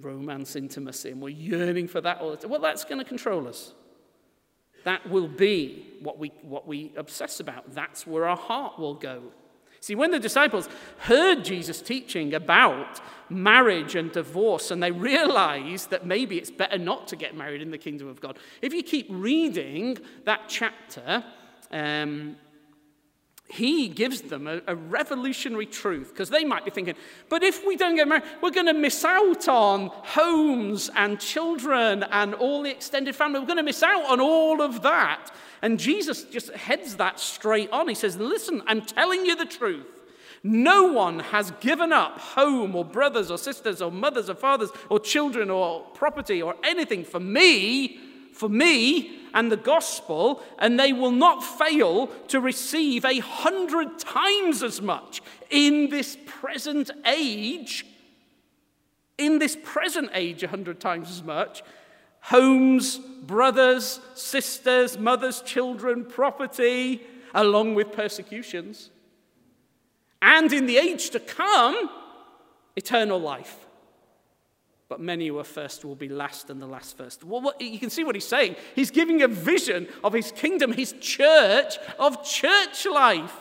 romance, 0.00 0.56
intimacy, 0.56 1.10
and 1.10 1.20
we're 1.20 1.28
yearning 1.28 1.86
for 1.86 2.00
that 2.00 2.20
all 2.20 2.32
the 2.32 2.36
time, 2.36 2.50
well, 2.50 2.60
that's 2.60 2.84
going 2.84 2.98
to 2.98 3.04
control 3.04 3.46
us. 3.46 3.72
That 4.84 5.08
will 5.08 5.28
be 5.28 5.94
what 6.00 6.18
we, 6.18 6.32
what 6.42 6.66
we 6.66 6.92
obsess 6.96 7.40
about. 7.40 7.72
That's 7.72 8.06
where 8.06 8.26
our 8.26 8.36
heart 8.36 8.78
will 8.78 8.94
go. 8.94 9.22
See, 9.84 9.94
when 9.94 10.12
the 10.12 10.18
disciples 10.18 10.66
heard 10.96 11.44
Jesus 11.44 11.82
teaching 11.82 12.32
about 12.32 13.02
marriage 13.28 13.96
and 13.96 14.10
divorce, 14.10 14.70
and 14.70 14.82
they 14.82 14.90
realized 14.90 15.90
that 15.90 16.06
maybe 16.06 16.38
it's 16.38 16.50
better 16.50 16.78
not 16.78 17.06
to 17.08 17.16
get 17.16 17.36
married 17.36 17.60
in 17.60 17.70
the 17.70 17.76
kingdom 17.76 18.08
of 18.08 18.18
God, 18.18 18.38
if 18.62 18.72
you 18.72 18.82
keep 18.82 19.06
reading 19.10 19.98
that 20.24 20.44
chapter, 20.48 21.22
um, 21.70 22.36
he 23.50 23.88
gives 23.88 24.22
them 24.22 24.46
a, 24.46 24.62
a 24.66 24.74
revolutionary 24.74 25.66
truth 25.66 26.08
because 26.14 26.30
they 26.30 26.46
might 26.46 26.64
be 26.64 26.70
thinking, 26.70 26.94
but 27.28 27.42
if 27.42 27.66
we 27.66 27.76
don't 27.76 27.94
get 27.94 28.08
married, 28.08 28.24
we're 28.40 28.52
going 28.52 28.64
to 28.64 28.72
miss 28.72 29.04
out 29.04 29.48
on 29.48 29.90
homes 29.92 30.90
and 30.96 31.20
children 31.20 32.04
and 32.04 32.32
all 32.32 32.62
the 32.62 32.70
extended 32.70 33.14
family. 33.14 33.38
We're 33.38 33.46
going 33.46 33.58
to 33.58 33.62
miss 33.62 33.82
out 33.82 34.06
on 34.06 34.18
all 34.18 34.62
of 34.62 34.80
that. 34.80 35.30
And 35.64 35.80
Jesus 35.80 36.24
just 36.24 36.50
heads 36.50 36.96
that 36.96 37.18
straight 37.18 37.70
on. 37.70 37.88
He 37.88 37.94
says, 37.94 38.18
Listen, 38.18 38.62
I'm 38.66 38.82
telling 38.82 39.24
you 39.24 39.34
the 39.34 39.46
truth. 39.46 39.86
No 40.42 40.92
one 40.92 41.20
has 41.20 41.52
given 41.52 41.90
up 41.90 42.18
home 42.18 42.76
or 42.76 42.84
brothers 42.84 43.30
or 43.30 43.38
sisters 43.38 43.80
or 43.80 43.90
mothers 43.90 44.28
or 44.28 44.34
fathers 44.34 44.68
or 44.90 45.00
children 45.00 45.48
or 45.48 45.80
property 45.94 46.42
or 46.42 46.54
anything 46.62 47.02
for 47.02 47.18
me, 47.18 47.98
for 48.34 48.50
me 48.50 49.20
and 49.32 49.50
the 49.50 49.56
gospel, 49.56 50.42
and 50.58 50.78
they 50.78 50.92
will 50.92 51.10
not 51.10 51.42
fail 51.42 52.08
to 52.28 52.40
receive 52.40 53.06
a 53.06 53.20
hundred 53.20 53.98
times 53.98 54.62
as 54.62 54.82
much 54.82 55.22
in 55.48 55.88
this 55.88 56.18
present 56.26 56.90
age. 57.06 57.86
In 59.16 59.38
this 59.38 59.56
present 59.64 60.10
age, 60.12 60.42
a 60.42 60.48
hundred 60.48 60.78
times 60.78 61.08
as 61.08 61.22
much 61.22 61.62
homes, 62.24 62.98
brothers, 62.98 64.00
sisters, 64.14 64.98
mothers, 64.98 65.42
children, 65.42 66.04
property, 66.04 67.02
along 67.34 67.74
with 67.74 67.92
persecutions. 67.92 68.90
And 70.22 70.50
in 70.52 70.64
the 70.66 70.78
age 70.78 71.10
to 71.10 71.20
come, 71.20 71.90
eternal 72.76 73.18
life. 73.18 73.66
but 74.88 75.00
many 75.00 75.26
who 75.26 75.38
are 75.38 75.44
first 75.44 75.84
will 75.84 75.96
be 75.96 76.08
last 76.08 76.50
and 76.50 76.60
the 76.60 76.66
last 76.66 76.96
first. 76.96 77.24
Well, 77.24 77.40
what, 77.40 77.60
you 77.60 77.78
can 77.78 77.90
see 77.90 78.04
what 78.04 78.14
he's 78.14 78.28
saying. 78.28 78.54
He's 78.74 78.90
giving 78.90 79.22
a 79.22 79.28
vision 79.28 79.88
of 80.04 80.12
his 80.12 80.30
kingdom, 80.30 80.72
his 80.72 80.94
church, 81.00 81.78
of 81.98 82.24
church 82.24 82.86
life. 82.86 83.34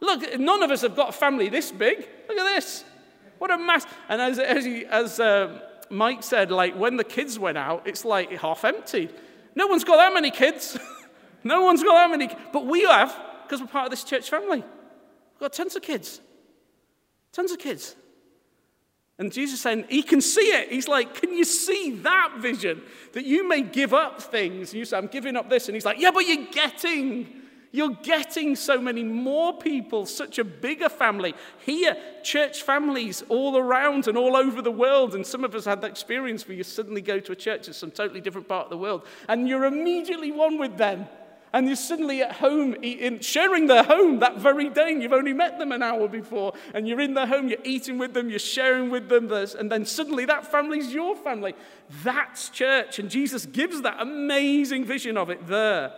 Look, 0.00 0.38
none 0.38 0.62
of 0.62 0.70
us 0.70 0.82
have 0.82 0.94
got 0.94 1.08
a 1.08 1.12
family 1.12 1.48
this 1.48 1.72
big. 1.72 2.06
Look 2.28 2.38
at 2.38 2.54
this. 2.54 2.84
What 3.38 3.50
a 3.50 3.58
mass. 3.58 3.86
And 4.08 4.20
as, 4.20 4.38
as, 4.38 4.66
as 4.90 5.20
uh, 5.20 5.60
Mike 5.90 6.22
said, 6.22 6.50
like 6.50 6.74
when 6.76 6.96
the 6.96 7.04
kids 7.04 7.38
went 7.38 7.58
out, 7.58 7.86
it's 7.86 8.04
like 8.04 8.30
half 8.32 8.64
empty. 8.64 9.08
No 9.54 9.66
one's 9.66 9.84
got 9.84 9.96
that 9.96 10.12
many 10.12 10.30
kids. 10.30 10.78
no 11.44 11.62
one's 11.62 11.82
got 11.82 11.94
that 11.94 12.10
many. 12.10 12.34
But 12.52 12.66
we 12.66 12.82
have, 12.82 13.18
because 13.44 13.60
we're 13.60 13.66
part 13.66 13.86
of 13.86 13.90
this 13.90 14.04
church 14.04 14.28
family. 14.28 14.58
We've 14.58 15.40
got 15.40 15.52
tons 15.52 15.76
of 15.76 15.82
kids. 15.82 16.20
Tons 17.32 17.52
of 17.52 17.58
kids. 17.58 17.96
And 19.18 19.32
Jesus 19.32 19.60
saying, 19.60 19.86
He 19.88 20.02
can 20.02 20.20
see 20.20 20.40
it. 20.40 20.70
He's 20.70 20.88
like, 20.88 21.14
Can 21.20 21.32
you 21.32 21.44
see 21.44 21.92
that 22.02 22.34
vision? 22.38 22.82
That 23.12 23.24
you 23.24 23.48
may 23.48 23.62
give 23.62 23.94
up 23.94 24.20
things. 24.20 24.72
And 24.72 24.78
you 24.78 24.84
say, 24.84 24.96
I'm 24.96 25.06
giving 25.06 25.36
up 25.36 25.48
this. 25.48 25.68
And 25.68 25.74
He's 25.74 25.84
like, 25.84 25.98
Yeah, 25.98 26.10
but 26.10 26.26
you're 26.26 26.46
getting. 26.52 27.42
You're 27.72 27.96
getting 28.02 28.56
so 28.56 28.80
many 28.80 29.02
more 29.02 29.58
people, 29.58 30.06
such 30.06 30.38
a 30.38 30.44
bigger 30.44 30.88
family. 30.88 31.34
Here, 31.64 31.96
church 32.22 32.62
families 32.62 33.22
all 33.28 33.56
around 33.56 34.08
and 34.08 34.16
all 34.16 34.36
over 34.36 34.62
the 34.62 34.70
world. 34.70 35.14
And 35.14 35.26
some 35.26 35.44
of 35.44 35.54
us 35.54 35.64
had 35.64 35.80
that 35.82 35.90
experience 35.90 36.46
where 36.46 36.56
you 36.56 36.64
suddenly 36.64 37.02
go 37.02 37.20
to 37.20 37.32
a 37.32 37.36
church 37.36 37.68
in 37.68 37.74
some 37.74 37.90
totally 37.90 38.20
different 38.20 38.48
part 38.48 38.64
of 38.64 38.70
the 38.70 38.78
world 38.78 39.06
and 39.28 39.48
you're 39.48 39.64
immediately 39.64 40.32
one 40.32 40.58
with 40.58 40.76
them 40.76 41.06
and 41.52 41.66
you're 41.68 41.76
suddenly 41.76 42.22
at 42.22 42.32
home 42.32 42.76
eating, 42.82 43.20
sharing 43.20 43.66
their 43.66 43.82
home 43.82 44.18
that 44.18 44.36
very 44.36 44.68
day, 44.68 44.92
and 44.92 45.00
you've 45.00 45.12
only 45.12 45.32
met 45.32 45.58
them 45.58 45.72
an 45.72 45.82
hour 45.82 46.06
before, 46.06 46.52
and 46.74 46.86
you're 46.86 47.00
in 47.00 47.14
their 47.14 47.26
home, 47.26 47.48
you're 47.48 47.58
eating 47.64 47.96
with 47.96 48.12
them, 48.12 48.28
you're 48.28 48.38
sharing 48.38 48.90
with 48.90 49.08
them, 49.08 49.32
and 49.32 49.72
then 49.72 49.86
suddenly 49.86 50.26
that 50.26 50.50
family's 50.50 50.92
your 50.92 51.16
family. 51.16 51.54
That's 52.02 52.50
church, 52.50 52.98
and 52.98 53.08
Jesus 53.08 53.46
gives 53.46 53.80
that 53.82 53.96
amazing 54.00 54.84
vision 54.84 55.16
of 55.16 55.30
it 55.30 55.46
there. 55.46 55.94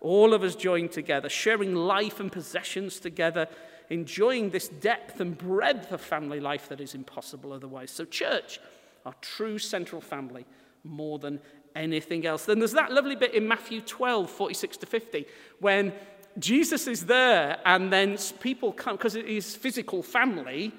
All 0.00 0.32
of 0.32 0.42
us 0.42 0.54
joined 0.54 0.92
together, 0.92 1.28
sharing 1.28 1.74
life 1.74 2.20
and 2.20 2.32
possessions 2.32 3.00
together, 3.00 3.48
enjoying 3.90 4.50
this 4.50 4.68
depth 4.68 5.20
and 5.20 5.36
breadth 5.36 5.92
of 5.92 6.00
family 6.00 6.40
life 6.40 6.68
that 6.68 6.80
is 6.80 6.94
impossible 6.94 7.52
otherwise. 7.52 7.90
So, 7.90 8.04
church, 8.04 8.60
our 9.04 9.14
true 9.20 9.58
central 9.58 10.00
family, 10.00 10.46
more 10.84 11.18
than 11.18 11.40
anything 11.76 12.26
else. 12.26 12.46
Then 12.46 12.58
there's 12.58 12.72
that 12.72 12.92
lovely 12.92 13.16
bit 13.16 13.34
in 13.34 13.46
Matthew 13.46 13.80
12, 13.80 14.30
46 14.30 14.76
to 14.78 14.86
50, 14.86 15.26
when 15.60 15.92
Jesus 16.38 16.86
is 16.86 17.06
there 17.06 17.58
and 17.64 17.92
then 17.92 18.16
people 18.40 18.72
come, 18.72 18.96
because 18.96 19.14
his 19.14 19.56
physical 19.56 20.02
family, 20.02 20.72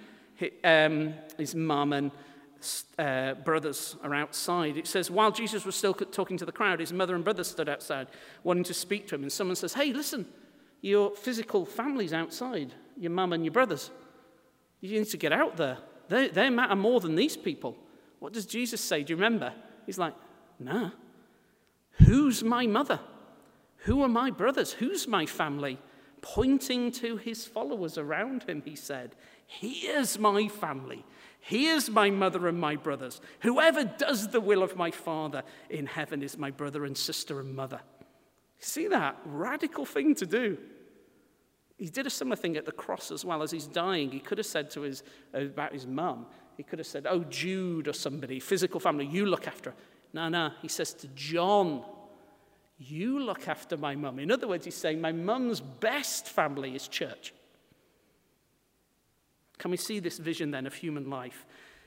um, 0.64 1.14
his 1.38 1.54
mum 1.54 1.94
and 1.94 2.12
uh, 3.00 3.34
brothers 3.34 3.96
are 4.04 4.14
outside. 4.14 4.78
It 4.78 4.88
says, 4.88 5.10
while 5.10 5.32
Jesus 5.32 5.66
was 5.66 5.76
still 5.76 5.94
talking 5.94 6.38
to 6.38 6.46
the 6.46 6.52
crowd, 6.52 6.80
his 6.80 6.94
mother 6.94 7.16
and 7.16 7.24
brothers 7.24 7.48
stood 7.48 7.70
outside 7.70 8.08
wanting 8.44 8.64
to 8.66 8.74
speak 8.74 9.08
to 9.08 9.16
him. 9.16 9.24
And 9.24 9.32
someone 9.32 9.56
says, 9.56 9.74
Hey, 9.74 9.94
listen, 9.94 10.26
your 10.82 11.16
physical 11.16 11.66
family's 11.66 12.14
outside, 12.14 12.74
your 12.98 13.12
mum 13.12 13.34
and 13.34 13.44
your 13.44 13.52
brothers. 13.52 13.92
You 14.80 15.00
need 15.00 15.10
to 15.10 15.18
get 15.18 15.32
out 15.32 15.58
there. 15.58 15.78
They, 16.10 16.28
they 16.28 16.50
matter 16.50 16.76
more 16.76 17.00
than 17.00 17.16
these 17.16 17.38
people. 17.38 17.78
What 18.20 18.34
does 18.34 18.46
Jesus 18.46 18.82
say? 18.82 19.04
Do 19.04 19.14
you 19.14 19.18
remember? 19.18 19.54
He's 19.86 19.98
like, 19.98 20.14
Nah. 20.60 20.92
Who's 22.06 22.44
my 22.44 22.68
mother? 22.68 23.00
Who 23.86 24.02
are 24.04 24.08
my 24.08 24.32
brothers? 24.32 24.74
Who's 24.74 25.08
my 25.08 25.26
family? 25.26 25.80
Pointing 26.22 26.92
to 26.94 27.18
his 27.18 27.46
followers 27.46 27.98
around 27.98 28.44
him, 28.44 28.62
he 28.64 28.76
said, 28.76 29.16
Here's 29.48 30.20
my 30.20 30.48
family. 30.48 31.04
Here's 31.42 31.90
my 31.90 32.12
mother 32.12 32.48
and 32.48 32.60
my 32.60 32.76
brothers. 32.76 33.20
Whoever 33.42 33.84
does 33.84 34.30
the 34.30 34.40
will 34.40 34.62
of 34.62 34.76
my 34.76 34.92
Father 34.92 35.44
in 35.70 35.88
heaven 35.88 36.22
is 36.22 36.38
my 36.38 36.52
brother 36.52 36.86
and 36.86 36.96
sister 36.96 37.40
and 37.40 37.56
mother. 37.56 37.82
See 38.60 38.88
that? 38.88 39.20
Radical 39.26 39.86
thing 39.86 40.14
to 40.16 40.28
do. 40.28 40.60
He 41.78 41.90
did 41.90 42.06
a 42.06 42.12
similar 42.12 42.36
thing 42.36 42.58
at 42.58 42.66
the 42.66 42.72
cross 42.72 43.10
as 43.10 43.26
well 43.26 43.42
as 43.42 43.50
he's 43.50 43.66
dying. 43.66 44.12
He 44.12 44.20
could 44.20 44.38
have 44.38 44.46
said 44.46 44.70
to 44.72 44.82
his, 44.82 45.02
about 45.34 45.74
his 45.74 45.88
mum, 45.88 46.28
he 46.58 46.62
could 46.62 46.78
have 46.78 46.88
said, 46.88 47.08
Oh, 47.10 47.24
Jude 47.24 47.88
or 47.88 47.94
somebody, 47.94 48.40
physical 48.40 48.80
family, 48.80 49.08
you 49.08 49.26
look 49.26 49.48
after 49.48 49.72
her. 49.72 49.76
No, 50.14 50.30
no. 50.30 50.52
He 50.62 50.68
says 50.68 50.94
to 50.94 51.08
John, 51.08 51.84
You 52.78 53.20
look 53.20 53.48
after 53.48 53.78
my 53.78 53.96
mum. 53.96 54.20
In 54.20 54.30
other 54.30 54.48
words, 54.48 54.66
he's 54.66 54.76
saying, 54.76 55.02
My 55.02 55.12
mum's 55.12 55.60
best 55.60 56.28
family 56.28 56.76
is 56.76 56.88
church. 56.88 57.34
Can 59.62 59.70
we 59.70 59.78
see 59.78 60.00
this 60.00 60.18
vision 60.18 60.50
then 60.50 60.66
of 60.66 60.74
human 60.74 61.08
life? 61.08 61.46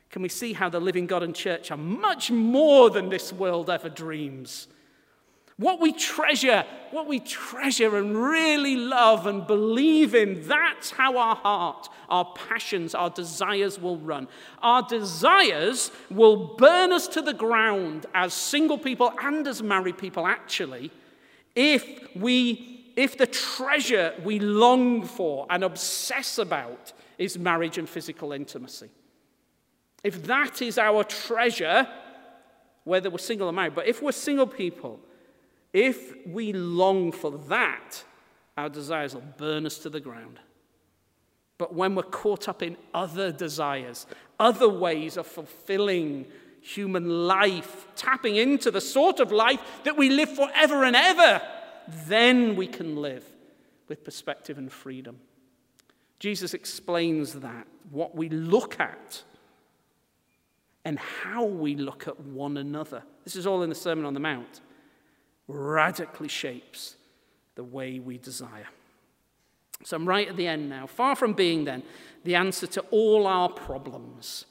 Can 0.09 0.22
we 0.22 0.29
see 0.29 0.53
how 0.53 0.68
the 0.68 0.79
living 0.79 1.09
God 1.09 1.25
and 1.25 1.35
church 1.35 1.72
are 1.72 1.77
much 1.77 2.31
more 2.31 2.89
than 2.89 3.09
this 3.09 3.33
world 3.33 3.68
ever 3.68 3.89
dreams? 3.89 4.68
What 5.57 5.81
we 5.81 5.93
treasure, 5.93 6.64
what 6.93 7.09
we 7.09 7.18
treasure 7.18 7.97
and 7.97 8.16
really 8.16 8.77
love 8.77 9.27
and 9.27 9.45
believe 9.45 10.14
in, 10.14 10.47
that's 10.47 10.93
how 10.93 11.18
our 11.18 11.35
heart, 11.35 11.89
our 12.09 12.33
passions, 12.49 12.95
our 12.95 13.11
desires 13.11 13.81
will 13.81 13.99
run. 13.99 14.29
Our 14.62 14.83
desires 14.83 15.91
will 16.11 16.55
burn 16.55 16.93
us 16.93 17.09
to 17.09 17.22
the 17.22 17.35
ground 17.35 18.07
as 18.14 18.35
single 18.35 18.79
people 18.79 19.12
and 19.20 19.49
as 19.49 19.64
married 19.64 19.99
people, 19.99 20.29
actually, 20.29 20.93
if 21.57 21.85
we 22.14 22.70
if 22.95 23.18
the 23.18 23.27
treasure 23.27 24.14
we 24.22 24.39
long 24.39 25.05
for 25.05 25.49
and 25.51 25.64
obsess 25.64 26.39
about 26.39 26.93
is 27.19 27.39
marriage 27.39 27.79
and 27.79 27.89
physical 27.89 28.33
intimacy. 28.33 28.91
If 30.03 30.25
that 30.27 30.61
is 30.61 30.79
our 30.79 31.05
treasure, 31.05 31.89
whether 32.85 33.11
we're 33.11 33.19
single 33.19 33.49
or 33.49 33.53
married, 33.53 33.75
but 33.75 33.87
if 33.89 34.03
we're 34.03 34.12
single 34.12 34.47
people, 34.47 35.01
if 35.73 36.15
we 36.27 36.53
long 36.53 37.11
for 37.11 37.33
that, 37.49 38.05
our 38.57 38.69
desires 38.69 39.15
will 39.15 39.25
burn 39.39 39.67
us 39.67 39.79
to 39.79 39.91
the 39.91 40.01
ground. 40.01 40.39
But 41.59 41.75
when 41.75 41.95
we're 41.95 42.03
caught 42.03 42.49
up 42.49 42.62
in 42.62 42.77
other 42.93 43.33
desires, 43.33 44.07
other 44.39 44.69
ways 44.69 45.17
of 45.17 45.27
fulfilling 45.27 46.27
human 46.61 47.27
life, 47.27 47.87
tapping 47.95 48.37
into 48.37 48.71
the 48.71 48.81
sort 48.81 49.21
of 49.21 49.31
life 49.31 49.61
that 49.85 49.97
we 49.97 50.11
live 50.11 50.35
forever 50.35 50.85
and 50.85 50.97
ever, 50.97 51.43
then 52.07 52.57
we 52.57 52.67
can 52.67 52.97
live 52.97 53.25
with 53.89 54.05
perspective 54.05 54.59
and 54.59 54.73
freedom. 54.73 55.19
Jesus 56.25 56.55
explains 56.55 57.35
that, 57.35 57.66
what 57.91 58.16
we 58.16 58.31
look 58.31 58.81
at, 58.81 59.22
and 60.83 60.99
how 60.99 61.45
we 61.45 61.77
look 61.77 62.09
at 62.09 62.18
one 62.18 62.57
another. 62.57 63.03
This 63.25 63.37
is 63.37 63.47
all 63.47 63.62
in 63.62 63.68
the 63.68 63.75
Sermon 63.75 64.07
on 64.07 64.14
the 64.14 64.20
Mount 64.20 64.62
radically 65.49 66.29
shapes 66.29 66.97
the 67.57 67.62
way 67.62 67.99
we 67.99 68.16
desire. 68.16 68.68
So 69.83 69.99
I'm 69.99 70.09
right 70.09 70.27
at 70.27 70.39
the 70.39 70.47
end 70.47 70.70
now. 70.70 70.87
Far 70.87 71.14
from 71.14 71.35
being, 71.35 71.66
then, 71.66 71.83
the 72.25 72.37
answer 72.37 72.66
to 72.68 72.81
all 72.91 73.27
our 73.27 73.51
problems. 73.51 74.47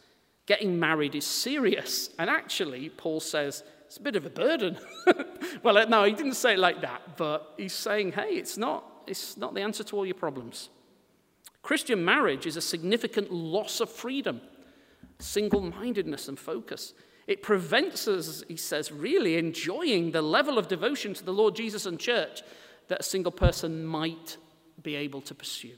Getting 0.46 0.80
married 0.80 1.16
is 1.16 1.26
serious. 1.26 2.12
And 2.20 2.30
actually, 2.30 2.90
Paul 2.90 3.20
says 3.20 3.64
it's 3.88 3.98
a 3.98 4.02
bit 4.02 4.16
of 4.16 4.28
a 4.28 4.30
burden. 4.30 4.78
well, 5.64 5.90
no, 5.90 6.04
he 6.04 6.14
didn't 6.14 6.36
say 6.36 6.54
it 6.54 6.60
like 6.60 6.82
that, 6.82 7.18
but 7.18 7.56
he's 7.58 7.74
saying, 7.74 8.12
hey, 8.12 8.36
it's 8.36 8.60
not, 8.60 8.86
it's 9.08 9.38
not 9.38 9.56
the 9.56 9.62
answer 9.62 9.84
to 9.86 9.96
all 9.96 10.06
your 10.06 10.14
problems. 10.14 10.70
Christian 11.64 12.06
marriage 12.06 12.46
is 12.46 12.58
a 12.58 12.62
significant 12.62 13.32
loss 13.32 13.80
of 13.80 13.90
freedom, 13.90 14.42
single 15.20 15.62
mindedness, 15.62 16.28
and 16.28 16.38
focus. 16.38 16.94
It 17.26 17.42
prevents 17.42 18.08
us, 18.08 18.44
he 18.48 18.58
says, 18.58 18.92
really 18.92 19.38
enjoying 19.38 20.12
the 20.12 20.22
level 20.22 20.58
of 20.58 20.68
devotion 20.68 21.14
to 21.14 21.24
the 21.24 21.34
Lord 21.34 21.56
Jesus 21.56 21.86
and 21.86 21.98
church 21.98 22.42
that 22.90 23.00
a 23.00 23.04
single 23.04 23.32
person 23.32 23.86
might 23.86 24.38
be 24.82 24.96
able 24.96 25.22
to 25.22 25.34
pursue. 25.34 25.76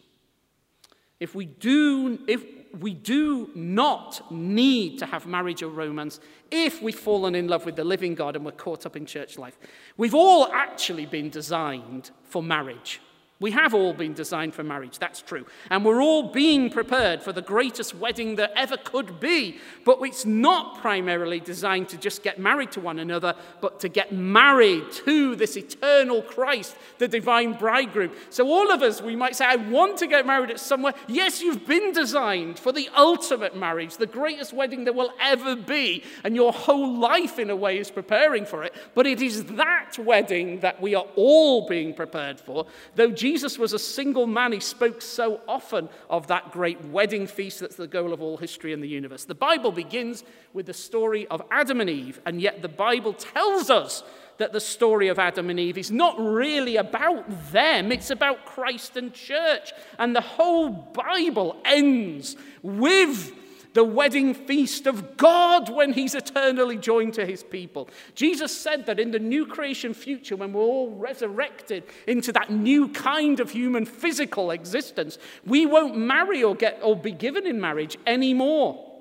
If 1.20 1.36
we 1.36 1.46
do, 1.46 2.20
if 2.28 2.44
we 2.80 2.94
do 2.94 3.50
not 3.56 4.32
need 4.32 5.00
to 5.00 5.06
have 5.06 5.28
marriage 5.28 5.64
or 5.64 5.70
romance 5.70 6.20
if 6.52 6.82
we've 6.82 6.98
fallen 6.98 7.36
in 7.36 7.48
love 7.48 7.66
with 7.66 7.76
the 7.76 7.84
living 7.84 8.16
God 8.16 8.36
and 8.36 8.44
we're 8.44 8.52
caught 8.52 8.86
up 8.86 8.96
in 8.96 9.06
church 9.06 9.38
life. 9.38 9.58
We've 9.98 10.16
all 10.16 10.52
actually 10.52 11.06
been 11.06 11.30
designed 11.30 12.12
for 12.24 12.44
marriage. 12.44 13.00
We 13.42 13.52
have 13.52 13.74
all 13.74 13.94
been 13.94 14.14
designed 14.14 14.54
for 14.54 14.64
marriage, 14.64 14.98
that's 14.98 15.22
true. 15.22 15.46
And 15.70 15.84
we're 15.84 16.02
all 16.02 16.32
being 16.32 16.70
prepared 16.70 17.22
for 17.22 17.34
the 17.34 17.42
greatest 17.42 17.94
wedding 17.94 18.38
that 18.38 18.54
ever 18.56 18.78
could 18.78 19.20
be. 19.20 19.60
But 19.84 20.00
it's 20.04 20.26
not 20.26 20.80
primarily 20.80 21.42
designed 21.42 21.90
to 21.90 21.98
just 21.98 22.24
get 22.24 22.40
married 22.40 22.72
to 22.72 22.80
one 22.80 22.98
another, 22.98 23.36
but 23.60 23.82
to 23.82 23.90
get 23.90 24.14
married 24.14 24.90
to 25.06 25.36
this 25.36 25.58
eternal 25.58 26.22
Christ, 26.22 26.78
the 26.98 27.10
divine 27.10 27.58
bridegroom. 27.58 28.12
So, 28.30 28.48
all 28.48 28.72
of 28.72 28.82
us, 28.82 29.02
we 29.02 29.18
might 29.18 29.36
say, 29.36 29.44
I 29.44 29.58
want 29.58 29.98
to 29.98 30.08
get 30.08 30.26
married 30.26 30.52
at 30.52 30.62
somewhere. 30.62 30.94
Yes, 31.10 31.42
you've 31.42 31.68
been 31.68 31.92
designed 31.92 32.58
for 32.58 32.72
the 32.72 32.88
ultimate 32.96 33.54
marriage, 33.54 33.98
the 33.98 34.08
greatest 34.08 34.54
wedding 34.54 34.86
there 34.86 34.94
will 34.94 35.12
ever 35.20 35.58
be. 35.58 36.04
And 36.24 36.38
your 36.38 36.54
whole 36.54 36.98
life, 36.98 37.38
in 37.38 37.50
a 37.50 37.56
way, 37.56 37.80
is 37.80 37.92
preparing 37.92 38.46
for 38.46 38.64
it. 38.64 38.74
But 38.94 39.08
it 39.08 39.22
is 39.22 39.44
that 39.56 40.00
wedding 40.00 40.62
that 40.62 40.82
we 40.82 40.96
are 40.96 41.08
all 41.18 41.68
being 41.68 41.94
prepared 41.94 42.40
for, 42.40 42.66
though 42.96 43.12
was 43.60 43.74
a 43.74 43.80
single 43.80 44.28
man, 44.28 44.52
he 44.52 44.60
spoke 44.60 45.02
so 45.02 45.42
often 45.48 45.90
of 46.10 46.28
that 46.28 46.52
great 46.52 46.84
wedding 46.86 47.28
feast 47.28 47.60
that's 47.60 47.76
the 47.76 47.88
goal 47.88 48.14
of 48.14 48.22
all 48.22 48.38
history 48.38 48.74
in 48.74 48.82
the 48.82 48.88
universe. 48.88 49.26
The 49.26 49.36
Bible 49.36 49.72
begins 49.72 50.24
with 50.54 50.66
the 50.66 50.74
story 50.74 51.28
of 51.28 51.42
Adam 51.52 51.82
and 51.82 51.90
Eve, 51.90 52.20
and 52.26 52.42
yet 52.42 52.62
the 52.62 52.70
Bible 52.70 53.14
tells 53.14 53.70
us 53.70 54.04
that 54.38 54.54
the 54.54 54.60
story 54.60 55.08
of 55.08 55.20
Adam 55.20 55.50
and 55.50 55.60
Eve 55.60 55.78
is 55.78 55.92
not 55.92 56.20
really 56.20 56.76
about 56.76 57.26
them, 57.52 57.92
it's 57.92 58.12
about 58.12 58.46
Christ 58.46 58.98
and 58.98 59.14
church. 59.14 59.72
And 59.98 60.16
the 60.16 60.22
whole 60.22 60.70
Bible 60.70 61.58
ends 61.66 62.36
with 62.62 63.32
the 63.76 63.84
wedding 63.84 64.34
feast 64.34 64.88
of 64.88 65.18
God 65.18 65.70
when 65.70 65.92
he's 65.92 66.16
eternally 66.16 66.78
joined 66.78 67.14
to 67.16 67.26
his 67.26 67.44
people. 67.44 67.90
Jesus 68.16 68.58
said 68.58 68.86
that 68.86 69.02
in 69.02 69.12
the 69.12 69.20
new 69.20 69.46
creation 69.46 69.94
future, 69.94 70.38
when 70.38 70.54
we're 70.54 70.62
all 70.62 70.92
resurrected 70.92 71.84
into 72.08 72.32
that 72.32 72.50
new 72.50 72.88
kind 72.88 73.42
of 73.42 73.52
human 73.52 73.86
physical 73.86 74.52
existence, 74.52 75.18
we 75.46 75.66
won't 75.66 75.98
marry 75.98 76.42
or, 76.42 76.56
get, 76.56 76.80
or 76.82 76.96
be 76.96 77.12
given 77.12 77.46
in 77.46 77.60
marriage 77.60 77.98
anymore. 78.08 78.94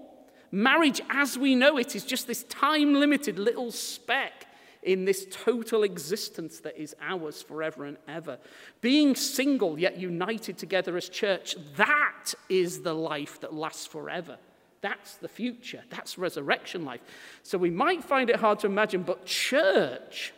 Marriage 0.51 1.01
as 1.09 1.39
we 1.39 1.55
know 1.55 1.79
it 1.79 1.95
is 1.95 2.05
just 2.05 2.27
this 2.27 2.43
time 2.45 2.95
limited 2.95 3.39
little 3.39 3.71
speck 3.71 4.49
in 4.83 5.05
this 5.05 5.25
total 5.31 5.85
existence 5.85 6.59
that 6.61 6.77
is 6.77 6.97
ours 7.01 7.41
forever 7.41 7.85
and 7.85 7.97
ever. 8.09 8.39
Being 8.81 9.15
single 9.15 9.79
yet 9.79 9.99
united 9.99 10.59
together 10.59 10.97
as 10.97 11.09
church, 11.09 11.55
that 11.77 12.35
is 12.49 12.83
the 12.83 12.93
life 12.93 13.41
that 13.41 13.55
lasts 13.55 13.87
forever. 13.87 14.37
That's 14.85 15.15
the 15.15 15.29
future. 15.29 15.83
That's 15.89 16.19
resurrection 16.19 16.85
life. 16.85 17.01
So 17.43 17.57
we 17.57 17.71
might 17.71 18.05
find 18.05 18.29
it 18.29 18.37
hard 18.37 18.59
to 18.59 18.67
imagine, 18.67 19.03
but 19.03 19.25
church 19.25 20.35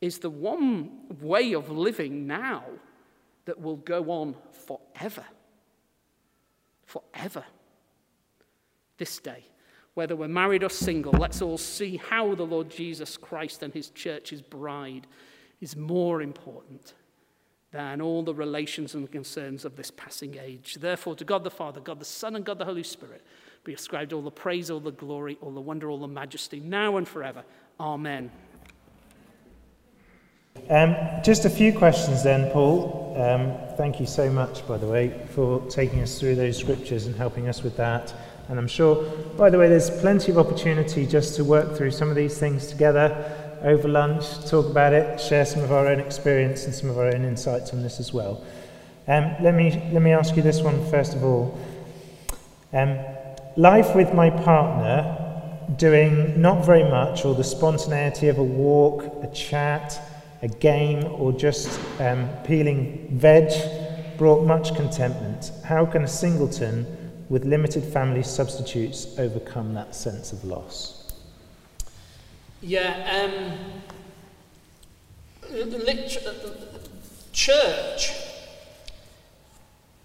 is 0.00 0.18
the 0.18 0.28
one 0.28 0.90
way 1.20 1.52
of 1.52 1.70
living 1.70 2.26
now 2.26 2.64
that 3.44 3.60
will 3.60 3.76
go 3.76 4.10
on 4.10 4.34
forever. 4.50 5.24
Forever. 6.86 7.44
This 8.98 9.20
day. 9.20 9.44
Whether 9.94 10.16
we're 10.16 10.26
married 10.26 10.64
or 10.64 10.68
single, 10.68 11.12
let's 11.12 11.40
all 11.40 11.56
see 11.56 11.98
how 11.98 12.34
the 12.34 12.42
Lord 12.42 12.68
Jesus 12.68 13.16
Christ 13.16 13.62
and 13.62 13.72
his 13.72 13.90
church, 13.90 14.30
his 14.30 14.42
bride, 14.42 15.06
is 15.60 15.76
more 15.76 16.20
important 16.20 16.94
than 17.74 18.00
all 18.00 18.22
the 18.22 18.32
relations 18.32 18.94
and 18.94 19.10
concerns 19.10 19.64
of 19.64 19.74
this 19.74 19.90
passing 19.90 20.38
age. 20.40 20.76
Therefore, 20.80 21.16
to 21.16 21.24
God 21.24 21.42
the 21.42 21.50
Father, 21.50 21.80
God 21.80 21.98
the 21.98 22.04
Son, 22.04 22.36
and 22.36 22.44
God 22.44 22.58
the 22.58 22.64
Holy 22.64 22.84
Spirit 22.84 23.20
be 23.64 23.74
ascribed 23.74 24.12
all 24.12 24.22
the 24.22 24.30
praise, 24.30 24.70
all 24.70 24.78
the 24.78 24.92
glory, 24.92 25.36
all 25.40 25.50
the 25.50 25.60
wonder, 25.60 25.90
all 25.90 25.98
the 25.98 26.06
majesty, 26.06 26.60
now 26.60 26.98
and 26.98 27.08
forever. 27.08 27.42
Amen. 27.80 28.30
Um, 30.70 30.94
just 31.24 31.46
a 31.46 31.50
few 31.50 31.76
questions 31.76 32.22
then, 32.22 32.48
Paul. 32.52 33.16
Um, 33.18 33.76
thank 33.76 33.98
you 33.98 34.06
so 34.06 34.30
much, 34.30 34.66
by 34.68 34.78
the 34.78 34.86
way, 34.86 35.26
for 35.30 35.60
taking 35.68 36.00
us 36.00 36.20
through 36.20 36.36
those 36.36 36.56
scriptures 36.56 37.06
and 37.06 37.16
helping 37.16 37.48
us 37.48 37.64
with 37.64 37.76
that. 37.76 38.14
And 38.48 38.56
I'm 38.56 38.68
sure, 38.68 39.02
by 39.36 39.50
the 39.50 39.58
way, 39.58 39.68
there's 39.68 39.90
plenty 39.90 40.30
of 40.30 40.38
opportunity 40.38 41.08
just 41.08 41.34
to 41.36 41.44
work 41.44 41.76
through 41.76 41.90
some 41.90 42.08
of 42.08 42.14
these 42.14 42.38
things 42.38 42.68
together 42.68 43.43
over 43.64 43.88
lunch, 43.88 44.24
talk 44.48 44.66
about 44.66 44.92
it, 44.92 45.18
share 45.18 45.46
some 45.46 45.62
of 45.62 45.72
our 45.72 45.86
own 45.86 45.98
experience 45.98 46.66
and 46.66 46.74
some 46.74 46.90
of 46.90 46.98
our 46.98 47.06
own 47.06 47.24
insights 47.24 47.72
on 47.72 47.82
this 47.82 47.98
as 47.98 48.12
well. 48.12 48.44
Um, 49.08 49.34
let, 49.42 49.54
me, 49.54 49.70
let 49.92 50.02
me 50.02 50.12
ask 50.12 50.36
you 50.36 50.42
this 50.42 50.60
one 50.60 50.84
first 50.90 51.14
of 51.14 51.24
all. 51.24 51.58
Um, 52.72 52.98
life 53.56 53.94
with 53.94 54.12
my 54.12 54.28
partner, 54.28 55.20
doing 55.76 56.40
not 56.40 56.64
very 56.64 56.84
much, 56.84 57.24
or 57.24 57.34
the 57.34 57.44
spontaneity 57.44 58.28
of 58.28 58.38
a 58.38 58.42
walk, 58.42 59.04
a 59.22 59.34
chat, 59.34 59.98
a 60.42 60.48
game, 60.48 61.04
or 61.04 61.32
just 61.32 61.80
um, 62.00 62.28
peeling 62.44 63.08
veg 63.12 63.50
brought 64.18 64.44
much 64.44 64.74
contentment. 64.74 65.52
How 65.64 65.86
can 65.86 66.02
a 66.02 66.08
singleton 66.08 66.86
with 67.30 67.44
limited 67.44 67.82
family 67.82 68.22
substitutes 68.22 69.18
overcome 69.18 69.72
that 69.74 69.94
sense 69.94 70.32
of 70.32 70.44
loss? 70.44 71.03
Yeah, 72.66 73.28
um, 73.28 73.58
church 77.30 78.10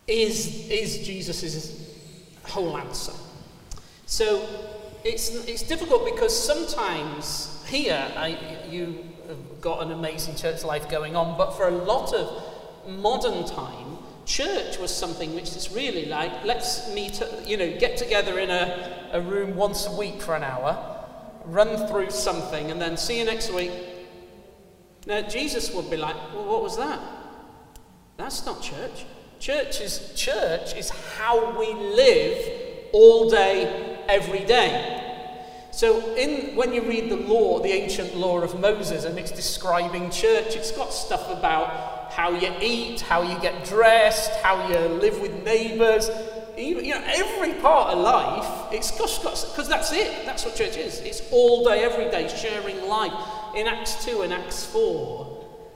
is, 0.05 0.70
is 0.70 1.07
Jesus' 1.07 1.95
whole 2.43 2.78
answer. 2.78 3.14
So 4.07 4.45
it's, 5.05 5.30
it's 5.45 5.64
difficult 5.64 6.03
because 6.03 6.38
sometimes 6.38 7.64
here 7.70 8.05
I, 8.18 8.38
you 8.70 9.05
have 9.30 9.62
got 9.62 9.82
an 9.82 9.93
amazing 9.93 10.36
church 10.36 10.66
life 10.66 10.89
going 10.89 11.16
on, 11.16 11.38
but 11.38 11.51
for 11.51 11.70
a 11.70 11.72
lot 11.72 12.14
of 12.14 12.43
modern 12.89 13.45
time, 13.47 13.99
church 14.26 14.78
was 14.80 14.93
something 14.93 15.34
which 15.34 15.55
is 15.55 15.72
really 15.72 16.07
like 16.07 16.43
let's 16.43 16.93
meet, 16.93 17.22
you 17.45 17.55
know, 17.55 17.80
get 17.80 17.95
together 17.95 18.38
in 18.38 18.49
a, 18.49 19.10
a 19.14 19.22
room 19.22 19.55
once 19.55 19.88
a 19.88 19.95
week 19.95 20.22
for 20.22 20.36
an 20.36 20.43
hour 20.43 20.99
run 21.52 21.88
through 21.88 22.12
something, 22.12 22.72
and 22.72 22.82
then 22.82 22.97
see 22.97 23.20
you 23.20 23.26
next 23.26 23.54
week. 23.54 23.72
Now, 25.06 25.22
Jesus 25.22 25.74
would 25.74 25.89
be 25.89 25.97
like, 25.97 26.16
well, 26.34 26.45
what 26.45 26.62
was 26.62 26.78
that? 26.78 27.00
That's 28.18 28.45
not 28.45 28.62
church. 28.62 29.06
Church 29.39 29.80
is, 29.80 30.14
church 30.16 30.76
is 30.76 30.89
how 31.18 31.58
we 31.58 31.74
live 31.74 32.89
all 32.91 33.30
day, 33.30 33.97
every 34.10 34.43
day. 34.45 34.95
So, 35.72 36.16
in, 36.16 36.56
when 36.56 36.74
you 36.74 36.82
read 36.82 37.10
the 37.10 37.16
law, 37.16 37.60
the 37.60 37.72
ancient 37.72 38.16
law 38.16 38.39
of 38.39 38.60
Moses, 38.60 39.06
and 39.06 39.18
it's 39.18 39.32
describing 39.32 40.10
church, 40.10 40.56
it's 40.56 40.72
got 40.72 40.91
stuff 40.91 41.30
about 41.30 42.12
how 42.12 42.32
you 42.32 42.52
eat, 42.60 43.02
how 43.02 43.22
you 43.22 43.39
get 43.39 43.64
dressed, 43.64 44.32
how 44.41 44.68
you 44.68 44.78
live 44.95 45.22
with 45.22 45.43
neighbours, 45.45 46.10
even, 46.60 46.86
you 46.86 46.93
know, 46.93 47.03
every 47.05 47.53
part 47.55 47.93
of 47.93 47.99
life, 47.99 48.74
it's 48.74 48.91
because 48.91 49.68
that's 49.68 49.91
it. 49.93 50.26
That's 50.26 50.45
what 50.45 50.55
church 50.55 50.78
is. 50.78 50.99
It's 50.99 51.22
all 51.32 51.64
day, 51.64 51.84
every 51.84 52.10
day, 52.12 52.28
sharing 52.28 52.88
life. 52.88 53.14
In 53.55 53.66
Acts 53.66 54.05
2 54.05 54.22
and 54.22 54.34
Acts 54.34 54.66
4, 54.66 55.26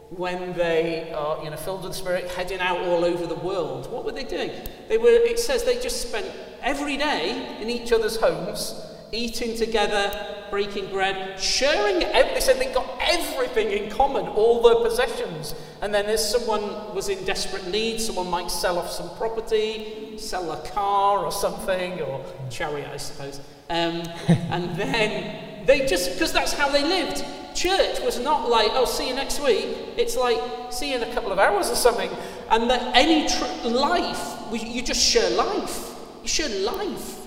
when 0.09 0.53
they 0.53 1.11
are 1.11 1.43
you 1.43 1.49
know, 1.49 1.57
filled 1.57 1.83
with 1.83 1.93
the 1.93 1.97
Spirit, 1.97 2.29
heading 2.31 2.59
out 2.59 2.79
all 2.81 3.03
over 3.03 3.25
the 3.25 3.35
world, 3.35 3.91
what 3.91 4.05
were 4.05 4.11
they 4.11 4.23
doing? 4.23 4.51
They 4.87 4.97
were, 4.97 5.09
it 5.09 5.39
says 5.39 5.63
they 5.63 5.79
just 5.79 6.07
spent 6.07 6.29
every 6.61 6.97
day 6.97 7.57
in 7.61 7.69
each 7.69 7.91
other's 7.91 8.17
homes, 8.17 8.75
eating 9.11 9.57
together, 9.57 10.42
breaking 10.53 10.87
bread, 10.91 11.39
sharing. 11.39 11.97
They 11.97 12.39
said 12.39 12.59
they 12.59 12.71
got 12.71 12.87
everything 13.01 13.71
in 13.71 13.89
common, 13.89 14.27
all 14.27 14.61
their 14.61 14.87
possessions. 14.87 15.55
And 15.81 15.91
then 15.91 16.05
if 16.05 16.19
someone 16.19 16.93
was 16.93 17.09
in 17.09 17.25
desperate 17.25 17.65
need, 17.69 17.99
someone 17.99 18.29
might 18.29 18.51
sell 18.51 18.77
off 18.77 18.91
some 18.91 19.09
property, 19.17 20.15
sell 20.19 20.51
a 20.51 20.61
car 20.69 21.25
or 21.25 21.31
something, 21.31 21.99
or 22.01 22.23
chariot, 22.51 22.87
I 22.93 22.97
suppose. 22.97 23.39
Um, 23.71 24.03
and 24.27 24.75
then 24.75 25.65
they 25.65 25.87
just, 25.87 26.13
because 26.13 26.31
that's 26.31 26.53
how 26.53 26.69
they 26.69 26.83
lived. 26.83 27.25
Church 27.55 27.99
was 28.01 28.19
not 28.19 28.47
like, 28.47 28.69
oh, 28.73 28.85
see 28.85 29.07
you 29.07 29.15
next 29.15 29.39
week. 29.39 29.75
It's 29.97 30.15
like, 30.15 30.39
see 30.71 30.91
you 30.91 30.97
in 30.97 31.01
a 31.01 31.13
couple 31.15 31.31
of 31.31 31.39
hours 31.39 31.71
or 31.71 31.75
something. 31.75 32.11
And 32.51 32.69
that 32.69 32.95
any 32.95 33.27
tr- 33.27 33.69
life, 33.69 34.37
you 34.51 34.83
just 34.83 35.01
share 35.03 35.31
life. 35.31 35.95
You 36.21 36.27
share 36.27 36.59
life 36.59 37.21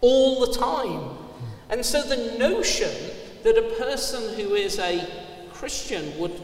all 0.00 0.44
the 0.44 0.58
time. 0.58 1.17
And 1.70 1.84
so 1.84 2.02
the 2.02 2.38
notion 2.38 2.90
that 3.42 3.58
a 3.58 3.74
person 3.76 4.34
who 4.34 4.54
is 4.54 4.78
a 4.78 5.06
Christian 5.52 6.18
would 6.18 6.40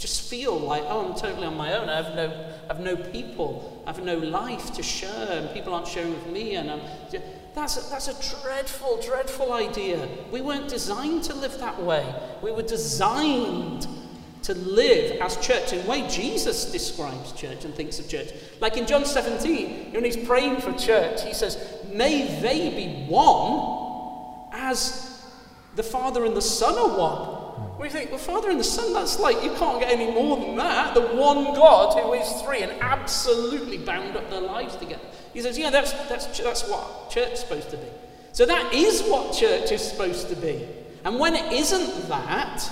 just 0.00 0.28
feel 0.30 0.58
like, 0.58 0.82
oh, 0.86 1.06
I'm 1.06 1.18
totally 1.18 1.46
on 1.46 1.56
my 1.56 1.74
own. 1.74 1.88
I 1.88 2.02
have 2.02 2.14
no, 2.14 2.52
I 2.64 2.72
have 2.72 2.80
no 2.80 2.96
people. 2.96 3.82
I 3.86 3.92
have 3.92 4.02
no 4.02 4.16
life 4.16 4.72
to 4.74 4.82
share, 4.82 5.28
and 5.30 5.50
people 5.52 5.74
aren't 5.74 5.88
sharing 5.88 6.12
with 6.12 6.26
me. 6.28 6.54
And 6.54 6.70
I'm, 6.70 6.80
that's 7.54 7.76
a, 7.76 7.90
that's 7.90 8.08
a 8.08 8.42
dreadful, 8.42 9.00
dreadful 9.02 9.52
idea. 9.52 10.08
We 10.30 10.40
weren't 10.40 10.68
designed 10.68 11.24
to 11.24 11.34
live 11.34 11.58
that 11.58 11.82
way. 11.82 12.14
We 12.42 12.52
were 12.52 12.62
designed 12.62 13.86
to 14.42 14.54
live 14.54 15.20
as 15.20 15.36
church 15.46 15.72
in 15.72 15.82
the 15.82 15.90
way 15.90 16.08
Jesus 16.08 16.72
describes 16.72 17.32
church 17.32 17.64
and 17.64 17.74
thinks 17.74 17.98
of 17.98 18.08
church. 18.08 18.30
Like 18.60 18.76
in 18.76 18.86
John 18.86 19.04
17, 19.04 19.92
when 19.92 20.04
he's 20.04 20.16
praying 20.16 20.60
for 20.62 20.72
church, 20.72 21.22
he 21.24 21.34
says, 21.34 21.58
May 21.92 22.40
they 22.40 22.70
be 22.70 23.06
one 23.06 23.89
as 24.52 25.22
the 25.76 25.82
Father 25.82 26.24
and 26.24 26.36
the 26.36 26.42
Son 26.42 26.74
are 26.74 26.98
one. 26.98 27.78
We 27.78 27.88
think, 27.88 28.10
the 28.10 28.18
Father 28.18 28.50
and 28.50 28.60
the 28.60 28.64
Son, 28.64 28.92
that's 28.92 29.18
like, 29.18 29.42
you 29.42 29.52
can't 29.54 29.80
get 29.80 29.90
any 29.90 30.10
more 30.12 30.36
than 30.36 30.56
that. 30.56 30.94
The 30.94 31.00
one 31.00 31.44
God 31.54 31.98
who 31.98 32.12
is 32.12 32.42
three 32.42 32.62
and 32.62 32.72
absolutely 32.82 33.78
bound 33.78 34.16
up 34.16 34.28
their 34.28 34.40
lives 34.40 34.76
together. 34.76 35.02
He 35.32 35.40
says, 35.40 35.58
yeah, 35.58 35.70
that's, 35.70 35.92
that's, 36.08 36.38
that's 36.38 36.68
what 36.68 37.10
church 37.10 37.32
is 37.32 37.40
supposed 37.40 37.70
to 37.70 37.76
be. 37.76 37.86
So 38.32 38.44
that 38.46 38.74
is 38.74 39.02
what 39.02 39.34
church 39.34 39.72
is 39.72 39.82
supposed 39.82 40.28
to 40.28 40.36
be. 40.36 40.66
And 41.04 41.18
when 41.18 41.34
it 41.34 41.52
isn't 41.52 42.08
that, 42.08 42.70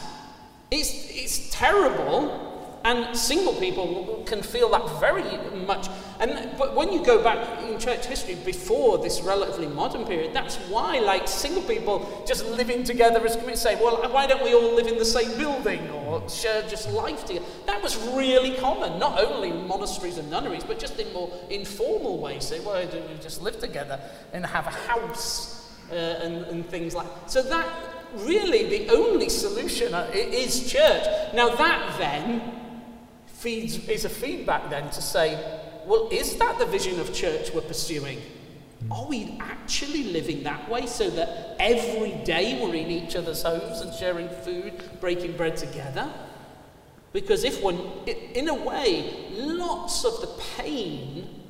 it's, 0.70 0.90
it's 1.10 1.50
terrible 1.50 2.47
And 2.84 3.16
single 3.16 3.54
people 3.54 4.22
can 4.26 4.42
feel 4.42 4.70
that 4.70 5.00
very 5.00 5.24
much. 5.66 5.88
And 6.20 6.56
but 6.56 6.74
when 6.74 6.92
you 6.92 7.04
go 7.04 7.22
back 7.22 7.62
in 7.62 7.78
church 7.78 8.06
history 8.06 8.36
before 8.36 8.98
this 8.98 9.20
relatively 9.20 9.66
modern 9.66 10.04
period, 10.04 10.32
that's 10.32 10.56
why 10.68 10.98
like 10.98 11.28
single 11.28 11.62
people 11.62 12.24
just 12.26 12.46
living 12.46 12.84
together 12.84 13.24
as 13.24 13.34
communities 13.34 13.62
say, 13.62 13.74
well, 13.76 13.96
why 14.10 14.26
don't 14.26 14.42
we 14.42 14.54
all 14.54 14.74
live 14.74 14.86
in 14.86 14.98
the 14.98 15.04
same 15.04 15.36
building 15.36 15.88
or 15.90 16.28
share 16.28 16.62
just 16.62 16.90
life 16.90 17.24
together? 17.24 17.44
That 17.66 17.82
was 17.82 17.96
really 18.14 18.54
common, 18.56 18.98
not 18.98 19.22
only 19.22 19.50
in 19.50 19.66
monasteries 19.66 20.18
and 20.18 20.30
nunneries, 20.30 20.64
but 20.64 20.78
just 20.78 20.98
in 20.98 21.12
more 21.12 21.30
informal 21.50 22.18
ways. 22.18 22.44
Say, 22.44 22.60
well, 22.60 22.84
do 22.86 23.00
we 23.00 23.18
just 23.20 23.42
live 23.42 23.58
together 23.58 24.00
and 24.32 24.46
have 24.46 24.66
a 24.66 24.70
house 24.70 25.58
uh, 25.90 25.94
and, 25.94 26.44
and 26.46 26.68
things 26.68 26.94
like. 26.94 27.06
So 27.26 27.42
that 27.42 27.66
really 28.14 28.68
the 28.68 28.90
only 28.90 29.28
solution 29.28 29.94
uh, 29.94 30.10
is 30.12 30.70
church. 30.70 31.04
Now 31.34 31.54
that 31.54 31.98
then 31.98 32.67
feeds, 33.38 33.88
is 33.88 34.04
a 34.04 34.08
feedback 34.08 34.68
then 34.68 34.90
to 34.90 35.00
say, 35.00 35.60
well, 35.86 36.08
is 36.10 36.36
that 36.36 36.58
the 36.58 36.66
vision 36.66 37.00
of 37.00 37.14
church 37.14 37.52
we're 37.54 37.60
pursuing? 37.60 38.20
Are 38.90 39.06
we 39.06 39.38
actually 39.40 40.04
living 40.04 40.42
that 40.44 40.68
way 40.68 40.86
so 40.86 41.08
that 41.10 41.56
every 41.58 42.12
day 42.24 42.60
we're 42.60 42.74
in 42.74 42.88
each 42.88 43.16
other's 43.16 43.42
homes 43.42 43.80
and 43.80 43.92
sharing 43.94 44.28
food, 44.28 44.82
breaking 45.00 45.36
bread 45.36 45.56
together? 45.56 46.10
Because 47.12 47.44
if 47.44 47.62
one, 47.62 47.80
in 48.06 48.48
a 48.48 48.54
way, 48.54 49.30
lots 49.32 50.04
of 50.04 50.20
the 50.20 50.28
pain 50.56 51.42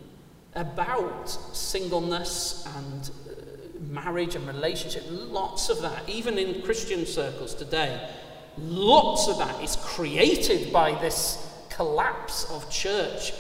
about 0.55 1.28
singleness 1.28 2.66
and 2.76 3.11
uh, 3.11 3.80
marriage 3.80 4.34
and 4.34 4.47
relationship, 4.47 5.05
lots 5.09 5.68
of 5.68 5.82
that, 5.82 6.09
even 6.09 6.39
in 6.39 6.62
Christian 6.62 7.07
circles 7.07 7.55
today, 7.55 8.09
lots 8.57 9.28
of 9.28 9.39
that 9.39 9.62
is 9.62 9.76
created 9.76 10.72
by 10.72 10.93
this 11.01 11.45
collapse 11.79 12.51
of 12.51 12.68
church 12.68 13.33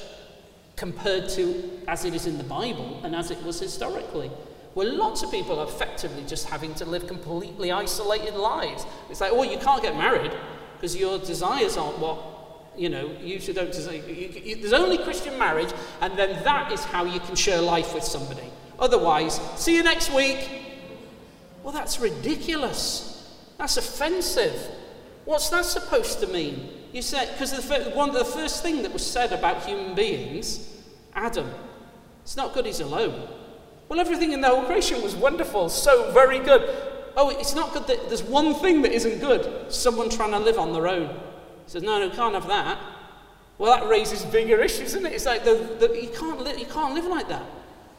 compared 0.76 1.28
to 1.28 1.80
as 1.88 2.04
it 2.04 2.14
is 2.14 2.28
in 2.28 2.38
the 2.38 2.44
Bible 2.44 3.00
and 3.02 3.12
as 3.16 3.32
it 3.32 3.42
was 3.42 3.58
historically. 3.58 4.30
Where 4.74 4.92
lots 4.92 5.24
of 5.24 5.32
people 5.32 5.58
are 5.58 5.66
effectively 5.66 6.22
just 6.24 6.48
having 6.48 6.72
to 6.74 6.84
live 6.84 7.08
completely 7.08 7.72
isolated 7.72 8.34
lives. 8.36 8.86
It's 9.10 9.20
like, 9.20 9.32
oh, 9.32 9.42
you 9.42 9.58
can't 9.58 9.82
get 9.82 9.96
married 9.96 10.30
because 10.74 10.94
your 10.94 11.18
desires 11.18 11.76
aren't 11.76 11.98
what 11.98 12.18
you 12.76 12.88
know, 12.88 13.06
you 13.20 13.34
usually 13.34 13.54
don't 13.54 13.72
there's 13.72 14.72
only 14.72 14.98
Christian 14.98 15.36
marriage, 15.36 15.72
and 16.00 16.16
then 16.16 16.44
that 16.44 16.70
is 16.70 16.84
how 16.84 17.04
you 17.04 17.18
can 17.18 17.34
share 17.34 17.60
life 17.60 17.92
with 17.92 18.04
somebody. 18.04 18.48
Otherwise, 18.78 19.40
see 19.56 19.74
you 19.74 19.82
next 19.82 20.14
week. 20.14 20.48
Well, 21.64 21.72
that's 21.72 21.98
ridiculous. 21.98 23.36
That's 23.58 23.76
offensive. 23.78 24.77
What's 25.28 25.50
that 25.50 25.66
supposed 25.66 26.20
to 26.20 26.26
mean? 26.26 26.70
You 26.90 27.02
said, 27.02 27.28
because 27.32 27.52
one 27.94 28.08
of 28.08 28.14
the 28.14 28.24
first 28.24 28.62
thing 28.62 28.80
that 28.80 28.94
was 28.94 29.04
said 29.04 29.30
about 29.30 29.62
human 29.62 29.94
beings, 29.94 30.74
Adam, 31.14 31.50
it's 32.22 32.34
not 32.34 32.54
good 32.54 32.64
he's 32.64 32.80
alone. 32.80 33.28
Well, 33.90 34.00
everything 34.00 34.32
in 34.32 34.40
the 34.40 34.48
whole 34.48 34.64
creation 34.64 35.02
was 35.02 35.14
wonderful, 35.14 35.68
so 35.68 36.10
very 36.12 36.38
good. 36.38 36.62
Oh, 37.14 37.28
it's 37.28 37.54
not 37.54 37.74
good 37.74 37.86
that 37.88 38.08
there's 38.08 38.22
one 38.22 38.54
thing 38.54 38.80
that 38.80 38.92
isn't 38.92 39.18
good 39.18 39.70
someone 39.70 40.08
trying 40.08 40.30
to 40.30 40.38
live 40.38 40.58
on 40.58 40.72
their 40.72 40.88
own. 40.88 41.08
He 41.08 41.72
says, 41.72 41.82
no, 41.82 41.98
no, 41.98 42.08
can't 42.08 42.32
have 42.32 42.48
that. 42.48 42.78
Well, 43.58 43.78
that 43.78 43.86
raises 43.86 44.24
bigger 44.24 44.58
issues, 44.62 44.94
isn't 44.94 45.04
it? 45.04 45.12
It's 45.12 45.26
like 45.26 45.44
the, 45.44 45.56
the, 45.78 45.94
you, 45.94 46.08
can't 46.08 46.42
li- 46.42 46.58
you 46.58 46.64
can't 46.64 46.94
live 46.94 47.04
like 47.04 47.28
that. 47.28 47.44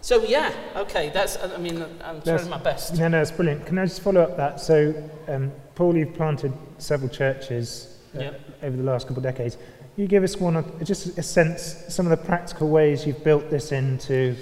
So, 0.02 0.24
yeah, 0.24 0.54
okay, 0.78 1.10
that's, 1.14 1.38
I 1.38 1.58
mean, 1.58 1.86
I'm 2.04 2.22
trying 2.22 2.50
my 2.50 2.58
best. 2.58 2.98
No, 2.98 3.08
no, 3.10 3.22
it's 3.22 3.32
brilliant. 3.32 3.66
Can 3.66 3.78
I 3.78 3.86
just 3.86 4.02
follow 4.02 4.22
up 4.22 4.38
that? 4.38 4.60
So, 4.62 4.94
um, 5.28 5.52
Paul, 5.76 5.98
you've 5.98 6.14
planted 6.14 6.54
several 6.78 7.10
churches 7.10 7.98
uh, 8.16 8.22
yep. 8.22 8.42
over 8.64 8.78
the 8.78 8.84
last 8.84 9.08
couple 9.08 9.18
of 9.18 9.24
decades. 9.24 9.58
You 9.98 10.08
give 10.08 10.24
us 10.24 10.38
one, 10.38 10.56
of, 10.56 10.84
just 10.84 11.18
a 11.18 11.24
sense, 11.24 11.84
some 11.90 12.06
of 12.06 12.12
the 12.12 12.26
practical 12.26 12.70
ways 12.70 13.06
you've 13.06 13.24
built 13.24 13.50
this 13.50 13.74
into 13.74 14.36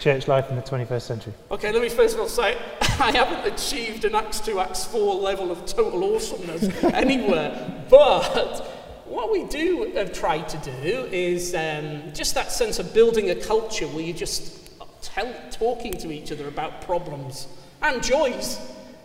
church 0.00 0.28
life 0.28 0.50
in 0.50 0.56
the 0.56 0.62
21st 0.62 1.02
century. 1.02 1.32
Okay, 1.50 1.72
let 1.72 1.82
me 1.82 1.88
first 1.88 2.14
of 2.14 2.20
all 2.20 2.28
say 2.28 2.56
I 3.00 3.10
haven't 3.10 3.52
achieved 3.52 4.04
an 4.04 4.14
Acts 4.14 4.40
2, 4.40 4.60
Acts 4.60 4.84
4 4.84 5.16
level 5.16 5.50
of 5.50 5.64
total 5.66 6.14
awesomeness 6.14 6.84
anywhere, 6.94 7.84
but 7.90 8.60
what 9.06 9.32
we 9.32 9.44
do 9.44 9.90
have 9.96 10.12
tried 10.12 10.48
to 10.50 10.58
do 10.58 11.08
is 11.10 11.54
um, 11.54 12.02
just 12.12 12.34
that 12.34 12.52
sense 12.52 12.78
of 12.78 12.92
building 12.92 13.30
a 13.30 13.34
culture 13.34 13.86
where 13.88 14.04
you 14.04 14.12
just 14.12 14.57
tell, 15.02 15.32
talking 15.50 15.92
to 15.98 16.10
each 16.10 16.32
other 16.32 16.48
about 16.48 16.82
problems 16.82 17.48
and 17.82 18.02
joys 18.02 18.58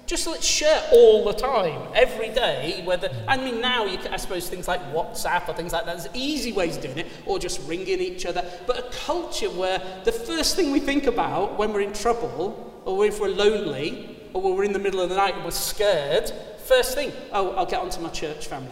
just 0.05 0.27
let's 0.27 0.45
share 0.45 0.83
all 0.91 1.23
the 1.23 1.33
time, 1.33 1.81
every 1.95 2.29
day. 2.29 2.81
Whether 2.83 3.09
I 3.27 3.37
mean 3.37 3.61
now, 3.61 3.85
you 3.85 3.97
can, 3.97 4.13
I 4.13 4.17
suppose 4.17 4.49
things 4.49 4.67
like 4.67 4.81
WhatsApp 4.93 5.47
or 5.47 5.53
things 5.53 5.71
like 5.71 5.85
that. 5.85 5.97
There's 5.97 6.13
easy 6.13 6.51
ways 6.51 6.75
of 6.75 6.83
doing 6.83 6.97
it, 6.99 7.07
or 7.25 7.39
just 7.39 7.65
ringing 7.67 7.99
each 7.99 8.25
other. 8.25 8.45
But 8.67 8.79
a 8.79 8.95
culture 9.05 9.49
where 9.49 9.81
the 10.03 10.11
first 10.11 10.55
thing 10.55 10.71
we 10.71 10.79
think 10.81 11.05
about 11.05 11.57
when 11.57 11.71
we're 11.71 11.81
in 11.81 11.93
trouble, 11.93 12.81
or 12.83 13.05
if 13.05 13.21
we're 13.21 13.29
lonely, 13.29 14.19
or 14.33 14.41
when 14.41 14.55
we're 14.55 14.65
in 14.65 14.73
the 14.73 14.79
middle 14.79 14.99
of 14.99 15.09
the 15.09 15.15
night 15.15 15.35
and 15.35 15.45
we're 15.45 15.51
scared, 15.51 16.29
first 16.65 16.95
thing, 16.95 17.13
oh, 17.31 17.51
I'll 17.51 17.65
get 17.65 17.79
onto 17.79 18.01
my 18.01 18.09
church 18.09 18.47
family. 18.47 18.71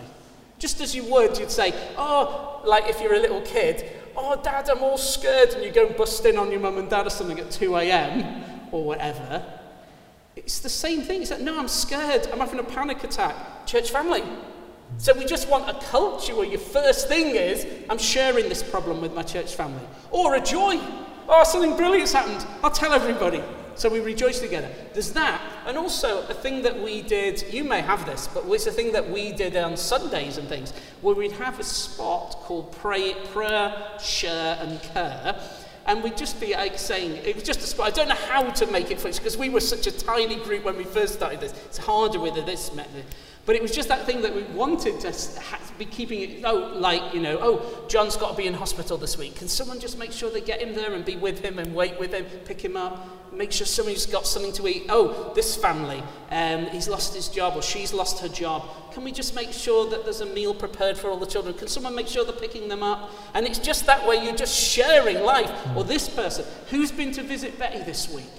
Just 0.61 0.79
as 0.79 0.93
you 0.93 1.03
would, 1.05 1.39
you'd 1.39 1.49
say, 1.49 1.73
oh, 1.97 2.61
like 2.63 2.87
if 2.87 3.01
you're 3.01 3.15
a 3.15 3.19
little 3.19 3.41
kid, 3.41 3.83
oh, 4.15 4.39
dad, 4.43 4.69
I'm 4.69 4.83
all 4.83 4.95
scared, 4.95 5.49
and 5.55 5.63
you 5.63 5.71
go 5.71 5.87
and 5.87 5.97
bust 5.97 6.23
in 6.23 6.37
on 6.37 6.51
your 6.51 6.59
mum 6.59 6.77
and 6.77 6.87
dad 6.87 7.07
or 7.07 7.09
something 7.09 7.39
at 7.39 7.49
2 7.49 7.77
a.m. 7.77 8.43
or 8.71 8.85
whatever. 8.85 9.43
It's 10.35 10.59
the 10.59 10.69
same 10.69 11.01
thing. 11.01 11.23
It's 11.23 11.31
like, 11.31 11.41
no, 11.41 11.57
I'm 11.57 11.67
scared. 11.67 12.27
I'm 12.31 12.37
having 12.37 12.59
a 12.59 12.63
panic 12.63 13.03
attack. 13.03 13.65
Church 13.65 13.89
family. 13.89 14.21
So 14.99 15.17
we 15.17 15.25
just 15.25 15.49
want 15.49 15.67
a 15.67 15.73
culture 15.87 16.35
where 16.35 16.45
your 16.45 16.59
first 16.59 17.07
thing 17.07 17.35
is, 17.35 17.65
I'm 17.89 17.97
sharing 17.97 18.47
this 18.47 18.61
problem 18.61 19.01
with 19.01 19.15
my 19.15 19.23
church 19.23 19.55
family. 19.55 19.81
Or 20.11 20.35
a 20.35 20.41
joy. 20.41 20.79
Oh, 21.27 21.43
something 21.43 21.75
brilliant's 21.75 22.13
happened. 22.13 22.45
I'll 22.63 22.69
tell 22.69 22.93
everybody. 22.93 23.41
So 23.81 23.89
we 23.89 23.99
rejoice 23.99 24.39
together. 24.39 24.69
There's 24.93 25.11
that. 25.13 25.41
And 25.65 25.75
also 25.75 26.21
a 26.27 26.35
thing 26.35 26.61
that 26.61 26.79
we 26.79 27.01
did, 27.01 27.51
you 27.51 27.63
may 27.63 27.81
have 27.81 28.05
this, 28.05 28.27
but 28.27 28.45
it's 28.45 28.67
a 28.67 28.71
thing 28.71 28.91
that 28.91 29.09
we 29.09 29.31
did 29.31 29.57
on 29.57 29.75
Sundays 29.75 30.37
and 30.37 30.47
things, 30.47 30.71
where 31.01 31.15
we'd 31.15 31.31
have 31.31 31.59
a 31.59 31.63
spot 31.63 32.29
called 32.41 32.71
pray, 32.73 33.15
prayer, 33.33 33.73
share, 33.99 34.59
and 34.61 34.79
care 34.83 35.35
and 35.87 36.03
we'd 36.03 36.15
just 36.15 36.39
be 36.39 36.53
like 36.53 36.77
saying, 36.77 37.19
it 37.25 37.33
was 37.33 37.43
just 37.43 37.59
a 37.61 37.63
spot. 37.63 37.87
I 37.87 37.89
don't 37.89 38.07
know 38.07 38.13
how 38.13 38.43
to 38.43 38.67
make 38.67 38.91
it 38.91 38.99
function 38.99 39.23
because 39.23 39.35
we 39.35 39.49
were 39.49 39.59
such 39.59 39.87
a 39.87 39.91
tiny 39.91 40.35
group 40.35 40.63
when 40.63 40.77
we 40.77 40.83
first 40.83 41.15
started 41.15 41.39
this. 41.39 41.53
It's 41.65 41.79
harder 41.79 42.19
with 42.19 42.35
this 42.45 42.71
method. 42.73 43.03
But 43.45 43.55
it 43.55 43.61
was 43.61 43.71
just 43.71 43.87
that 43.89 44.05
thing 44.05 44.21
that 44.21 44.35
we 44.35 44.43
wanted 44.43 44.99
to 44.99 45.13
be 45.79 45.85
keeping 45.85 46.21
it, 46.21 46.45
oh, 46.45 46.73
like, 46.75 47.13
you 47.13 47.19
know, 47.19 47.39
oh, 47.41 47.85
John's 47.87 48.15
got 48.15 48.31
to 48.31 48.37
be 48.37 48.45
in 48.45 48.53
hospital 48.53 48.97
this 48.97 49.17
week. 49.17 49.35
Can 49.35 49.47
someone 49.47 49.79
just 49.79 49.97
make 49.97 50.11
sure 50.11 50.29
they 50.29 50.41
get 50.41 50.61
him 50.61 50.75
there 50.75 50.93
and 50.93 51.03
be 51.03 51.15
with 51.15 51.39
him 51.43 51.57
and 51.57 51.73
wait 51.73 51.99
with 51.99 52.13
him, 52.13 52.25
pick 52.45 52.61
him 52.61 52.77
up, 52.77 53.33
make 53.33 53.51
sure 53.51 53.65
somebody's 53.65 54.05
got 54.05 54.27
something 54.27 54.53
to 54.53 54.67
eat? 54.67 54.85
Oh, 54.89 55.31
this 55.33 55.55
family, 55.55 56.03
um, 56.29 56.67
he's 56.67 56.87
lost 56.87 57.15
his 57.15 57.29
job 57.29 57.55
or 57.55 57.63
she's 57.63 57.93
lost 57.93 58.19
her 58.19 58.27
job. 58.27 58.63
Can 58.93 59.03
we 59.03 59.11
just 59.11 59.33
make 59.33 59.51
sure 59.51 59.89
that 59.89 60.03
there's 60.03 60.21
a 60.21 60.27
meal 60.27 60.53
prepared 60.53 60.95
for 60.95 61.09
all 61.09 61.17
the 61.17 61.25
children? 61.25 61.55
Can 61.55 61.67
someone 61.67 61.95
make 61.95 62.07
sure 62.07 62.23
they're 62.23 62.33
picking 62.33 62.67
them 62.67 62.83
up? 62.83 63.09
And 63.33 63.47
it's 63.47 63.57
just 63.57 63.87
that 63.87 64.07
way 64.07 64.23
you're 64.23 64.35
just 64.35 64.55
sharing 64.55 65.23
life. 65.23 65.51
Or 65.75 65.83
this 65.83 66.07
person, 66.07 66.45
who's 66.69 66.91
been 66.91 67.11
to 67.13 67.23
visit 67.23 67.57
Betty 67.57 67.79
this 67.79 68.07
week? 68.13 68.29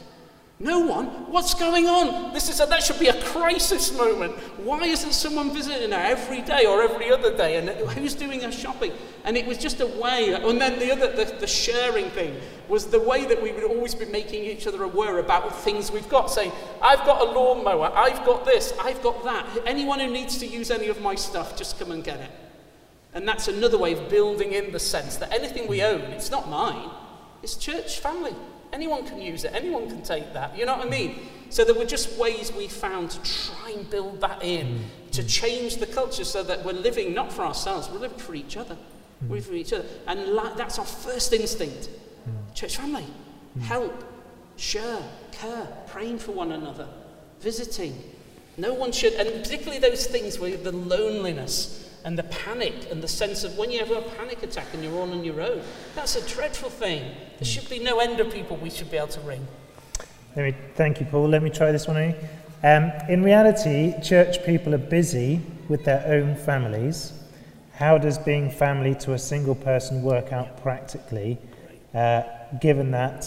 No 0.61 0.79
one? 0.79 1.07
What's 1.33 1.55
going 1.55 1.89
on? 1.89 2.33
This 2.33 2.49
is 2.49 2.61
a, 2.61 2.67
that 2.67 2.85
should 2.85 3.01
be 3.01 3.09
a 3.09 3.21
crisis 3.25 3.97
moment. 3.97 4.33
Why 4.59 4.83
isn't 4.83 5.13
someone 5.13 5.53
visiting 5.53 5.91
her 5.91 5.99
every 5.99 6.41
day 6.41 6.67
or 6.67 6.83
every 6.83 7.11
other 7.11 7.37
day? 7.37 7.57
And 7.57 7.71
who's 7.91 8.15
doing 8.15 8.41
her 8.43 8.53
shopping? 8.53 8.93
And 9.25 9.37
it 9.37 9.45
was 9.45 9.59
just 9.59 9.81
a 9.81 9.87
way. 9.87 10.33
And 10.33 10.61
then 10.61 10.79
the 10.79 10.93
other, 10.93 11.11
the, 11.11 11.37
the 11.41 11.49
sharing 11.49 12.11
thing 12.11 12.37
was 12.69 12.87
the 12.87 13.01
way 13.01 13.25
that 13.25 13.43
we 13.43 13.51
would 13.51 13.65
always 13.65 13.95
be 13.95 14.05
making 14.05 14.45
each 14.45 14.69
other 14.69 14.85
aware 14.85 15.19
about 15.19 15.59
things 15.63 15.91
we've 15.91 16.09
got. 16.09 16.31
Saying, 16.31 16.53
I've 16.81 17.05
got 17.07 17.21
a 17.21 17.25
lawnmower, 17.33 17.91
I've 17.95 18.25
got 18.25 18.45
this, 18.45 18.73
I've 18.81 19.03
got 19.03 19.25
that. 19.25 19.45
Anyone 19.67 19.99
who 19.99 20.11
needs 20.11 20.39
to 20.39 20.47
use 20.47 20.71
any 20.71 20.87
of 20.87 21.01
my 21.01 21.17
stuff, 21.17 21.57
just 21.57 21.77
come 21.79 21.91
and 21.91 22.05
get 22.05 22.21
it. 22.21 22.31
And 23.15 23.27
that's 23.27 23.49
another 23.49 23.79
way 23.79 23.95
of 23.95 24.09
building 24.09 24.53
in 24.53 24.71
the 24.71 24.79
sense 24.79 25.17
that 25.17 25.33
anything 25.33 25.67
we 25.67 25.83
own, 25.83 26.01
it's 26.03 26.31
not 26.31 26.49
mine, 26.49 26.89
it's 27.43 27.57
church 27.57 27.99
family. 27.99 28.35
Anyone 28.73 29.07
can 29.07 29.21
use 29.21 29.45
it, 29.45 29.53
anyone 29.55 29.89
can 29.89 30.03
take 30.03 30.33
that. 30.33 30.57
You 30.57 30.67
know 30.67 30.77
what 30.77 30.87
I 30.87 30.91
mean? 30.91 31.19
So 31.51 31.65
there 31.65 31.75
were 31.75 31.85
just 31.85 32.19
ways 32.19 32.51
we 32.53 32.67
found 32.67 33.11
to 33.11 33.23
try 33.23 33.73
and 33.73 33.89
build 33.91 34.23
that 34.23 34.43
in, 34.43 34.85
to 35.11 35.23
mm. 35.23 35.29
change 35.29 35.77
the 35.77 35.87
culture 35.87 36.25
so 36.25 36.43
that 36.43 36.65
we're 36.65 36.73
living 36.73 37.13
not 37.13 37.31
for 37.31 37.43
ourselves, 37.43 37.91
we're 37.91 37.99
living 37.99 38.19
for 38.19 38.35
each 38.35 38.57
other. 38.57 38.75
Mm. 38.75 39.29
We're 39.29 39.35
living 39.37 39.51
for 39.51 39.57
each 39.57 39.73
other. 39.75 39.85
And 40.07 40.39
that's 40.57 40.79
our 40.79 40.87
first 40.87 41.35
instinct. 41.35 41.91
Mm. 42.27 42.55
Church 42.55 42.79
family, 42.79 43.05
help, 43.61 44.03
share, 44.57 45.03
care, 45.31 45.69
praying 45.89 46.19
for 46.19 46.33
one 46.33 46.53
another, 46.53 46.89
visiting. 47.41 48.03
No 48.57 48.73
one 48.73 48.93
should, 48.93 49.13
and 49.15 49.43
particularly 49.43 49.79
those 49.79 50.07
things 50.07 50.39
where 50.39 50.57
the 50.57 50.73
loneliness 50.73 51.92
and 52.05 52.19
the 52.19 52.25
panic 52.25 52.75
and 52.91 53.03
the 53.03 53.09
sense 53.09 53.45
of 53.45 53.57
when 53.57 53.71
you 53.71 53.79
have 53.79 53.91
a 53.91 54.03
panic 54.17 54.43
attack 54.43 54.67
and 54.75 54.83
you're 54.83 55.01
on 55.01 55.11
on 55.11 55.25
your 55.25 55.41
own. 55.41 55.63
That's 55.95 56.17
a 56.17 56.29
dreadful 56.29 56.71
thing. 56.71 57.15
There 57.39 57.47
should 57.47 57.69
be 57.69 57.79
no 57.79 57.99
end 57.99 58.21
of 58.21 58.33
people 58.33 58.57
we 58.57 58.71
should 58.71 58.91
be 58.91 58.97
able 58.97 59.09
to 59.09 59.21
ring. 59.21 59.47
Let 60.35 60.45
me, 60.47 60.55
thank 60.75 60.99
you, 61.01 61.07
Paul. 61.07 61.29
Let 61.29 61.43
me 61.43 61.51
try 61.51 61.73
this 61.73 61.87
one. 61.87 62.15
Um, 62.65 62.93
in 63.09 63.23
reality, 63.23 63.95
church 64.03 64.45
people 64.45 64.75
are 64.75 64.79
busy 64.79 65.41
with 65.69 65.85
their 65.85 66.05
own 66.07 66.37
families, 66.37 67.13
how 67.75 67.99
does 67.99 68.19
being 68.19 68.51
family 68.51 68.95
to 68.97 69.15
a 69.15 69.19
single 69.19 69.55
person 69.55 70.03
work 70.03 70.33
out 70.33 70.63
practically, 70.63 71.39
uh, 71.95 72.23
given 72.61 72.91
that 72.93 73.25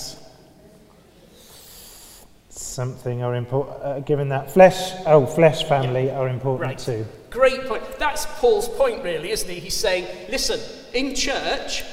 something 2.49 3.23
are 3.23 3.35
important, 3.35 3.83
uh, 3.83 3.99
given 4.01 4.29
that 4.29 4.51
flesh, 4.51 4.93
oh, 5.05 5.25
flesh 5.25 5.63
family 5.65 6.05
yeah. 6.05 6.17
are 6.17 6.29
important 6.29 6.69
right. 6.69 6.79
too. 6.79 7.05
Great 7.35 7.65
point. 7.65 7.83
That's 7.99 8.25
Paul's 8.39 8.69
point, 8.69 9.03
really, 9.03 9.29
isn't 9.29 9.49
he? 9.49 9.59
He's 9.59 9.75
saying, 9.75 10.07
listen, 10.29 10.57
in 10.93 11.13
church, 11.13 11.83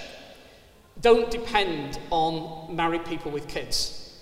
don't 1.00 1.32
depend 1.32 1.98
on 2.10 2.76
married 2.76 3.04
people 3.04 3.32
with 3.32 3.48
kids. 3.48 4.20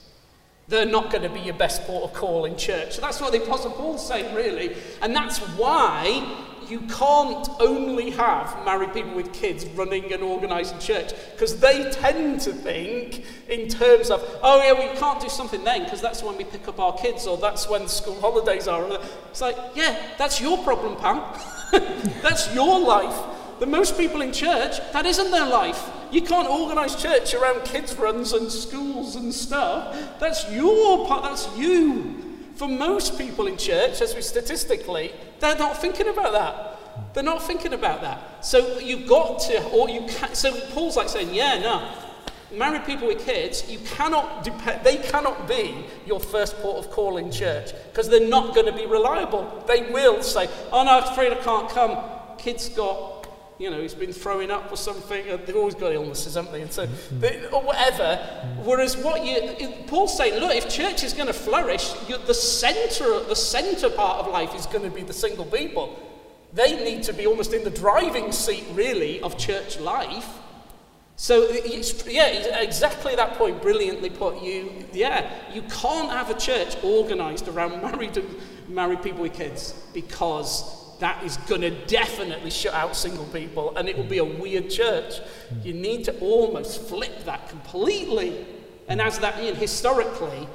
They're 0.68 0.86
not 0.86 1.10
going 1.10 1.24
to 1.24 1.28
be 1.28 1.40
your 1.40 1.56
best 1.56 1.82
port 1.82 2.04
of 2.04 2.14
call 2.14 2.46
in 2.46 2.56
church. 2.56 2.94
So 2.94 3.02
that's 3.02 3.20
what 3.20 3.32
the 3.32 3.42
Apostle 3.42 3.72
Paul's 3.72 4.08
saying, 4.08 4.34
really. 4.34 4.74
And 5.02 5.14
that's 5.14 5.40
why 5.58 6.26
you 6.70 6.80
can't 6.82 7.48
only 7.58 8.10
have 8.10 8.64
married 8.64 8.92
people 8.94 9.14
with 9.14 9.32
kids 9.32 9.64
running 9.66 10.12
and 10.12 10.22
organising 10.22 10.78
church 10.78 11.12
because 11.32 11.58
they 11.58 11.90
tend 11.90 12.40
to 12.42 12.52
think 12.52 13.24
in 13.48 13.68
terms 13.68 14.10
of, 14.10 14.22
oh 14.42 14.62
yeah, 14.62 14.72
we 14.72 14.96
can't 14.98 15.20
do 15.20 15.28
something 15.28 15.64
then 15.64 15.84
because 15.84 16.00
that's 16.00 16.22
when 16.22 16.36
we 16.36 16.44
pick 16.44 16.68
up 16.68 16.78
our 16.78 16.96
kids 16.96 17.26
or 17.26 17.36
that's 17.36 17.68
when 17.68 17.88
school 17.88 18.20
holidays 18.20 18.68
are. 18.68 18.86
It's 19.30 19.40
like, 19.40 19.56
yeah, 19.74 20.00
that's 20.16 20.40
your 20.40 20.58
problem, 20.62 20.96
pal. 20.96 21.36
that's 22.22 22.54
your 22.54 22.78
life. 22.78 23.18
The 23.58 23.66
most 23.66 23.98
people 23.98 24.22
in 24.22 24.32
church, 24.32 24.78
that 24.92 25.04
isn't 25.06 25.30
their 25.30 25.46
life. 25.46 25.90
You 26.10 26.22
can't 26.22 26.48
organise 26.48 27.00
church 27.00 27.34
around 27.34 27.64
kids' 27.64 27.94
runs 27.96 28.32
and 28.32 28.50
schools 28.50 29.16
and 29.16 29.34
stuff. 29.34 30.18
That's 30.18 30.50
your 30.50 31.06
part, 31.06 31.24
that's 31.24 31.48
you. 31.58 32.16
For 32.54 32.68
most 32.68 33.16
people 33.16 33.46
in 33.46 33.56
church, 33.56 34.00
as 34.00 34.14
we 34.14 34.22
statistically, 34.22 35.12
they're 35.40 35.56
not 35.56 35.80
thinking 35.80 36.08
about 36.08 36.32
that. 36.32 37.14
They're 37.14 37.24
not 37.24 37.42
thinking 37.42 37.72
about 37.72 38.02
that. 38.02 38.44
So 38.44 38.78
you've 38.78 39.08
got 39.08 39.40
to, 39.40 39.62
or 39.70 39.88
you 39.88 40.02
can, 40.06 40.34
so 40.34 40.52
Paul's 40.72 40.96
like 40.96 41.08
saying, 41.08 41.34
yeah, 41.34 41.58
no. 41.58 41.88
Married 42.56 42.84
people 42.84 43.06
with 43.06 43.24
kids, 43.24 43.70
you 43.70 43.78
cannot 43.78 44.42
depend, 44.42 44.84
they 44.84 44.96
cannot 44.96 45.46
be 45.46 45.84
your 46.04 46.18
first 46.18 46.56
port 46.56 46.84
of 46.84 46.90
call 46.90 47.16
in 47.16 47.30
church 47.30 47.72
because 47.88 48.08
they're 48.08 48.28
not 48.28 48.54
going 48.54 48.66
to 48.66 48.72
be 48.72 48.86
reliable. 48.86 49.64
They 49.68 49.90
will 49.92 50.22
say, 50.22 50.48
oh 50.72 50.82
no, 50.82 50.98
I'm 50.98 51.04
afraid 51.04 51.32
I 51.32 51.36
can't 51.36 51.68
come. 51.68 51.96
Kids 52.38 52.68
got 52.70 53.19
you 53.60 53.68
know, 53.68 53.82
he's 53.82 53.94
been 53.94 54.12
throwing 54.12 54.50
up 54.50 54.72
or 54.72 54.76
something. 54.76 55.30
Uh, 55.30 55.36
they've 55.36 55.54
always 55.54 55.74
got 55.74 55.92
illnesses, 55.92 56.34
haven't 56.34 56.52
they? 56.52 56.62
And 56.62 56.72
so, 56.72 56.84
or 57.52 57.62
whatever. 57.62 58.16
Whereas 58.64 58.96
what 58.96 59.22
you, 59.22 59.68
Paul's 59.86 60.16
saying, 60.16 60.40
look, 60.40 60.54
if 60.54 60.70
church 60.70 61.04
is 61.04 61.12
going 61.12 61.26
to 61.26 61.34
flourish, 61.34 61.92
the 62.26 62.32
centre, 62.32 63.20
the 63.20 63.36
centre 63.36 63.90
part 63.90 64.24
of 64.24 64.32
life 64.32 64.54
is 64.54 64.64
going 64.64 64.84
to 64.84 64.90
be 64.90 65.02
the 65.02 65.12
single 65.12 65.44
people. 65.44 65.98
They 66.54 66.82
need 66.82 67.02
to 67.04 67.12
be 67.12 67.26
almost 67.26 67.52
in 67.52 67.62
the 67.62 67.70
driving 67.70 68.32
seat, 68.32 68.64
really, 68.72 69.20
of 69.20 69.36
church 69.36 69.78
life. 69.78 70.38
So, 71.16 71.50
yeah, 72.06 72.28
exactly 72.62 73.14
that 73.16 73.34
point, 73.34 73.60
brilliantly 73.60 74.08
put. 74.08 74.42
You, 74.42 74.72
yeah, 74.94 75.30
you 75.52 75.60
can't 75.62 76.08
have 76.08 76.30
a 76.30 76.34
church 76.34 76.82
organised 76.82 77.46
around 77.46 77.82
married, 77.82 78.24
married 78.68 79.02
people 79.02 79.20
with 79.20 79.34
kids 79.34 79.74
because 79.92 80.79
that 81.00 81.22
is 81.24 81.36
going 81.38 81.62
to 81.62 81.70
definitely 81.86 82.50
shut 82.50 82.74
out 82.74 82.94
single 82.94 83.24
people 83.26 83.76
and 83.76 83.88
it 83.88 83.96
will 83.96 84.04
be 84.04 84.18
a 84.18 84.24
weird 84.24 84.70
church. 84.70 85.20
You 85.64 85.72
need 85.72 86.04
to 86.04 86.18
almost 86.20 86.82
flip 86.82 87.24
that 87.24 87.48
completely. 87.48 88.46
And 88.88 89.00
as 89.00 89.18
that, 89.18 89.38
know, 89.38 89.54
historically, 89.54 90.46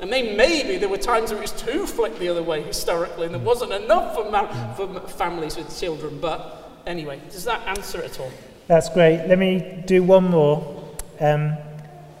and 0.00 0.10
maybe, 0.10 0.36
maybe 0.36 0.76
there 0.76 0.88
were 0.88 0.98
times 0.98 1.30
where 1.30 1.38
it 1.38 1.42
was 1.42 1.52
too 1.52 1.86
flipped 1.86 2.18
the 2.18 2.28
other 2.28 2.42
way 2.42 2.62
historically 2.62 3.26
and 3.26 3.34
there 3.34 3.42
wasn't 3.42 3.72
enough 3.72 4.14
for, 4.14 4.30
for 4.76 5.00
families 5.08 5.56
with 5.56 5.78
children. 5.78 6.20
But 6.20 6.82
anyway, 6.86 7.20
does 7.30 7.44
that 7.44 7.66
answer 7.66 8.00
it 8.00 8.12
at 8.12 8.20
all? 8.20 8.30
That's 8.66 8.88
great. 8.88 9.26
Let 9.26 9.38
me 9.38 9.82
do 9.86 10.02
one 10.02 10.24
more. 10.24 10.82
Um, 11.20 11.56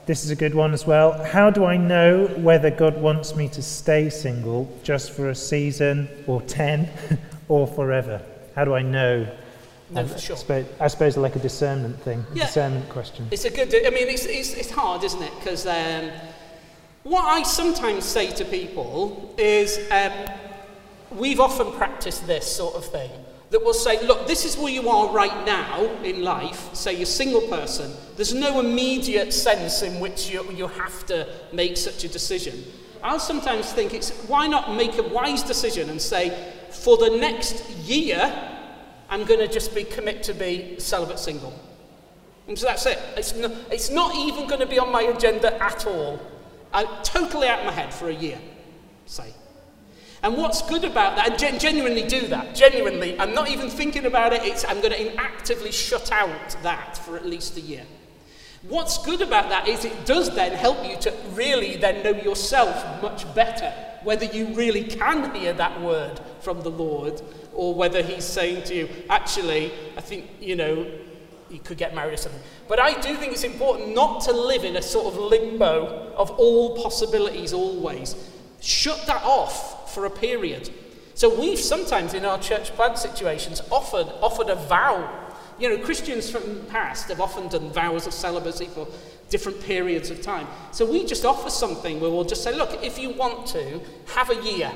this 0.06 0.24
is 0.24 0.30
a 0.30 0.36
good 0.36 0.54
one 0.54 0.72
as 0.74 0.86
well. 0.86 1.22
How 1.24 1.50
do 1.50 1.64
I 1.64 1.76
know 1.76 2.26
whether 2.36 2.70
God 2.70 3.00
wants 3.00 3.34
me 3.34 3.48
to 3.48 3.62
stay 3.62 4.10
single 4.10 4.70
just 4.82 5.12
for 5.12 5.30
a 5.30 5.34
season 5.34 6.08
or 6.26 6.42
10 6.42 6.88
or 7.48 7.66
forever? 7.66 8.20
How 8.54 8.64
do 8.64 8.74
I 8.74 8.82
know? 8.82 9.26
No, 9.90 10.06
for 10.06 10.18
sure. 10.18 10.36
I 10.36 10.38
suppose, 10.38 10.66
I 10.80 10.88
suppose 10.88 11.16
like 11.16 11.36
a 11.36 11.38
discernment 11.38 12.00
thing, 12.00 12.24
a 12.32 12.34
yeah. 12.34 12.46
discernment 12.46 12.88
question. 12.88 13.28
It's 13.30 13.44
a 13.44 13.50
good, 13.50 13.74
I 13.86 13.90
mean, 13.90 14.08
it's, 14.08 14.24
it's, 14.24 14.54
it's 14.54 14.70
hard, 14.70 15.04
isn't 15.04 15.22
it? 15.22 15.32
Because 15.38 15.66
um, 15.66 16.10
what 17.02 17.24
I 17.24 17.42
sometimes 17.42 18.04
say 18.04 18.30
to 18.32 18.44
people 18.44 19.34
is 19.36 19.78
um, 19.90 20.12
we've 21.10 21.40
often 21.40 21.72
practiced 21.72 22.26
this 22.26 22.46
sort 22.46 22.74
of 22.76 22.84
thing 22.86 23.10
that 23.50 23.64
will 23.64 23.74
say, 23.74 24.04
look, 24.06 24.26
this 24.26 24.44
is 24.44 24.56
where 24.56 24.72
you 24.72 24.88
are 24.88 25.12
right 25.12 25.46
now 25.46 25.84
in 26.02 26.22
life, 26.22 26.74
say 26.74 26.92
you're 26.92 27.02
a 27.02 27.06
single 27.06 27.42
person, 27.42 27.92
there's 28.16 28.34
no 28.34 28.58
immediate 28.58 29.32
sense 29.32 29.82
in 29.82 30.00
which 30.00 30.30
you, 30.30 30.44
you 30.50 30.66
have 30.66 31.06
to 31.06 31.28
make 31.52 31.76
such 31.76 32.04
a 32.04 32.08
decision. 32.08 32.64
I'll 33.04 33.20
sometimes 33.20 33.70
think 33.70 33.92
it's 33.92 34.10
why 34.22 34.46
not 34.46 34.74
make 34.74 34.96
a 34.96 35.02
wise 35.02 35.42
decision 35.42 35.90
and 35.90 36.00
say, 36.00 36.52
for 36.70 36.96
the 36.96 37.10
next 37.10 37.68
year, 37.70 38.32
I'm 39.10 39.24
going 39.24 39.40
to 39.40 39.46
just 39.46 39.74
be 39.74 39.84
commit 39.84 40.22
to 40.24 40.32
be 40.32 40.76
celibate 40.78 41.18
single. 41.18 41.52
And 42.48 42.58
so 42.58 42.66
that's 42.66 42.86
it. 42.86 42.98
It's, 43.16 43.34
no, 43.34 43.54
it's 43.70 43.90
not 43.90 44.14
even 44.16 44.46
going 44.46 44.60
to 44.60 44.66
be 44.66 44.78
on 44.78 44.90
my 44.90 45.02
agenda 45.02 45.62
at 45.62 45.86
all. 45.86 46.18
I'm 46.72 46.86
totally 47.02 47.46
out 47.46 47.60
of 47.60 47.66
my 47.66 47.72
head 47.72 47.92
for 47.92 48.08
a 48.08 48.14
year, 48.14 48.38
say. 49.04 49.32
And 50.22 50.38
what's 50.38 50.62
good 50.62 50.84
about 50.84 51.16
that, 51.16 51.28
and 51.28 51.38
gen- 51.38 51.58
genuinely 51.58 52.06
do 52.06 52.26
that, 52.28 52.54
genuinely, 52.54 53.20
I'm 53.20 53.34
not 53.34 53.50
even 53.50 53.68
thinking 53.68 54.06
about 54.06 54.32
it, 54.32 54.42
it's, 54.42 54.64
I'm 54.64 54.80
going 54.80 54.92
to 54.92 55.14
actively 55.16 55.70
shut 55.70 56.10
out 56.10 56.56
that 56.62 56.96
for 56.96 57.16
at 57.16 57.26
least 57.26 57.58
a 57.58 57.60
year. 57.60 57.84
What's 58.68 58.96
good 59.04 59.20
about 59.20 59.50
that 59.50 59.68
is 59.68 59.84
it 59.84 60.06
does 60.06 60.34
then 60.34 60.52
help 60.52 60.88
you 60.88 60.96
to 61.00 61.12
really 61.32 61.76
then 61.76 62.02
know 62.02 62.18
yourself 62.18 63.02
much 63.02 63.32
better, 63.34 63.70
whether 64.02 64.24
you 64.24 64.54
really 64.54 64.84
can 64.84 65.34
hear 65.34 65.52
that 65.52 65.80
word 65.82 66.18
from 66.40 66.62
the 66.62 66.70
Lord 66.70 67.20
or 67.52 67.74
whether 67.74 68.02
he's 68.02 68.24
saying 68.24 68.64
to 68.64 68.74
you, 68.74 68.88
actually, 69.10 69.70
I 69.96 70.00
think, 70.00 70.30
you 70.40 70.56
know, 70.56 70.90
you 71.50 71.58
could 71.60 71.76
get 71.76 71.94
married 71.94 72.14
or 72.14 72.16
something. 72.16 72.40
But 72.66 72.80
I 72.80 72.98
do 73.00 73.14
think 73.16 73.32
it's 73.32 73.44
important 73.44 73.94
not 73.94 74.22
to 74.22 74.32
live 74.32 74.64
in 74.64 74.76
a 74.76 74.82
sort 74.82 75.12
of 75.12 75.20
limbo 75.20 76.14
of 76.16 76.30
all 76.32 76.82
possibilities 76.82 77.52
always. 77.52 78.16
Shut 78.60 79.04
that 79.06 79.22
off 79.22 79.92
for 79.92 80.06
a 80.06 80.10
period. 80.10 80.70
So 81.14 81.38
we've 81.38 81.58
sometimes 81.58 82.14
in 82.14 82.24
our 82.24 82.38
church 82.38 82.72
plant 82.72 82.98
situations 82.98 83.60
offered, 83.70 84.06
offered 84.20 84.48
a 84.48 84.56
vow 84.56 85.23
you 85.58 85.68
know, 85.68 85.82
Christians 85.84 86.30
from 86.30 86.42
the 86.42 86.64
past 86.64 87.08
have 87.08 87.20
often 87.20 87.48
done 87.48 87.70
vows 87.70 88.06
of 88.06 88.12
celibacy 88.12 88.66
for 88.66 88.86
different 89.30 89.60
periods 89.62 90.10
of 90.10 90.22
time. 90.22 90.46
So 90.72 90.84
we 90.84 91.04
just 91.04 91.24
offer 91.24 91.50
something 91.50 92.00
where 92.00 92.10
we'll 92.10 92.24
just 92.24 92.42
say, 92.42 92.54
look, 92.54 92.82
if 92.82 92.98
you 92.98 93.10
want 93.10 93.46
to, 93.48 93.80
have 94.14 94.30
a 94.30 94.42
year. 94.42 94.70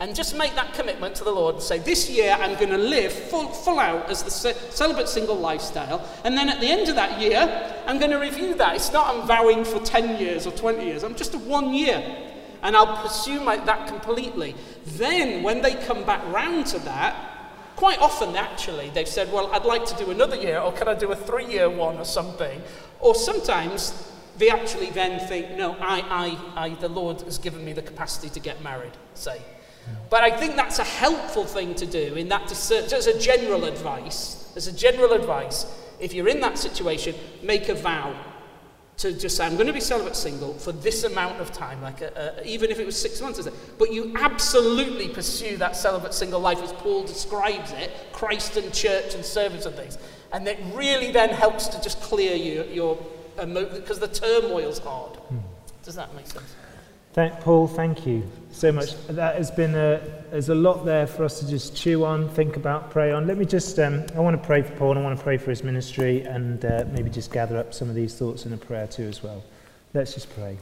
And 0.00 0.14
just 0.14 0.36
make 0.36 0.54
that 0.56 0.74
commitment 0.74 1.14
to 1.16 1.24
the 1.24 1.30
Lord 1.30 1.54
and 1.54 1.64
say, 1.64 1.78
this 1.78 2.10
year 2.10 2.36
I'm 2.38 2.54
going 2.54 2.70
to 2.70 2.78
live 2.78 3.12
full, 3.12 3.48
full 3.48 3.78
out 3.78 4.10
as 4.10 4.22
the 4.22 4.30
celibate 4.30 5.08
single 5.08 5.36
lifestyle. 5.36 6.06
And 6.24 6.36
then 6.36 6.48
at 6.48 6.60
the 6.60 6.66
end 6.66 6.88
of 6.88 6.96
that 6.96 7.20
year, 7.20 7.72
I'm 7.86 7.98
going 7.98 8.10
to 8.10 8.18
review 8.18 8.54
that. 8.56 8.74
It's 8.74 8.92
not 8.92 9.14
I'm 9.14 9.26
vowing 9.26 9.64
for 9.64 9.78
10 9.78 10.20
years 10.20 10.46
or 10.46 10.52
20 10.52 10.84
years, 10.84 11.04
I'm 11.04 11.14
just 11.14 11.34
a 11.34 11.38
one 11.38 11.72
year. 11.72 12.02
And 12.62 12.74
I'll 12.74 13.02
pursue 13.02 13.40
my, 13.40 13.58
that 13.58 13.88
completely. 13.88 14.54
Then, 14.86 15.42
when 15.42 15.60
they 15.60 15.74
come 15.74 16.04
back 16.04 16.24
round 16.32 16.66
to 16.68 16.78
that, 16.80 17.33
Quite 17.76 18.00
often, 18.00 18.36
actually, 18.36 18.90
they've 18.90 19.08
said, 19.08 19.32
Well, 19.32 19.52
I'd 19.52 19.64
like 19.64 19.84
to 19.86 19.96
do 19.96 20.10
another 20.10 20.36
year, 20.36 20.58
or 20.60 20.72
can 20.72 20.88
I 20.88 20.94
do 20.94 21.10
a 21.10 21.16
three 21.16 21.46
year 21.46 21.68
one 21.68 21.96
or 21.98 22.04
something? 22.04 22.62
Or 23.00 23.14
sometimes 23.14 24.12
they 24.38 24.48
actually 24.50 24.90
then 24.90 25.18
think, 25.28 25.56
No, 25.56 25.76
I, 25.80 26.36
I, 26.56 26.64
I, 26.64 26.68
the 26.76 26.88
Lord 26.88 27.22
has 27.22 27.38
given 27.38 27.64
me 27.64 27.72
the 27.72 27.82
capacity 27.82 28.28
to 28.30 28.40
get 28.40 28.62
married, 28.62 28.92
say. 29.14 29.40
But 30.08 30.22
I 30.22 30.30
think 30.30 30.56
that's 30.56 30.78
a 30.78 30.84
helpful 30.84 31.44
thing 31.44 31.74
to 31.74 31.86
do, 31.86 32.14
in 32.14 32.28
that, 32.28 32.48
to, 32.48 32.54
as 32.76 33.06
a 33.06 33.18
general 33.18 33.64
advice, 33.64 34.52
as 34.56 34.66
a 34.66 34.72
general 34.72 35.12
advice, 35.12 35.66
if 36.00 36.14
you're 36.14 36.28
in 36.28 36.40
that 36.40 36.58
situation, 36.58 37.14
make 37.42 37.68
a 37.68 37.74
vow 37.74 38.14
to 38.96 39.12
just 39.12 39.36
say, 39.36 39.44
I'm 39.44 39.54
going 39.54 39.66
to 39.66 39.72
be 39.72 39.80
celibate 39.80 40.14
single 40.14 40.54
for 40.54 40.72
this 40.72 41.04
amount 41.04 41.40
of 41.40 41.52
time, 41.52 41.82
like 41.82 42.00
a, 42.00 42.36
a, 42.38 42.46
even 42.46 42.70
if 42.70 42.78
it 42.78 42.86
was 42.86 42.96
six 42.96 43.20
months, 43.20 43.40
but 43.78 43.92
you 43.92 44.14
absolutely 44.16 45.08
pursue 45.08 45.56
that 45.56 45.74
celibate 45.74 46.14
single 46.14 46.40
life 46.40 46.62
as 46.62 46.72
Paul 46.74 47.04
describes 47.04 47.72
it, 47.72 47.90
Christ 48.12 48.56
and 48.56 48.72
church 48.72 49.14
and 49.14 49.24
service 49.24 49.66
and 49.66 49.74
things. 49.74 49.98
And 50.32 50.46
it 50.46 50.58
really 50.74 51.10
then 51.12 51.30
helps 51.30 51.68
to 51.68 51.82
just 51.82 52.00
clear 52.02 52.36
you, 52.36 52.64
your, 52.64 52.96
because 53.36 53.98
the 53.98 54.08
turmoil's 54.08 54.78
hard. 54.78 55.16
Hmm. 55.16 55.38
Does 55.82 55.96
that 55.96 56.14
make 56.14 56.26
sense? 56.26 56.54
Thank, 57.14 57.38
Paul, 57.42 57.68
thank 57.68 58.08
you 58.08 58.28
so 58.50 58.72
much. 58.72 58.96
That 59.06 59.36
has 59.36 59.48
been 59.48 59.76
a, 59.76 60.00
there's 60.32 60.48
a 60.48 60.54
lot 60.56 60.84
there 60.84 61.06
for 61.06 61.22
us 61.22 61.38
to 61.38 61.48
just 61.48 61.76
chew 61.76 62.04
on, 62.04 62.28
think 62.30 62.56
about, 62.56 62.90
pray 62.90 63.12
on. 63.12 63.28
Let 63.28 63.38
me 63.38 63.44
just, 63.44 63.78
um, 63.78 64.04
I 64.16 64.18
want 64.18 64.34
to 64.36 64.44
pray 64.44 64.62
for 64.62 64.72
Paul, 64.72 64.90
and 64.90 64.98
I 64.98 65.02
want 65.04 65.16
to 65.16 65.22
pray 65.22 65.36
for 65.36 65.50
his 65.50 65.62
ministry, 65.62 66.22
and 66.22 66.64
uh, 66.64 66.86
maybe 66.90 67.10
just 67.10 67.32
gather 67.32 67.56
up 67.56 67.72
some 67.72 67.88
of 67.88 67.94
these 67.94 68.16
thoughts 68.16 68.46
in 68.46 68.52
a 68.52 68.56
prayer 68.56 68.88
too 68.88 69.04
as 69.04 69.22
well. 69.22 69.44
Let's 69.92 70.14
just 70.14 70.28
pray. 70.34 70.58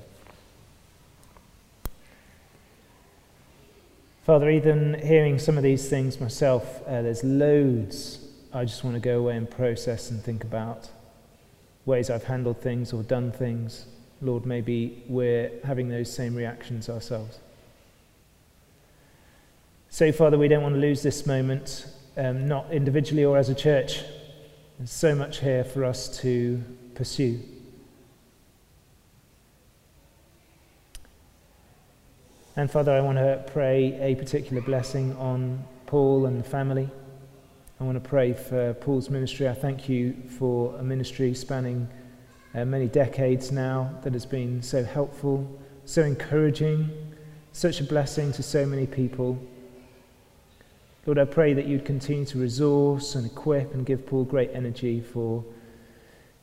Father, 4.24 4.50
even 4.50 5.00
hearing 5.00 5.38
some 5.38 5.56
of 5.56 5.62
these 5.62 5.88
things 5.88 6.20
myself, 6.20 6.82
uh, 6.86 7.00
there's 7.00 7.24
loads 7.24 8.28
I 8.52 8.66
just 8.66 8.84
want 8.84 8.94
to 8.94 9.00
go 9.00 9.20
away 9.20 9.38
and 9.38 9.50
process 9.50 10.10
and 10.10 10.22
think 10.22 10.44
about 10.44 10.90
ways 11.86 12.10
I've 12.10 12.24
handled 12.24 12.60
things 12.60 12.92
or 12.92 13.02
done 13.02 13.32
things. 13.32 13.86
Lord, 14.22 14.46
maybe 14.46 15.02
we're 15.08 15.50
having 15.64 15.88
those 15.88 16.12
same 16.12 16.34
reactions 16.34 16.88
ourselves. 16.88 17.38
So, 19.90 20.10
Father, 20.12 20.38
we 20.38 20.48
don't 20.48 20.62
want 20.62 20.76
to 20.76 20.80
lose 20.80 21.02
this 21.02 21.26
moment, 21.26 21.86
um, 22.16 22.46
not 22.48 22.72
individually 22.72 23.24
or 23.24 23.36
as 23.36 23.48
a 23.48 23.54
church. 23.54 24.00
There's 24.78 24.90
so 24.90 25.14
much 25.14 25.40
here 25.40 25.64
for 25.64 25.84
us 25.84 26.20
to 26.20 26.62
pursue. 26.94 27.40
And 32.54 32.70
Father, 32.70 32.92
I 32.92 33.00
want 33.00 33.18
to 33.18 33.42
pray 33.52 33.98
a 34.00 34.14
particular 34.14 34.62
blessing 34.62 35.16
on 35.16 35.64
Paul 35.86 36.26
and 36.26 36.38
the 36.38 36.48
family. 36.48 36.88
I 37.80 37.84
want 37.84 38.02
to 38.02 38.08
pray 38.08 38.34
for 38.34 38.74
Paul's 38.74 39.10
ministry. 39.10 39.48
I 39.48 39.54
thank 39.54 39.88
you 39.88 40.14
for 40.38 40.76
a 40.76 40.82
ministry 40.82 41.34
spanning 41.34 41.88
uh, 42.54 42.64
many 42.64 42.86
decades 42.86 43.50
now 43.50 43.98
that 44.02 44.12
has 44.12 44.26
been 44.26 44.62
so 44.62 44.84
helpful, 44.84 45.60
so 45.84 46.02
encouraging, 46.02 46.90
such 47.52 47.80
a 47.80 47.84
blessing 47.84 48.32
to 48.32 48.42
so 48.42 48.66
many 48.66 48.86
people. 48.86 49.38
Lord, 51.04 51.18
I 51.18 51.24
pray 51.24 51.52
that 51.54 51.66
you'd 51.66 51.84
continue 51.84 52.24
to 52.26 52.38
resource 52.38 53.14
and 53.14 53.26
equip 53.26 53.74
and 53.74 53.84
give 53.84 54.06
Paul 54.06 54.24
great 54.24 54.50
energy 54.54 55.00
for 55.00 55.44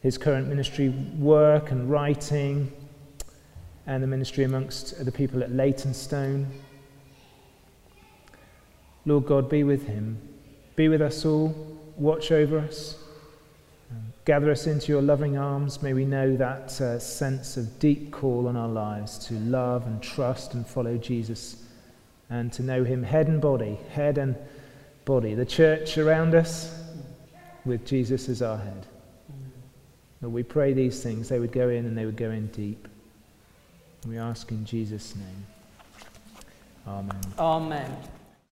his 0.01 0.17
current 0.17 0.47
ministry 0.47 0.89
work 0.89 1.71
and 1.71 1.89
writing 1.89 2.71
and 3.85 4.03
the 4.03 4.07
ministry 4.07 4.43
amongst 4.43 5.03
the 5.03 5.11
people 5.11 5.41
at 5.43 5.51
Leytonstone. 5.51 6.47
Lord 9.05 9.25
God, 9.25 9.49
be 9.49 9.63
with 9.63 9.87
him. 9.87 10.21
Be 10.75 10.89
with 10.89 11.01
us 11.01 11.25
all. 11.25 11.55
Watch 11.97 12.31
over 12.31 12.59
us. 12.59 12.98
Gather 14.29 14.51
us 14.51 14.67
into 14.67 14.91
your 14.91 15.01
loving 15.01 15.39
arms. 15.39 15.81
May 15.81 15.93
we 15.93 16.05
know 16.05 16.35
that 16.35 16.79
uh, 16.79 16.99
sense 16.99 17.57
of 17.57 17.79
deep 17.79 18.11
call 18.11 18.47
on 18.47 18.55
our 18.55 18.67
lives 18.67 19.17
to 19.25 19.33
love 19.33 19.87
and 19.87 20.03
trust 20.03 20.53
and 20.53 20.67
follow 20.67 20.97
Jesus 20.97 21.63
and 22.29 22.53
to 22.53 22.61
know 22.61 22.83
him 22.83 23.01
head 23.01 23.27
and 23.27 23.41
body, 23.41 23.79
head 23.89 24.19
and 24.19 24.35
body. 25.03 25.33
The 25.33 25.47
church 25.47 25.97
around 25.97 26.35
us 26.35 26.79
with 27.65 27.87
Jesus 27.87 28.29
as 28.29 28.43
our 28.43 28.57
head. 28.57 28.85
Lord, 30.21 30.35
we 30.35 30.43
pray 30.43 30.73
these 30.73 31.01
things. 31.01 31.27
They 31.27 31.39
would 31.39 31.51
go 31.51 31.69
in 31.69 31.87
and 31.87 31.97
they 31.97 32.05
would 32.05 32.15
go 32.15 32.29
in 32.29 32.49
deep. 32.49 32.87
We 34.07 34.19
ask 34.19 34.51
in 34.51 34.63
Jesus' 34.63 35.15
name. 35.15 35.45
Amen. 36.87 37.21
Amen. 37.39 37.97